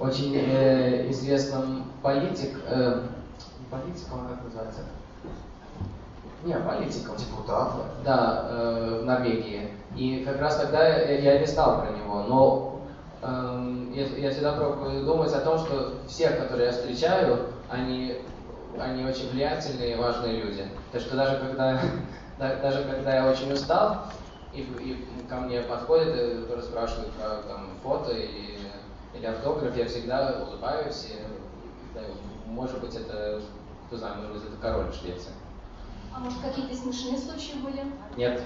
очень 0.00 0.36
э, 0.36 1.10
известным 1.10 1.84
политик, 2.02 2.56
э, 2.66 3.02
политиком, 3.70 4.28
как 4.28 4.44
называется? 4.44 4.82
Не, 6.44 6.54
политиком. 6.54 7.16
Депутат. 7.16 7.72
Да, 8.04 8.46
э, 8.48 9.00
в 9.02 9.04
Норвегии. 9.04 9.72
И 9.96 10.24
как 10.24 10.40
раз 10.40 10.56
тогда 10.56 10.86
я, 10.86 11.38
не 11.38 11.46
знал 11.46 11.80
про 11.80 11.90
него, 11.90 12.22
но 12.28 12.80
э, 13.22 13.86
я, 13.94 14.06
я 14.06 14.30
всегда 14.30 14.52
пробую 14.52 15.04
думать 15.04 15.32
о 15.32 15.40
том, 15.40 15.58
что 15.58 15.94
все, 16.06 16.30
которые 16.30 16.66
я 16.66 16.72
встречаю, 16.72 17.46
они, 17.68 18.22
они 18.78 19.04
очень 19.04 19.30
влиятельные 19.30 19.94
и 19.94 19.98
важные 19.98 20.40
люди. 20.40 20.64
Так 20.92 21.00
что 21.00 21.16
даже 21.16 21.38
когда, 21.38 21.80
даже 22.38 22.84
когда 22.84 23.16
я 23.16 23.30
очень 23.30 23.52
устал, 23.52 24.04
и, 24.52 24.60
и 24.60 25.06
ко 25.28 25.36
мне 25.36 25.60
подходят 25.62 26.14
и 26.16 26.62
спрашивают 26.62 27.12
про 27.12 27.42
там, 27.48 27.66
фото 27.82 28.12
или, 28.12 28.57
или 29.18 29.26
автограф, 29.26 29.76
я 29.76 29.86
всегда 29.86 30.44
улыбаюсь. 30.46 31.06
И, 31.10 31.94
да, 31.94 32.00
может 32.46 32.80
быть, 32.80 32.94
это, 32.94 33.42
кто 33.86 33.96
знает, 33.96 34.16
может 34.18 34.34
быть, 34.34 34.44
это 34.44 34.56
король 34.60 34.92
Швеции. 34.92 35.32
А 36.14 36.20
может, 36.20 36.40
какие-то 36.40 36.74
смешные 36.74 37.18
случаи 37.18 37.56
были? 37.58 37.84
Нет. 38.16 38.42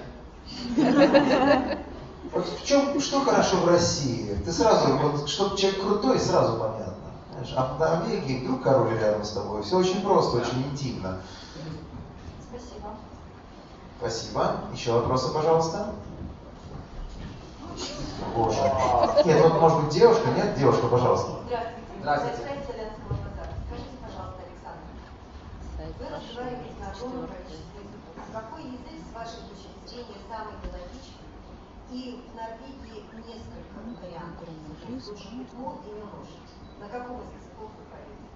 Вот 2.31 2.47
в 2.47 2.65
чем, 2.65 2.99
что 2.99 3.21
хорошо 3.21 3.57
в 3.57 3.67
России? 3.67 4.35
Ты 4.45 4.51
сразу, 4.51 4.97
вот, 4.97 5.29
что 5.29 5.55
человек 5.55 5.81
крутой, 5.81 6.19
сразу 6.19 6.57
понятно. 6.57 6.93
Знаешь, 7.31 7.53
а 7.55 7.75
в 7.77 7.83
Америке 7.83 8.43
вдруг 8.43 8.63
король 8.63 8.97
рядом 8.97 9.23
с 9.23 9.31
тобой. 9.31 9.61
Все 9.63 9.77
очень 9.77 10.01
просто, 10.01 10.37
очень 10.37 10.63
интимно. 10.71 11.21
Спасибо. 12.49 12.95
Спасибо. 13.99 14.55
Еще 14.73 14.93
вопросы, 14.93 15.33
пожалуйста? 15.33 15.93
Боже. 18.35 18.61
Нет, 19.25 19.41
вот 19.41 19.59
может 19.61 19.83
быть 19.83 19.93
девушка, 19.93 20.29
нет? 20.31 20.55
Девушка, 20.57 20.87
пожалуйста. 20.87 21.31
Здравствуйте. 21.45 21.83
Здравствуйте. 21.99 22.37
Скажите, 23.67 23.97
пожалуйста, 24.01 24.41
Александр, 24.43 24.81
вы 25.99 26.05
разговариваете 26.09 26.75
на 26.79 26.91
огромном 26.91 27.27
количестве 27.27 27.79
языков. 27.83 28.15
Какой 28.33 28.63
язык, 28.63 28.99
с 29.09 29.15
вашей 29.15 29.41
точки 29.49 29.69
зрения, 29.87 30.19
самый 30.29 30.53
мелодичный? 30.63 31.27
И 31.91 32.23
в 32.25 32.35
Норвегии 32.35 33.05
несколько 33.27 33.77
вариантов. 34.01 34.49
Мол 35.53 35.81
и 35.85 35.91
мелож. 35.93 36.27
На 36.79 36.89
каком 36.89 37.21
из 37.21 37.29
языков 37.33 37.69
вы 37.77 37.83
поете? 37.91 38.27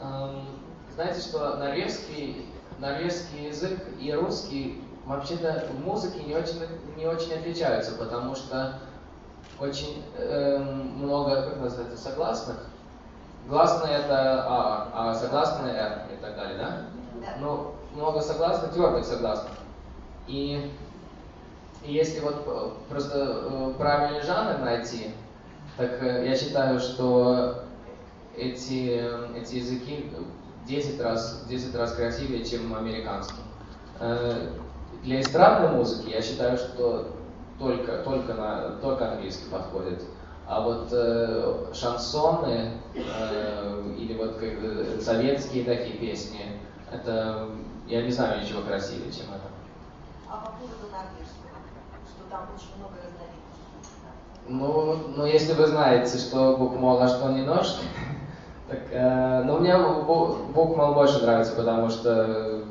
Эм, 0.00 0.62
Знаете, 0.94 1.20
что 1.20 1.56
норвежский, 1.56 2.46
норвежский 2.78 3.48
язык 3.48 3.80
и 3.98 4.12
русский 4.12 4.82
вообще-то 5.08 5.68
в 5.72 5.84
музыке 5.84 6.22
не 6.22 6.34
очень, 6.34 6.62
не 6.96 7.06
очень 7.06 7.32
отличаются, 7.32 7.92
потому 7.92 8.34
что 8.34 8.78
очень 9.58 10.04
эм, 10.18 10.98
много, 10.98 11.42
как 11.42 11.60
называется, 11.60 11.96
согласных. 11.96 12.56
Гласные 13.48 13.96
это 13.96 14.44
А, 14.46 14.90
а 14.92 15.14
согласные 15.14 15.74
Р 15.74 16.02
и 16.12 16.16
так 16.20 16.36
далее, 16.36 16.58
да? 16.58 16.84
Да. 17.20 17.36
Ну, 17.40 17.74
много 17.94 18.20
согласных, 18.20 18.72
твердых 18.72 19.04
согласных. 19.04 19.52
И, 20.26 20.70
и 21.82 21.92
если 21.92 22.20
вот 22.20 22.44
э, 22.46 22.70
просто 22.90 23.48
э, 23.50 23.74
правильный 23.78 24.22
жанр 24.22 24.58
найти, 24.58 25.12
так 25.78 26.02
э, 26.02 26.28
я 26.28 26.36
считаю, 26.36 26.78
что 26.78 27.64
эти, 28.36 29.00
э, 29.00 29.40
эти 29.40 29.56
языки 29.56 30.12
10 30.66 31.00
раз, 31.00 31.46
10 31.48 31.74
раз 31.74 31.92
красивее, 31.92 32.44
чем 32.44 32.76
американский. 32.76 33.40
Для 35.02 35.20
эстрадной 35.20 35.70
музыки 35.70 36.10
я 36.10 36.20
считаю, 36.20 36.56
что 36.56 37.12
только, 37.58 37.98
только, 37.98 38.34
на, 38.34 38.70
только 38.80 39.12
английский 39.12 39.48
подходит. 39.50 40.02
А 40.46 40.60
вот 40.62 40.88
э, 40.92 41.66
шансоны 41.74 42.72
э, 42.94 43.94
или 43.98 44.16
вот 44.16 44.36
как, 44.36 44.48
э, 44.62 44.98
советские 45.00 45.64
такие 45.64 45.98
песни, 45.98 46.60
это 46.90 47.48
я 47.86 48.02
не 48.02 48.10
знаю 48.10 48.42
ничего 48.42 48.62
красивее, 48.62 49.12
чем 49.12 49.26
это. 49.26 49.48
А 50.28 50.36
по 50.46 50.52
поводу 50.52 50.90
норвежского, 50.90 51.58
что 52.06 52.30
там 52.30 52.48
очень 52.54 52.78
много 52.78 52.96
разновидностей. 52.96 53.38
Ну, 54.48 55.16
ну, 55.16 55.26
если 55.26 55.52
вы 55.52 55.66
знаете, 55.66 56.18
что 56.18 56.56
букмол, 56.56 57.00
а 57.02 57.08
что 57.08 57.28
не 57.30 57.42
нож, 57.42 57.76
так, 58.68 58.80
э, 58.90 59.42
ну, 59.44 59.58
мне 59.58 59.74
бу- 59.74 60.50
букмол 60.52 60.94
больше 60.94 61.22
нравится, 61.22 61.54
потому 61.56 61.90
что 61.90 62.64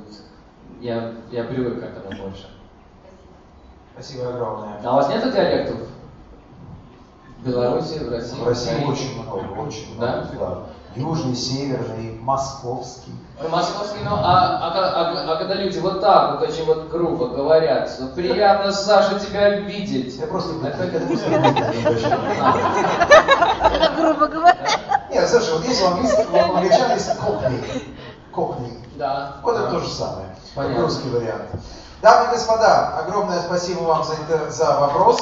я, 0.80 1.14
я 1.32 1.44
привык 1.44 1.80
к 1.80 1.84
этому 1.84 2.22
больше. 2.24 2.48
Спасибо 3.94 4.30
огромное. 4.30 4.80
А 4.84 4.94
у 4.94 4.96
вас 4.98 5.10
нет 5.10 5.24
диалектов? 5.34 5.78
В 7.40 7.48
Беларуси, 7.48 8.00
в 8.00 8.10
России? 8.12 8.40
В 8.42 8.48
России 8.48 8.70
Украине? 8.72 8.92
очень 8.92 9.22
много, 9.24 9.62
очень 9.62 10.00
Да? 10.00 10.26
много. 10.32 10.38
Да? 10.40 10.64
Южный, 10.96 11.36
северный, 11.36 12.18
московский. 12.22 13.12
Ну, 13.42 13.50
московский, 13.50 14.00
ну, 14.04 14.16
а, 14.16 14.58
а, 14.64 14.72
а- 14.74 15.34
а 15.34 15.36
когда 15.36 15.54
люди 15.54 15.78
вот 15.78 16.02
так 16.02 16.40
вот 16.40 16.50
очень 16.50 16.66
вот 16.66 16.90
грубо 16.90 17.28
говорят, 17.28 17.88
что 17.90 18.08
приятно, 18.08 18.72
Саша, 18.72 19.20
тебя 19.20 19.60
видеть. 19.60 20.16
Я 20.16 20.26
просто 20.26 20.56
Это- 20.66 20.84
это. 20.86 20.98
Это 23.72 23.94
грубо 23.96 24.28
говоря. 24.28 24.58
Нет, 25.12 25.30
слушай, 25.30 25.54
вот 25.54 25.66
есть 25.66 25.84
у 25.84 25.88
английских, 25.88 26.34
у 26.34 26.38
англичан 26.38 26.92
есть 26.94 27.18
кокни. 27.18 27.62
Кокни. 28.32 28.74
Да. 28.98 29.36
Вот 29.44 29.56
это 29.56 29.66
да. 29.66 29.72
то 29.72 29.80
же 29.80 29.90
самое. 29.90 30.36
Понятно. 30.56 30.84
Русский 30.84 31.10
вариант. 31.10 31.50
Дамы 32.02 32.30
и 32.30 32.34
господа, 32.36 33.00
огромное 33.00 33.40
спасибо 33.42 33.82
вам 33.84 34.04
за, 34.04 34.14
это- 34.14 34.52
за 34.52 34.80
вопрос. 34.80 35.16